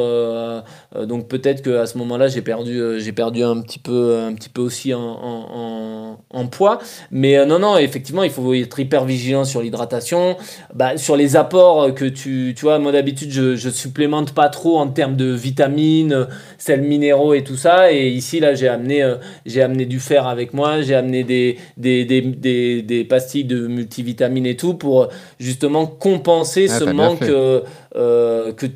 Euh, 0.96 1.06
donc 1.06 1.28
peut-être 1.28 1.62
qu'à 1.62 1.86
ce 1.86 1.98
moment-là, 1.98 2.28
j'ai 2.28 2.42
perdu, 2.42 2.80
euh, 2.80 2.98
j'ai 2.98 3.12
perdu 3.12 3.42
un 3.42 3.60
petit 3.60 3.78
peu, 3.78 4.18
un 4.18 4.34
petit 4.34 4.48
peu 4.48 4.62
aussi 4.62 4.94
en, 4.94 5.00
en, 5.00 6.18
en 6.30 6.46
poids. 6.46 6.78
Mais 7.10 7.36
euh, 7.36 7.44
non, 7.44 7.58
non, 7.58 7.76
effectivement, 7.76 8.22
il 8.22 8.30
faut 8.30 8.54
être 8.54 8.78
hyper 8.78 9.04
vigilant 9.04 9.44
sur 9.44 9.62
l'hydratation, 9.62 10.36
bah, 10.74 10.96
sur 10.96 11.16
les 11.16 11.36
apports 11.36 11.94
que 11.94 12.04
tu, 12.04 12.54
tu 12.56 12.64
vois, 12.64 12.78
moi 12.78 12.92
d'habitude, 12.92 13.30
je, 13.30 13.56
je 13.56 13.70
supplémente 13.70 14.32
pas 14.32 14.48
trop 14.48 14.78
en 14.78 14.88
termes 14.88 15.16
de 15.16 15.26
vitamines, 15.32 16.26
sels 16.58 16.82
minéraux 16.82 17.34
et 17.34 17.44
tout 17.44 17.56
ça. 17.56 17.92
Et 17.92 18.08
ici, 18.08 18.40
là, 18.40 18.54
j'ai 18.54 18.68
amené, 18.68 19.02
euh, 19.02 19.16
j'ai 19.44 19.62
amené 19.62 19.86
du 19.86 20.00
fer 20.00 20.26
avec 20.26 20.52
moi, 20.54 20.80
j'ai 20.82 20.94
amené 20.94 21.24
des, 21.24 21.58
des, 21.76 22.04
des, 22.04 22.22
des, 22.22 22.82
des 22.82 23.04
pastilles 23.04 23.44
de 23.44 23.66
multivitamines 23.66 24.46
et 24.46 24.56
tout 24.56 24.74
pour 24.74 25.08
justement 25.38 25.86
compenser 25.86 26.66
Ah, 26.70 26.78
ce 26.78 26.84
manque 26.84 27.22
euh, 27.22 27.60
euh, 27.96 28.52
que 28.52 28.66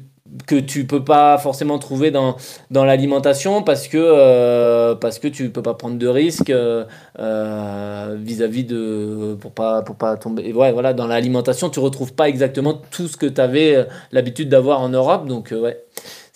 que 0.46 0.56
tu 0.56 0.86
peux 0.86 1.04
pas 1.04 1.38
forcément 1.38 1.78
trouver 1.78 2.10
dans, 2.10 2.36
l'alimentation 2.70 3.62
parce 3.62 3.88
que 3.88 3.98
euh, 3.98 4.94
parce 4.94 5.18
que 5.18 5.28
tu 5.28 5.50
peux 5.50 5.62
pas 5.62 5.74
prendre 5.74 5.98
de 5.98 6.06
risques 6.06 6.50
euh, 6.50 6.84
euh, 7.18 8.16
vis-à-vis 8.18 8.64
de 8.64 9.36
pour 9.40 9.52
pas 9.52 9.82
pour 9.82 9.96
pas 9.96 10.16
tomber 10.16 10.44
et 10.46 10.52
ouais 10.52 10.72
voilà 10.72 10.92
dans 10.92 11.06
l'alimentation 11.06 11.68
tu 11.68 11.80
retrouves 11.80 12.12
pas 12.12 12.28
exactement 12.28 12.80
tout 12.90 13.08
ce 13.08 13.16
que 13.16 13.26
tu 13.26 13.40
avais 13.40 13.86
l'habitude 14.12 14.48
d'avoir 14.48 14.80
en 14.80 14.88
Europe 14.88 15.26
donc 15.26 15.52
ouais 15.52 15.82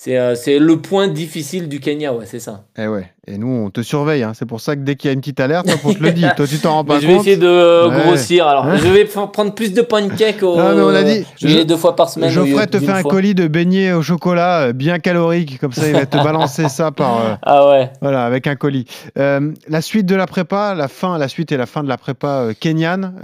c'est 0.04 0.18
euh, 0.18 0.34
c'est 0.34 0.58
le 0.58 0.76
point 0.78 1.08
difficile 1.08 1.68
du 1.68 1.80
Kenya 1.80 2.12
ouais 2.12 2.26
c'est 2.26 2.40
ça 2.40 2.64
Eh 2.78 2.86
ouais. 2.86 3.10
Et 3.26 3.38
nous, 3.38 3.48
on 3.48 3.70
te 3.70 3.80
surveille. 3.80 4.22
hein. 4.22 4.32
C'est 4.34 4.44
pour 4.44 4.60
ça 4.60 4.76
que 4.76 4.82
dès 4.82 4.96
qu'il 4.96 5.08
y 5.08 5.10
a 5.10 5.14
une 5.14 5.20
petite 5.20 5.40
alerte, 5.40 5.66
on 5.82 5.94
te 5.94 6.02
le 6.02 6.12
dit. 6.12 6.26
Toi, 6.36 6.46
tu 6.46 6.58
t'en 6.58 6.72
rends 6.74 6.84
pas 6.84 6.96
Mais 6.96 7.00
je 7.00 7.06
vais 7.06 7.12
compte. 7.14 7.22
essayer 7.22 7.38
de 7.38 7.46
euh, 7.48 7.88
Ouais. 7.88 8.02
grossir 8.02 8.46
alors 8.46 8.76
je 8.76 8.86
vais 8.88 9.06
prendre 9.06 9.54
plus 9.54 9.72
de 9.72 9.80
pancakes 9.80 10.42
au 10.42 10.56
Non, 10.58 10.74
mais 10.74 10.82
on 10.82 10.88
a 10.88 11.02
dit- 11.02 11.24
je 11.40 11.46
vais 11.46 11.58
je- 11.60 11.62
deux 11.62 11.78
fois 11.78 11.96
par 11.96 12.10
semaine 12.10 12.28
Geoffrey 12.28 12.66
te 12.66 12.78
fait 12.80 12.90
un 12.92 13.00
fois. 13.00 13.10
colis 13.10 13.34
de 13.34 13.46
beignets 13.48 13.92
au 13.92 14.02
chocolat 14.02 14.64
euh, 14.66 14.72
bien 14.74 14.98
calorique, 14.98 15.58
comme 15.58 15.72
ça 15.72 15.86
il 15.86 15.94
va 15.94 16.04
te 16.04 16.18
balancer 16.22 16.68
ça 16.68 16.90
par 16.92 17.16
euh, 17.24 17.34
ah 17.42 17.70
ouais 17.70 17.90
voilà 18.02 18.26
avec 18.26 18.46
un 18.46 18.56
colis. 18.56 18.84
La 19.16 19.80
suite 19.80 20.04
de 20.04 20.14
la 20.16 20.26
prépa, 20.26 20.74
la 20.74 20.88
fin, 20.88 21.16
la 21.16 21.28
suite 21.28 21.50
et 21.50 21.56
la 21.56 21.64
fin 21.66 21.82
de 21.82 21.88
la 21.88 21.96
prépa 21.96 22.48
kenyane, 22.60 23.14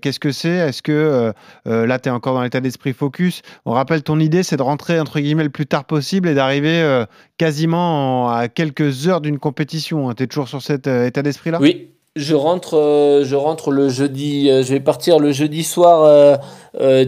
qu'est-ce 0.00 0.20
que 0.20 0.30
c'est? 0.30 0.50
Est-ce 0.68 0.82
que 0.82 1.32
là 1.66 1.98
tu 1.98 2.08
es 2.08 2.12
encore 2.12 2.34
dans 2.34 2.42
l'état 2.42 2.60
d'esprit 2.60 2.92
focus? 2.92 3.42
On 3.66 3.72
rappelle 3.72 4.02
ton 4.04 4.20
idée, 4.20 4.44
c'est 4.44 4.56
de 4.56 4.62
rentrer 4.62 5.00
entre 5.00 5.18
guillemets 5.18 5.42
le 5.44 5.50
plus 5.50 5.66
tard 5.66 5.84
possible 5.84 6.11
et 6.26 6.34
d'arriver 6.34 6.80
euh, 6.82 7.04
quasiment 7.38 8.26
en- 8.26 8.28
à 8.30 8.48
quelques 8.48 9.08
heures 9.08 9.20
d'une 9.20 9.38
compétition. 9.38 10.12
Tu 10.14 10.22
es 10.24 10.26
toujours 10.26 10.48
sur 10.48 10.62
cet 10.62 10.86
euh, 10.86 11.06
état 11.06 11.22
d'esprit 11.22 11.50
là 11.50 11.58
Oui, 11.60 11.90
je 12.14 12.34
rentre, 12.34 12.76
euh, 12.76 13.24
je 13.24 13.34
rentre 13.34 13.70
le 13.70 13.88
jeudi. 13.88 14.50
euh, 14.50 14.62
je 14.62 14.74
vais 14.74 14.80
partir 14.80 15.18
le 15.18 15.32
jeudi 15.32 15.64
soir 15.64 16.02
euh, 16.02 16.36
euh, 16.78 17.06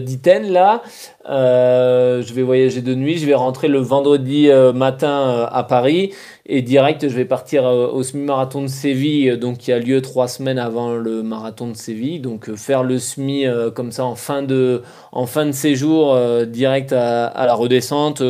là. 0.49 0.81
Je 1.27 2.33
vais 2.33 2.41
voyager 2.41 2.81
de 2.81 2.95
nuit. 2.95 3.17
Je 3.19 3.25
vais 3.27 3.35
rentrer 3.35 3.67
le 3.67 3.77
vendredi 3.79 4.49
matin 4.73 5.47
à 5.51 5.63
Paris 5.63 6.11
et 6.47 6.61
direct 6.61 7.07
je 7.07 7.15
vais 7.15 7.25
partir 7.25 7.63
au 7.65 8.03
semi-marathon 8.03 8.63
de 8.63 8.67
Séville, 8.67 9.37
donc 9.37 9.57
qui 9.57 9.71
a 9.71 9.79
lieu 9.79 10.01
trois 10.01 10.27
semaines 10.27 10.59
avant 10.59 10.93
le 10.93 11.23
marathon 11.23 11.67
de 11.67 11.75
Séville. 11.75 12.19
Donc 12.19 12.53
faire 12.55 12.83
le 12.83 12.99
semi 12.99 13.45
comme 13.75 13.91
ça 13.91 14.05
en 14.05 14.15
fin 14.15 14.43
de, 14.43 14.81
en 15.11 15.25
fin 15.25 15.45
de 15.45 15.51
séjour 15.51 16.17
direct 16.45 16.93
à, 16.93 17.45
la 17.45 17.53
redescente. 17.53 18.21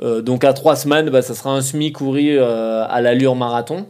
donc 0.00 0.44
à 0.44 0.52
trois 0.52 0.76
semaines, 0.76 1.10
bah, 1.10 1.22
ça 1.22 1.34
sera 1.34 1.54
un 1.54 1.62
semi 1.62 1.92
couru 1.92 2.38
à 2.38 3.00
l'allure 3.00 3.34
marathon. 3.34 3.86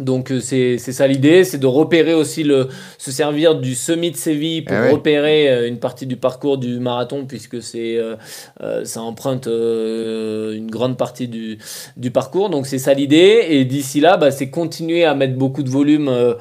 Donc 0.00 0.32
euh, 0.32 0.40
c'est 0.40 0.76
c'est 0.78 0.92
ça 0.92 1.06
l'idée, 1.06 1.44
c'est 1.44 1.58
de 1.58 1.66
repérer 1.68 2.14
aussi 2.14 2.42
le 2.42 2.68
se 2.98 3.12
servir 3.12 3.54
du 3.54 3.76
semi 3.76 4.10
de 4.10 4.16
Séville 4.16 4.62
pour 4.62 4.76
ouais. 4.76 4.90
repérer 4.90 5.48
euh, 5.48 5.68
une 5.68 5.78
partie 5.78 6.06
du 6.06 6.16
parcours 6.16 6.58
du 6.58 6.80
marathon 6.80 7.26
puisque 7.26 7.62
c'est 7.62 7.96
euh, 7.96 8.84
ça 8.84 9.02
emprunte 9.02 9.46
euh, 9.46 10.56
une 10.56 10.68
grande 10.68 10.96
partie 10.96 11.28
du, 11.28 11.58
du 11.96 12.10
parcours. 12.10 12.50
Donc 12.50 12.66
c'est 12.66 12.78
ça 12.78 12.92
l'idée 12.92 13.46
et 13.50 13.64
d'ici 13.64 14.00
là 14.00 14.16
bah, 14.16 14.32
c'est 14.32 14.50
continuer 14.50 15.04
à 15.04 15.14
mettre 15.14 15.34
beaucoup 15.34 15.62
de 15.62 15.70
volume. 15.70 16.08
euh, 16.08 16.34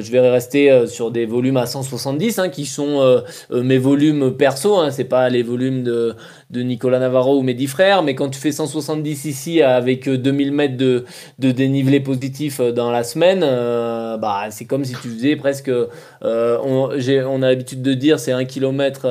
je 0.00 0.10
vais 0.10 0.20
rester 0.30 0.70
euh, 0.70 0.86
sur 0.86 1.10
des 1.10 1.26
volumes 1.26 1.56
à 1.56 1.66
170 1.66 2.38
hein, 2.38 2.48
qui 2.48 2.64
sont 2.66 3.00
euh, 3.00 3.20
euh, 3.50 3.62
mes 3.62 3.78
volumes 3.78 4.32
perso. 4.36 4.76
Hein, 4.76 4.90
c'est 4.90 5.04
pas 5.04 5.28
les 5.28 5.42
volumes 5.42 5.82
de 5.82 6.14
de 6.50 6.62
Nicolas 6.62 7.00
Navarro 7.00 7.38
ou 7.38 7.42
Mehdi 7.42 7.66
Frères, 7.66 8.02
mais 8.04 8.14
quand 8.14 8.28
tu 8.28 8.38
fais 8.38 8.52
170 8.52 9.24
ici 9.24 9.60
avec 9.62 10.06
euh, 10.08 10.16
2000 10.16 10.52
mètres 10.52 10.76
de, 10.76 11.04
de 11.40 11.50
dénivelé 11.50 11.98
positif 11.98 12.60
euh, 12.60 12.70
dans 12.70 12.92
la 12.92 13.02
semaine, 13.02 13.40
euh, 13.42 14.16
bah, 14.18 14.44
c'est 14.50 14.64
comme 14.64 14.84
si 14.84 14.92
tu 15.02 15.08
faisais 15.08 15.34
presque. 15.36 15.68
euh, 15.68 16.58
on, 16.64 17.42
a 17.42 17.48
l'habitude 17.48 17.82
de 17.82 17.92
dire 17.94 18.18
c'est 18.20 18.30
1 18.32 18.44
km 18.44 19.02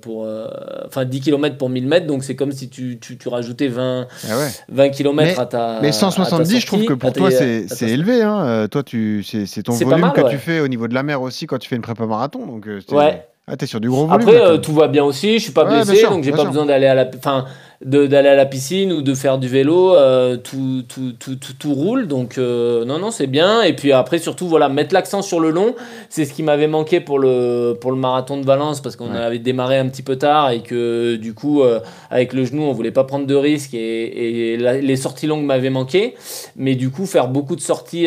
pour. 0.00 0.24
euh, 0.26 0.46
Enfin, 0.86 1.04
10 1.04 1.20
km 1.20 1.56
pour 1.56 1.70
1000 1.70 1.86
mètres, 1.86 2.06
donc 2.06 2.22
c'est 2.24 2.36
comme 2.36 2.52
si 2.52 2.68
tu, 2.68 2.98
tu, 3.00 3.16
tu 3.16 3.28
rajoutais 3.28 3.68
20, 3.68 4.06
Ah 4.28 4.38
ouais. 4.38 4.48
20 4.68 4.90
km 4.90 5.14
Mais- 5.16 5.38
à 5.40 5.46
ta. 5.46 5.78
Mais 5.80 5.88
à 5.88 5.90
ta 5.90 5.96
170, 5.96 6.60
je 6.60 6.66
trouve 6.66 6.80
sortie, 6.80 6.86
que 6.88 6.92
pour 6.94 7.12
tes- 7.12 7.18
toi, 7.20 7.30
c'est 7.30 7.68
sortie. 7.68 7.84
élevé. 7.86 8.22
Hein. 8.22 8.44
Euh, 8.44 8.68
Toi, 8.68 8.82
tu, 8.82 9.22
c'est 9.24 9.46
c'est 9.52 9.62
ton 9.62 9.72
volume 9.72 10.00
mal, 10.00 10.12
que 10.12 10.20
ouais. 10.22 10.30
tu 10.30 10.38
fais 10.38 10.60
au 10.60 10.68
niveau 10.68 10.88
de 10.88 10.94
la 10.94 11.02
mer 11.02 11.20
aussi 11.22 11.46
quand 11.46 11.58
tu 11.58 11.68
fais 11.68 11.76
une 11.76 11.82
prépa 11.82 12.06
marathon. 12.06 12.46
Donc, 12.46 12.66
euh, 12.66 12.80
t'es- 12.80 12.94
Ouais. 12.94 13.26
ah, 13.46 13.56
t'es 13.56 13.66
sur 13.66 13.80
du 13.80 13.88
gros 13.90 14.06
volume. 14.06 14.28
Après, 14.28 14.40
euh, 14.40 14.58
tout 14.58 14.72
va 14.72 14.88
bien 14.88 15.04
aussi. 15.04 15.38
Je 15.38 15.42
suis 15.44 15.52
pas 15.52 15.64
Ouais, 15.64 15.82
blessé, 15.84 15.96
sûr, 15.96 16.10
donc 16.10 16.24
j'ai 16.24 16.30
pas 16.30 16.38
sûr. 16.38 16.48
besoin 16.48 16.66
d'aller 16.66 16.86
à 16.86 16.94
la, 16.94 17.10
enfin, 17.16 17.44
d'aller 17.84 18.28
à 18.28 18.34
la 18.36 18.46
piscine 18.46 18.92
ou 18.92 19.02
de 19.02 19.14
faire 19.14 19.38
du 19.38 19.48
vélo. 19.48 19.94
euh, 19.94 20.36
tout, 20.36 20.82
tout, 20.88 21.12
tout, 21.18 21.36
tout, 21.58 21.74
roule. 21.74 22.06
Donc 22.06 22.38
euh, 22.38 22.84
non, 22.84 22.98
non, 22.98 23.10
c'est 23.10 23.26
bien. 23.26 23.62
Et 23.62 23.74
puis 23.74 23.92
après, 23.92 24.18
surtout, 24.18 24.46
voilà, 24.48 24.68
mettre 24.68 24.94
l'accent 24.94 25.22
sur 25.22 25.40
le 25.40 25.50
long. 25.50 25.74
C'est 26.08 26.24
ce 26.24 26.32
qui 26.32 26.42
m'avait 26.42 26.66
manqué 26.68 27.00
pour 27.00 27.18
le 27.18 27.76
pour 27.80 27.90
le 27.90 27.96
marathon 27.96 28.36
de 28.38 28.44
Valence 28.46 28.80
parce 28.80 28.96
qu'on 28.96 29.10
Ouais. 29.12 29.18
avait 29.18 29.38
démarré 29.38 29.78
un 29.78 29.88
petit 29.88 30.02
peu 30.02 30.16
tard 30.16 30.50
et 30.50 30.62
que 30.62 31.16
du 31.16 31.34
coup, 31.34 31.62
euh, 31.62 31.80
avec 32.10 32.32
le 32.32 32.44
genou, 32.44 32.62
on 32.62 32.72
voulait 32.72 32.90
pas 32.92 33.04
prendre 33.04 33.26
de 33.26 33.34
risques 33.34 33.74
et, 33.74 34.52
et 34.52 34.56
la- 34.56 34.78
les 34.80 34.96
sorties 34.96 35.26
longues 35.26 35.44
m'avaient 35.44 35.70
manqué. 35.70 36.14
Mais 36.56 36.74
du 36.74 36.90
coup, 36.90 37.06
faire 37.06 37.28
beaucoup 37.28 37.56
de 37.56 37.60
sorties, 37.60 38.06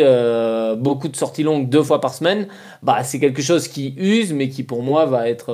beaucoup 0.77 1.07
de 1.07 1.15
sorties 1.15 1.43
longues 1.43 1.69
deux 1.69 1.83
fois 1.83 2.01
par 2.01 2.13
semaine, 2.13 2.47
bah 2.83 3.03
c'est 3.03 3.19
quelque 3.19 3.41
chose 3.41 3.67
qui 3.67 3.93
use, 3.97 4.33
mais 4.33 4.49
qui 4.49 4.63
pour 4.63 4.83
moi 4.83 5.05
va 5.05 5.27
être 5.29 5.51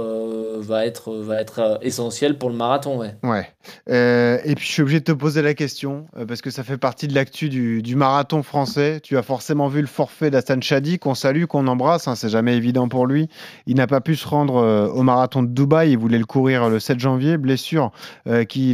va 0.59 0.85
être 0.85 1.13
va 1.13 1.39
être 1.41 1.59
euh, 1.59 1.77
essentiel 1.81 2.37
pour 2.37 2.49
le 2.49 2.55
marathon, 2.55 2.97
ouais. 2.97 3.15
Ouais. 3.23 3.47
Euh, 3.89 4.39
et 4.43 4.55
puis 4.55 4.65
je 4.65 4.71
suis 4.71 4.81
obligé 4.81 4.99
de 4.99 5.05
te 5.05 5.11
poser 5.11 5.41
la 5.41 5.53
question 5.53 6.07
euh, 6.17 6.25
parce 6.25 6.41
que 6.41 6.49
ça 6.49 6.63
fait 6.63 6.77
partie 6.77 7.07
de 7.07 7.13
l'actu 7.15 7.49
du, 7.49 7.81
du 7.81 7.95
marathon 7.95 8.43
français. 8.43 8.99
Tu 9.01 9.17
as 9.17 9.23
forcément 9.23 9.67
vu 9.67 9.81
le 9.81 9.87
forfait 9.87 10.31
d'Hassan 10.31 10.61
Chadi 10.61 10.99
qu'on 10.99 11.15
salue, 11.15 11.45
qu'on 11.45 11.67
embrasse. 11.67 12.07
hein, 12.07 12.15
c'est 12.15 12.29
jamais 12.29 12.55
évident 12.55 12.87
pour 12.87 13.07
lui. 13.07 13.29
Il 13.67 13.75
n'a 13.75 13.87
pas 13.87 14.01
pu 14.01 14.15
se 14.15 14.27
rendre 14.27 14.57
euh, 14.57 14.87
au 14.87 15.03
marathon 15.03 15.43
de 15.43 15.47
Dubaï. 15.49 15.91
Il 15.91 15.97
voulait 15.97 16.17
le 16.17 16.25
courir 16.25 16.69
le 16.69 16.79
7 16.79 16.99
janvier. 16.99 17.37
Blessure 17.37 17.91
euh, 18.27 18.43
qui, 18.43 18.73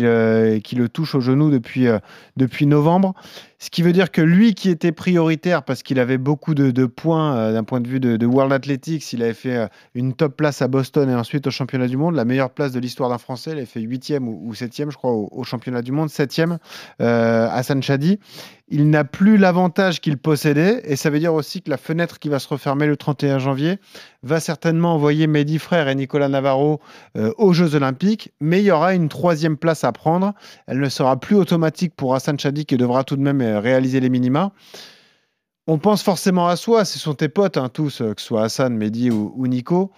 qui 0.63 0.75
le 0.75 0.89
touche 0.89 1.15
au 1.15 1.19
genou 1.19 1.49
depuis, 1.49 1.87
euh, 1.87 1.99
depuis 2.37 2.65
novembre. 2.65 3.13
Ce 3.59 3.71
qui 3.71 3.81
veut 3.81 3.91
dire 3.91 4.11
que 4.11 4.21
lui 4.21 4.53
qui 4.53 4.69
était 4.69 4.91
prioritaire 4.91 5.63
parce 5.63 5.81
qu'il 5.81 5.99
avait 5.99 6.19
beaucoup 6.19 6.53
de, 6.53 6.85
points 6.85 7.35
euh, 7.35 7.53
d'un 7.53 7.63
point 7.63 7.81
de 7.81 7.87
vue 7.87 7.99
de, 7.99 8.25
World 8.25 8.53
Athletics, 8.53 9.13
il 9.13 9.23
avait 9.23 9.33
fait 9.33 9.57
euh, 9.57 9.67
une 9.95 10.13
top 10.13 10.37
place 10.37 10.61
à 10.61 10.67
Boston 10.67 11.09
et 11.09 11.15
ensuite 11.15 11.47
au 11.47 11.51
championnat 11.51 11.87
du 11.87 11.97
monde, 11.97 12.15
la 12.15 12.25
meilleure 12.25 12.51
place 12.51 12.71
de 12.71 12.79
l'histoire 12.79 13.09
d'un 13.09 13.17
Français. 13.17 13.51
Il 13.53 13.59
a 13.59 13.65
fait 13.65 13.79
8e 13.79 14.23
ou, 14.25 14.53
7e, 14.53 14.91
je 14.91 14.97
crois, 14.97 15.11
au, 15.11 15.43
championnat 15.43 15.81
du 15.81 15.91
monde, 15.91 16.09
7e, 16.09 16.57
euh, 17.01 17.47
Hassan 17.49 17.81
Chadi. 17.81 18.19
Il 18.69 18.89
n'a 18.89 19.05
plus 19.05 19.37
l'avantage 19.37 20.01
qu'il 20.01 20.17
possédait 20.17 20.81
et 20.83 20.97
ça 20.97 21.09
veut 21.09 21.19
dire 21.19 21.33
aussi 21.33 21.61
que 21.61 21.69
la 21.69 21.77
fenêtre 21.77 22.19
qui 22.19 22.27
va 22.27 22.37
se 22.37 22.49
refermer 22.49 22.85
le 22.85 22.97
31 22.97 23.39
janvier 23.39 23.79
va 24.23 24.41
certainement 24.41 24.93
envoyer 24.93 25.25
Mehdi 25.25 25.57
Frère 25.57 25.87
et 25.87 25.95
Nicolas 25.95 26.27
Navarro 26.27 26.81
euh, 27.15 27.31
aux 27.37 27.53
Jeux 27.53 27.75
Olympiques, 27.75 28.33
mais 28.41 28.59
il 28.61 28.65
y 28.65 28.71
aura 28.71 28.93
une 28.93 29.07
troisième 29.07 29.55
place 29.55 29.85
à 29.85 29.93
prendre. 29.93 30.33
Elle 30.67 30.81
ne 30.81 30.89
sera 30.89 31.17
plus 31.17 31.37
automatique 31.37 31.95
pour 31.95 32.13
Hassan 32.13 32.37
Chadi 32.37 32.65
qui 32.65 32.75
devra 32.75 33.05
tout 33.05 33.15
de 33.15 33.21
même 33.21 33.39
euh, 33.47 33.59
réaliser 33.59 33.99
les 33.99 34.09
minima. 34.09 34.51
On 35.67 35.79
pense 35.79 36.01
forcément 36.03 36.47
à 36.47 36.55
soi, 36.55 36.85
ce 36.85 36.97
sont 36.99 37.13
tes 37.13 37.29
potes 37.29 37.57
hein, 37.57 37.69
tous, 37.69 38.01
euh, 38.01 38.13
que 38.13 38.21
ce 38.21 38.27
soit 38.27 38.43
Hassan, 38.43 38.75
Mehdi 38.75 39.11
ou, 39.11 39.33
ou 39.35 39.47
Nico. 39.47 39.91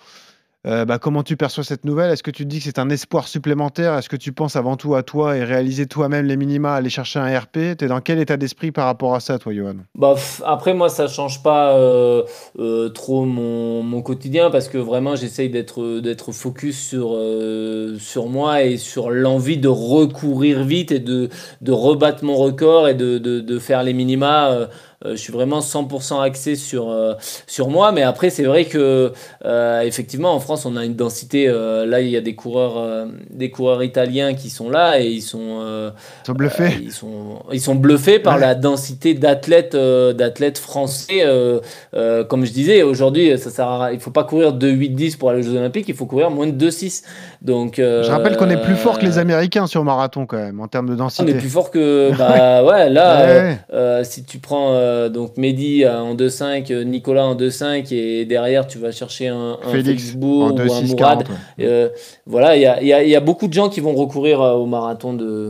Euh, 0.67 0.83
bah, 0.83 0.99
comment 0.99 1.23
tu 1.23 1.37
perçois 1.37 1.63
cette 1.63 1.85
nouvelle? 1.85 2.11
Est-ce 2.11 2.23
que 2.23 2.31
tu 2.31 2.43
te 2.43 2.49
dis 2.49 2.57
que 2.57 2.65
c'est 2.65 2.79
un 2.79 2.89
espoir 2.89 3.29
supplémentaire? 3.29 3.97
Est-ce 3.97 4.09
que 4.09 4.17
tu 4.17 4.33
penses 4.33 4.57
avant 4.57 4.75
tout 4.75 4.93
à 4.93 5.03
toi 5.03 5.37
et 5.37 5.43
réaliser 5.43 5.85
toi-même 5.85 6.25
les 6.25 6.35
minima, 6.35 6.73
aller 6.73 6.89
chercher 6.89 7.19
un 7.19 7.39
RP 7.39 7.77
Tu 7.77 7.85
es 7.85 7.87
dans 7.87 8.01
quel 8.01 8.19
état 8.19 8.35
d'esprit 8.35 8.73
par 8.73 8.85
rapport 8.85 9.15
à 9.15 9.21
ça, 9.21 9.39
toi, 9.39 9.53
Johan? 9.53 9.75
Bah, 9.95 10.15
après, 10.45 10.73
moi, 10.73 10.89
ça 10.89 11.07
change 11.07 11.41
pas 11.43 11.77
euh, 11.77 12.23
euh, 12.59 12.89
trop 12.89 13.23
mon, 13.23 14.01
quotidien 14.01 14.49
parce 14.49 14.67
que 14.67 14.77
vraiment, 14.77 15.15
j'essaye 15.15 15.49
d'être 15.49 16.31
focus 16.31 16.79
sur, 16.79 17.17
sur 17.99 18.27
moi 18.27 18.63
et 18.63 18.77
sur 18.77 19.09
l'envie 19.11 19.57
de 19.57 19.67
recourir 19.67 20.63
vite 20.63 20.91
et 20.91 20.99
de, 20.99 21.29
de 21.61 21.71
rebattre 21.71 22.23
mon 22.23 22.35
record 22.35 22.87
et 22.87 22.93
de, 22.95 23.17
de, 23.17 23.39
de 23.39 23.59
faire 23.59 23.83
les 23.83 23.93
minima. 23.93 24.69
Euh, 25.05 25.11
je 25.11 25.15
suis 25.17 25.31
vraiment 25.33 25.59
100% 25.61 26.21
axé 26.21 26.55
sur, 26.55 26.89
euh, 26.89 27.13
sur 27.47 27.69
moi. 27.69 27.91
Mais 27.91 28.01
après, 28.03 28.29
c'est 28.29 28.43
vrai 28.43 28.65
que, 28.65 29.13
euh, 29.45 29.81
effectivement, 29.81 30.33
en 30.33 30.39
France, 30.39 30.65
on 30.65 30.75
a 30.75 30.83
une 30.85 30.95
densité. 30.95 31.47
là, 31.47 32.01
il 32.01 32.09
y 32.09 32.17
a 32.17 32.21
des 32.21 32.35
coureurs, 32.35 33.07
des 33.29 33.49
coureurs 33.49 33.83
italiens 33.83 34.33
qui 34.33 34.49
sont 34.49 34.69
là 34.69 34.99
et 34.99 35.05
ils 35.07 35.21
sont. 35.21 35.61
Ils 36.23 36.25
sont 36.27 36.33
bluffés 36.33 36.77
ils, 36.81 36.91
sont, 36.91 37.39
ils 37.51 37.61
sont 37.61 37.75
bluffés 37.75 38.19
par 38.19 38.35
Ouais. 38.35 38.41
la 38.41 38.55
densité 38.55 39.13
d'athlètes 39.13 39.75
d'athlètes 39.75 40.57
français. 40.57 41.23
comme 42.29 42.45
je 42.45 42.51
disais, 42.51 42.83
aujourd'hui, 42.83 43.37
ça 43.37 43.49
sert 43.49 43.67
à- 43.67 43.93
il 43.93 43.99
faut 43.99 44.11
pas 44.11 44.23
courir 44.23 44.53
de 44.53 44.67
8-10 44.67 45.15
pour 45.17 45.29
aller 45.29 45.39
aux 45.39 45.43
Jeux 45.51 45.57
Olympiques, 45.57 45.85
il 45.87 45.95
faut 45.95 46.05
courir 46.05 46.29
moins 46.31 46.47
de 46.47 46.51
2-6. 46.51 47.03
Donc, 47.41 47.75
Je 47.77 48.09
rappelle 48.09 48.37
qu'on 48.37 48.49
est 48.49 48.61
plus 48.61 48.75
fort 48.75 48.99
que 48.99 49.05
les 49.05 49.17
Américains 49.17 49.67
sur 49.67 49.83
marathon, 49.83 50.25
quand 50.25 50.37
même, 50.37 50.59
en 50.59 50.67
termes 50.67 50.87
de 50.89 50.93
On 50.93 50.97
densité. 50.97 51.31
est 51.31 51.35
plus 51.35 51.49
fort 51.49 51.71
que. 51.71 52.11
Bah 52.19 52.63
ouais, 52.63 52.89
là, 52.89 53.25
Ouais, 53.25 53.31
ouais. 53.41 53.59
euh, 53.73 54.03
si 54.03 54.23
tu 54.23 54.39
prends. 54.39 54.73
Euh, 54.89 55.09
donc 55.09 55.37
Mehdi 55.37 55.83
euh, 55.83 55.99
en 56.01 56.15
2-5, 56.15 56.71
euh, 56.71 56.83
Nicolas 56.83 57.25
en 57.25 57.35
2-5, 57.35 57.93
et 57.93 58.25
derrière 58.25 58.67
tu 58.67 58.77
vas 58.79 58.91
chercher 58.91 59.27
un, 59.27 59.57
un 59.63 59.71
Félix 59.71 60.13
Bourg 60.15 60.47
ou 60.47 60.51
2 60.53 60.63
un 60.63 60.69
6 60.69 60.91
Mourad. 60.95 60.97
40. 61.23 61.29
ouais. 61.29 61.35
Euh, 61.65 61.89
voilà, 62.25 62.55
il 62.55 62.61
y 62.61 62.65
a, 62.65 62.81
il 62.81 62.87
y 62.87 62.93
a- 62.93 63.03
il 63.03 63.09
y 63.09 63.15
a 63.15 63.19
beaucoup 63.19 63.47
de 63.47 63.53
gens 63.53 63.69
qui 63.69 63.79
vont 63.79 63.93
recourir 63.93 64.39
au 64.41 64.65
marathon 64.65 65.13
de, 65.13 65.49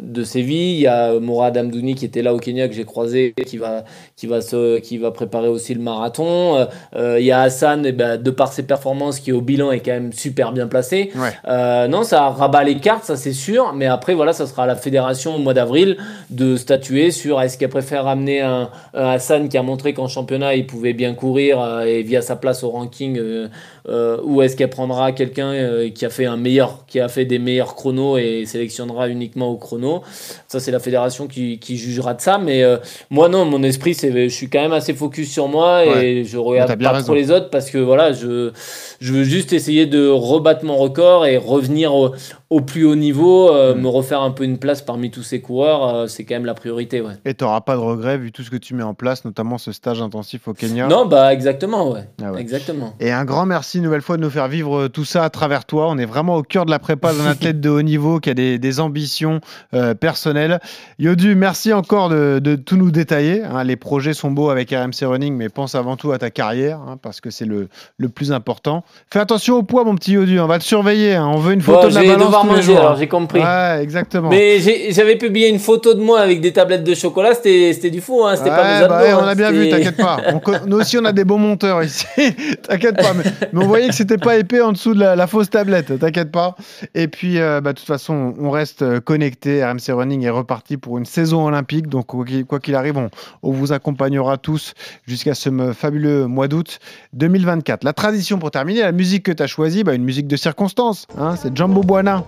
de 0.00 0.24
Séville. 0.24 0.74
Il 0.76 0.80
y 0.80 0.86
a 0.86 1.18
Mourad 1.20 1.56
Amdouni 1.56 1.94
qui 1.94 2.04
était 2.04 2.22
là 2.22 2.34
au 2.34 2.38
Kenya 2.38 2.68
que 2.68 2.74
j'ai 2.74 2.84
croisé, 2.84 3.34
qui 3.46 3.56
va, 3.56 3.84
qui, 4.16 4.26
va 4.26 4.40
se, 4.40 4.78
qui 4.80 4.98
va 4.98 5.10
préparer 5.10 5.48
aussi 5.48 5.74
le 5.74 5.80
marathon. 5.80 6.66
Euh, 6.96 7.18
il 7.20 7.24
y 7.26 7.32
a 7.32 7.40
Hassan, 7.42 7.84
eh 7.86 7.92
ben, 7.92 8.20
de 8.20 8.30
par 8.30 8.52
ses 8.52 8.64
performances, 8.64 9.20
qui 9.20 9.32
au 9.32 9.40
bilan 9.40 9.70
est 9.72 9.80
quand 9.80 9.92
même 9.92 10.12
super 10.12 10.52
bien 10.52 10.66
placé. 10.66 11.10
Ouais. 11.16 11.88
Non, 11.88 12.02
ça 12.02 12.28
rabat 12.30 12.64
les 12.64 12.76
cartes, 12.76 13.04
ça 13.04 13.16
c'est 13.16 13.32
sûr. 13.32 13.72
Mais 13.74 13.86
après, 13.86 14.14
voilà, 14.14 14.32
ça 14.32 14.46
sera 14.46 14.64
à 14.64 14.66
la 14.66 14.76
fédération 14.76 15.36
au 15.36 15.38
mois 15.38 15.54
d'avril 15.54 15.96
de 16.30 16.56
statuer 16.56 17.10
sur 17.10 17.40
est-ce 17.40 17.58
qu'elle 17.58 17.68
préfère 17.68 18.06
amener 18.06 18.40
un, 18.40 18.63
un 18.94 19.08
Hassan 19.08 19.48
qui 19.48 19.56
a 19.58 19.62
montré 19.62 19.92
qu'en 19.94 20.08
championnat 20.08 20.54
il 20.54 20.66
pouvait 20.66 20.92
bien 20.92 21.14
courir 21.14 21.60
euh, 21.60 21.82
et 21.84 22.02
via 22.02 22.22
sa 22.22 22.36
place 22.36 22.62
au 22.62 22.70
ranking, 22.70 23.18
euh, 23.18 23.48
euh, 23.88 24.18
ou 24.24 24.40
est-ce 24.42 24.56
qu'elle 24.56 24.70
prendra 24.70 25.12
quelqu'un 25.12 25.52
euh, 25.52 25.90
qui 25.90 26.04
a 26.06 26.10
fait 26.10 26.24
un 26.26 26.36
meilleur, 26.36 26.84
qui 26.86 27.00
a 27.00 27.08
fait 27.08 27.24
des 27.24 27.38
meilleurs 27.38 27.74
chronos 27.74 28.16
et 28.18 28.44
sélectionnera 28.46 29.08
uniquement 29.08 29.48
au 29.48 29.56
chrono. 29.56 30.02
Ça, 30.48 30.60
c'est 30.60 30.70
la 30.70 30.78
fédération 30.80 31.26
qui, 31.26 31.58
qui 31.58 31.76
jugera 31.76 32.14
de 32.14 32.20
ça. 32.20 32.38
Mais 32.38 32.62
euh, 32.62 32.78
moi, 33.10 33.28
non, 33.28 33.44
mon 33.44 33.62
esprit, 33.62 33.94
c'est, 33.94 34.10
je 34.10 34.34
suis 34.34 34.48
quand 34.48 34.60
même 34.62 34.72
assez 34.72 34.94
focus 34.94 35.30
sur 35.32 35.48
moi 35.48 35.82
Ouais. 35.86 36.06
et 36.06 36.24
je 36.24 36.38
regarde 36.38 36.80
pas 36.82 36.90
raison. 36.92 37.04
trop 37.06 37.14
les 37.14 37.30
autres 37.30 37.50
parce 37.50 37.70
que 37.70 37.78
voilà, 37.78 38.12
je, 38.12 38.52
je 39.00 39.12
veux 39.12 39.24
juste 39.24 39.52
essayer 39.52 39.86
de 39.86 40.08
rebattre 40.08 40.64
mon 40.64 40.76
record 40.76 41.26
et 41.26 41.36
revenir 41.36 41.94
au, 41.94 42.12
au 42.50 42.60
plus 42.60 42.84
haut 42.84 42.94
niveau, 42.94 43.50
euh, 43.50 43.74
Mm. 43.74 43.80
me 43.80 43.88
refaire 43.88 44.20
un 44.22 44.30
peu 44.30 44.44
une 44.44 44.58
place 44.58 44.82
parmi 44.82 45.10
tous 45.10 45.22
ces 45.22 45.40
coureurs. 45.40 45.88
euh, 45.94 46.06
c'est 46.06 46.24
quand 46.24 46.34
même 46.34 46.44
la 46.44 46.54
priorité, 46.54 47.00
ouais. 47.00 47.14
Et 47.24 47.34
t'auras 47.34 47.60
pas 47.62 47.74
de 47.74 47.80
regrets 47.80 48.18
vu 48.18 48.32
tout 48.32 48.42
ce 48.42 48.50
que 48.50 48.56
tu 48.56 48.74
mets 48.74 48.82
en 48.82 48.94
place, 48.94 49.24
notamment 49.24 49.58
ce 49.58 49.72
stage 49.72 50.00
intensif 50.02 50.46
au 50.46 50.52
Kenya? 50.54 50.86
Non, 50.86 51.06
bah 51.06 51.32
exactement, 51.32 51.90
ouais. 51.90 52.08
Ah 52.22 52.32
ouais. 52.32 52.40
Exactement. 52.40 52.94
Et 53.00 53.10
un 53.12 53.24
grand 53.24 53.46
merci 53.46 53.78
une 53.78 53.84
nouvelle 53.84 54.02
fois 54.02 54.16
de 54.16 54.22
nous 54.22 54.30
faire 54.30 54.48
vivre 54.48 54.82
euh, 54.82 54.88
tout 54.88 55.04
ça 55.04 55.24
à 55.24 55.30
travers 55.30 55.64
toi. 55.64 55.88
On 55.88 55.98
est 55.98 56.04
vraiment 56.04 56.36
au 56.36 56.42
cœur 56.42 56.64
de 56.66 56.70
la 56.70 56.78
prépa 56.78 57.12
d'un 57.12 57.26
athlète 57.26 57.60
de 57.60 57.70
haut 57.70 57.82
niveau 57.82 58.20
qui 58.20 58.30
a 58.30 58.34
des, 58.34 58.58
des 58.58 58.80
ambitions 58.80 59.40
euh, 59.72 59.94
personnelles. 59.94 60.60
Yodu, 60.98 61.34
merci 61.34 61.72
encore 61.72 62.08
de, 62.08 62.38
de 62.38 62.56
tout 62.56 62.76
nous 62.76 62.90
détailler. 62.90 63.42
hein. 63.42 63.64
Les 63.64 63.76
projets 63.76 64.12
sont 64.14 64.30
beaux 64.30 64.50
avec 64.50 64.70
RMC 64.70 65.04
Running, 65.06 65.34
mais 65.34 65.48
pense 65.48 65.74
avant 65.74 65.96
tout 65.96 66.12
à 66.12 66.18
ta 66.18 66.30
carrière 66.30 66.78
hein, 66.80 66.98
parce 67.00 67.20
que 67.20 67.30
c'est 67.30 67.46
le, 67.46 67.68
le 67.96 68.08
plus 68.08 68.32
important. 68.32 68.84
Fais 69.12 69.18
attention 69.20 69.56
au 69.56 69.62
poids, 69.62 69.84
mon 69.84 69.94
petit 69.94 70.12
Yodu. 70.12 70.38
On 70.40 70.46
va 70.46 70.58
te 70.58 70.64
surveiller. 70.64 71.14
hein. 71.14 71.26
On 71.26 71.38
veut 71.38 71.54
une 71.54 71.60
photo 71.62 71.80
Bon, 71.82 71.88
de 71.88 71.94
la 71.94 72.00
balance 72.02 72.33
manger, 72.42 72.76
alors 72.76 72.96
j'ai 72.96 73.06
compris. 73.06 73.40
Ouais, 73.40 73.78
exactement. 73.82 74.30
Mais 74.30 74.58
j'avais 74.90 75.16
publié 75.16 75.48
une 75.48 75.58
photo 75.60 75.94
de 75.94 76.00
moi 76.00 76.20
avec 76.20 76.40
des 76.40 76.52
tablettes 76.52 76.82
de 76.84 76.94
chocolat, 76.94 77.34
c'était 77.34 77.72
c'était 77.72 77.90
du 77.90 78.00
fou, 78.00 78.24
hein, 78.24 78.34
c'était 78.36 78.50
pas 78.50 78.62
Ouais, 78.62 78.80
mes 78.82 78.88
bah 78.88 78.96
abdos, 78.96 79.06
ouais, 79.06 79.14
on 79.14 79.24
hein, 79.24 79.28
a 79.28 79.34
bien 79.34 79.50
vu, 79.52 79.68
t'inquiète 79.68 79.96
pas. 79.96 80.16
On 80.32 80.40
nous 80.66 80.78
aussi, 80.78 80.98
on 80.98 81.04
a 81.04 81.12
des 81.12 81.24
bons 81.24 81.38
monteurs 81.38 81.82
ici. 81.82 82.06
t'inquiète 82.68 82.96
pas. 82.96 83.12
Mais, 83.14 83.24
mais 83.52 83.64
on 83.64 83.68
voyait 83.68 83.88
que 83.88 83.94
c'était 83.94 84.18
pas 84.18 84.36
épais 84.36 84.60
en 84.60 84.72
dessous 84.72 84.94
de 84.94 85.00
la, 85.00 85.14
la 85.14 85.26
fausse 85.26 85.50
tablette. 85.50 85.98
T'inquiète 85.98 86.32
pas. 86.32 86.56
Et 86.94 87.06
puis, 87.08 87.38
euh, 87.38 87.60
bah, 87.60 87.72
de 87.72 87.78
toute 87.78 87.86
façon, 87.86 88.34
on 88.40 88.50
reste 88.50 89.00
connecté. 89.00 89.62
RMC 89.64 89.90
Running 89.92 90.22
est 90.24 90.30
reparti 90.30 90.76
pour 90.76 90.98
une 90.98 91.04
saison 91.04 91.46
olympique. 91.46 91.88
Donc, 91.88 92.06
quoi 92.06 92.60
qu'il 92.60 92.74
arrive, 92.74 92.96
on, 92.96 93.10
on 93.42 93.50
vous 93.52 93.72
accompagnera 93.72 94.38
tous 94.38 94.74
jusqu'à 95.06 95.34
ce 95.34 95.50
fabuleux 95.72 96.26
mois 96.26 96.48
d'août 96.48 96.78
2024. 97.12 97.84
La 97.84 97.92
tradition 97.92 98.38
pour 98.38 98.50
terminer, 98.50 98.80
la 98.80 98.92
musique 98.92 99.24
que 99.24 99.32
tu 99.32 99.42
as 99.42 99.46
choisie, 99.46 99.84
bah, 99.84 99.94
une 99.94 100.04
musique 100.04 100.26
de 100.26 100.36
circonstance. 100.36 101.06
hein, 101.18 101.34
c'est 101.36 101.56
Jumbo 101.56 101.82
Buana. 101.82 102.24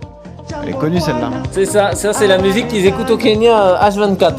Elle 0.62 0.68
est 0.70 0.72
connue 0.72 1.00
celle-là. 1.00 1.30
C'est 1.52 1.64
ça, 1.66 1.92
ça 1.92 2.12
c'est 2.12 2.26
la 2.26 2.38
musique 2.38 2.68
qu'ils 2.68 2.86
écoutent 2.86 3.10
au 3.10 3.16
Kenya 3.16 3.60
euh, 3.60 3.88
H24. 3.88 4.32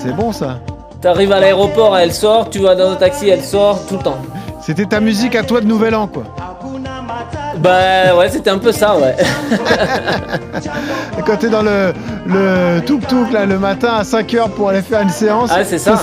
C'est 0.00 0.14
bon 0.14 0.32
ça. 0.32 0.58
T'arrives 1.00 1.32
à 1.32 1.40
l'aéroport, 1.40 1.96
elle 1.98 2.12
sort, 2.12 2.48
tu 2.50 2.60
vas 2.60 2.74
dans 2.76 2.90
un 2.92 2.96
taxi, 2.96 3.28
elle 3.28 3.42
sort, 3.42 3.80
tout 3.88 3.96
le 3.96 4.02
temps. 4.02 4.18
C'était 4.60 4.86
ta 4.86 5.00
musique 5.00 5.34
à 5.34 5.42
toi 5.42 5.60
de 5.60 5.66
Nouvel 5.66 5.94
An, 5.96 6.06
quoi. 6.06 6.22
Bah 7.58 8.16
ouais, 8.16 8.28
c'était 8.28 8.50
un 8.50 8.58
peu 8.58 8.70
ça, 8.72 8.96
ouais. 8.96 9.16
Quand 11.26 11.36
t'es 11.36 11.48
dans 11.48 11.62
le, 11.62 11.92
le 12.26 12.80
tuk-tuk 12.80 13.32
là, 13.32 13.44
le 13.46 13.58
matin 13.58 13.94
à 13.98 14.02
5h 14.02 14.50
pour 14.50 14.68
aller 14.70 14.82
faire 14.82 15.02
une 15.02 15.10
séance. 15.10 15.50
Ah, 15.52 15.64
c'est 15.64 15.78
ça. 15.78 16.00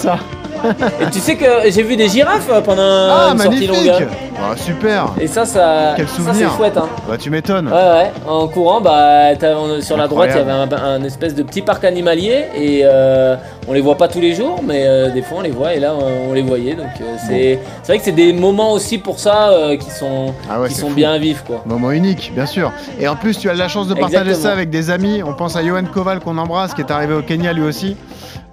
Et 1.02 1.10
tu 1.12 1.20
sais 1.20 1.36
que 1.36 1.46
j'ai 1.70 1.84
vu 1.84 1.96
des 1.96 2.10
girafes 2.10 2.50
euh, 2.50 2.62
pendant 2.62 2.82
Ah, 2.84 3.30
une 3.32 3.40
sortie 3.40 3.68
magnifique 3.68 3.92
longue. 3.92 4.08
Ah, 4.42 4.56
Super 4.58 5.08
Et 5.20 5.28
ça, 5.28 5.46
ça, 5.46 5.94
Quel 5.96 6.08
ça 6.08 6.16
souvenir. 6.16 6.50
c'est 6.52 6.58
chouette. 6.58 6.78
Hein. 6.78 6.88
Bah, 7.08 7.18
tu 7.18 7.30
m'étonnes. 7.30 7.68
Ouais, 7.68 7.74
ouais. 7.74 8.12
En 8.28 8.48
courant, 8.48 8.82
bah, 8.82 9.36
t'as- 9.38 9.56
on- 9.58 9.82
sur 9.82 9.98
la 9.98 10.08
droite, 10.08 10.30
il 10.34 10.38
y 10.38 10.40
avait 10.40 10.52
un, 10.52 10.72
un 10.72 11.04
espèce 11.04 11.36
de 11.36 11.44
petit 11.44 11.62
parc 11.62 11.84
animalier 11.84 12.46
et 12.56 12.82
euh, 12.84 13.36
on 13.68 13.74
les 13.74 13.82
voit 13.82 13.98
pas 13.98 14.08
tous 14.08 14.22
les 14.22 14.34
jours, 14.34 14.62
mais 14.66 14.84
euh, 14.86 15.12
des 15.12 15.22
fois 15.22 15.40
on 15.40 15.42
les 15.42 15.52
voit 15.52 15.74
et 15.74 15.80
là 15.80 15.94
on, 15.94 16.32
on 16.32 16.34
les 16.34 16.42
voyait. 16.42 16.76
Donc 16.76 16.88
euh, 17.02 17.16
c'est 17.28 17.60
c'est 17.84 17.92
vrai 17.92 18.00
que 18.00 18.06
c'est 18.06 18.12
des 18.12 18.34
moments 18.34 18.72
aussi 18.72 18.98
pour 18.98 19.20
ça 19.20 19.50
euh, 19.50 19.76
qui 19.78 19.90
sont, 19.92 20.34
Ah 20.50 20.62
ouais, 20.62 20.70
qui 20.70 20.74
c'est 20.76 20.82
sont 20.82 20.90
fou. 20.90 20.96
bien 20.96 21.18
vivre, 21.18 21.44
quoi. 21.44 21.62
Moment 21.66 21.92
unique, 21.92 22.32
bien 22.34 22.46
sûr. 22.46 22.72
Et 23.00 23.08
en 23.08 23.16
plus, 23.16 23.38
tu 23.38 23.50
as 23.50 23.54
de 23.54 23.60
la 23.60 23.68
chance 23.68 23.88
de 23.88 23.94
partager 23.94 24.18
Exactement. 24.30 24.44
ça 24.44 24.52
avec 24.54 24.70
des 24.70 24.90
amis. 24.90 25.22
On 25.24 25.34
pense 25.34 25.56
à 25.56 25.64
Johan 25.64 25.84
Koval 25.84 26.20
qu'on 26.22 26.38
embrasse, 26.38 26.74
qui 26.74 26.82
est 26.82 26.92
arrivé 26.92 27.14
au 27.14 27.22
Kenya 27.22 27.54
lui 27.54 27.64
aussi 27.64 27.98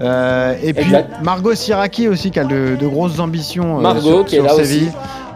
et 0.01 0.75
puis. 0.75 0.93
Margot 1.23 1.55
Siraki 1.55 2.09
aussi 2.09 2.31
qui 2.31 2.41
a 2.41 2.45
de, 2.45 2.77
grosses 2.83 3.19
ambitions 3.19 3.81
sur, 4.01 4.25
qui 4.25 4.37
sur 4.37 4.47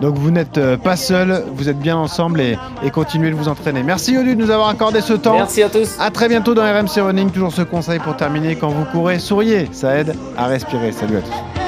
Donc 0.01 0.17
vous 0.17 0.31
n'êtes 0.31 0.61
pas 0.77 0.97
seul, 0.97 1.45
vous 1.55 1.69
êtes 1.69 1.79
bien 1.79 1.97
ensemble 1.97 2.41
et, 2.41 2.57
continuez 2.93 3.31
de 3.31 3.37
vous 3.37 3.49
entraîner. 3.49 3.83
Merci 3.83 4.15
Yodu 4.15 4.37
de 4.37 4.41
nous 4.41 4.51
avoir 4.51 4.69
accordé 4.69 5.01
ce 5.01 5.15
temps. 5.15 5.35
Merci 5.35 5.63
à 5.63 5.69
tous. 5.69 5.97
À 5.99 6.11
très 6.11 6.29
bientôt 6.29 6.55
dans 6.55 6.63
RMC 6.63 7.01
Running. 7.01 7.31
Toujours 7.31 7.53
ce 7.53 7.63
conseil 7.63 7.99
pour 7.99 8.17
terminer 8.17 8.57
quand 8.57 8.69
vous 8.69 8.85
courez, 8.85 9.19
souriez, 9.19 9.69
ça 9.73 9.97
aide 9.97 10.15
à 10.37 10.47
respirer. 10.47 10.93
Salut 10.93 11.19
à 11.19 11.21
tous. 11.21 11.61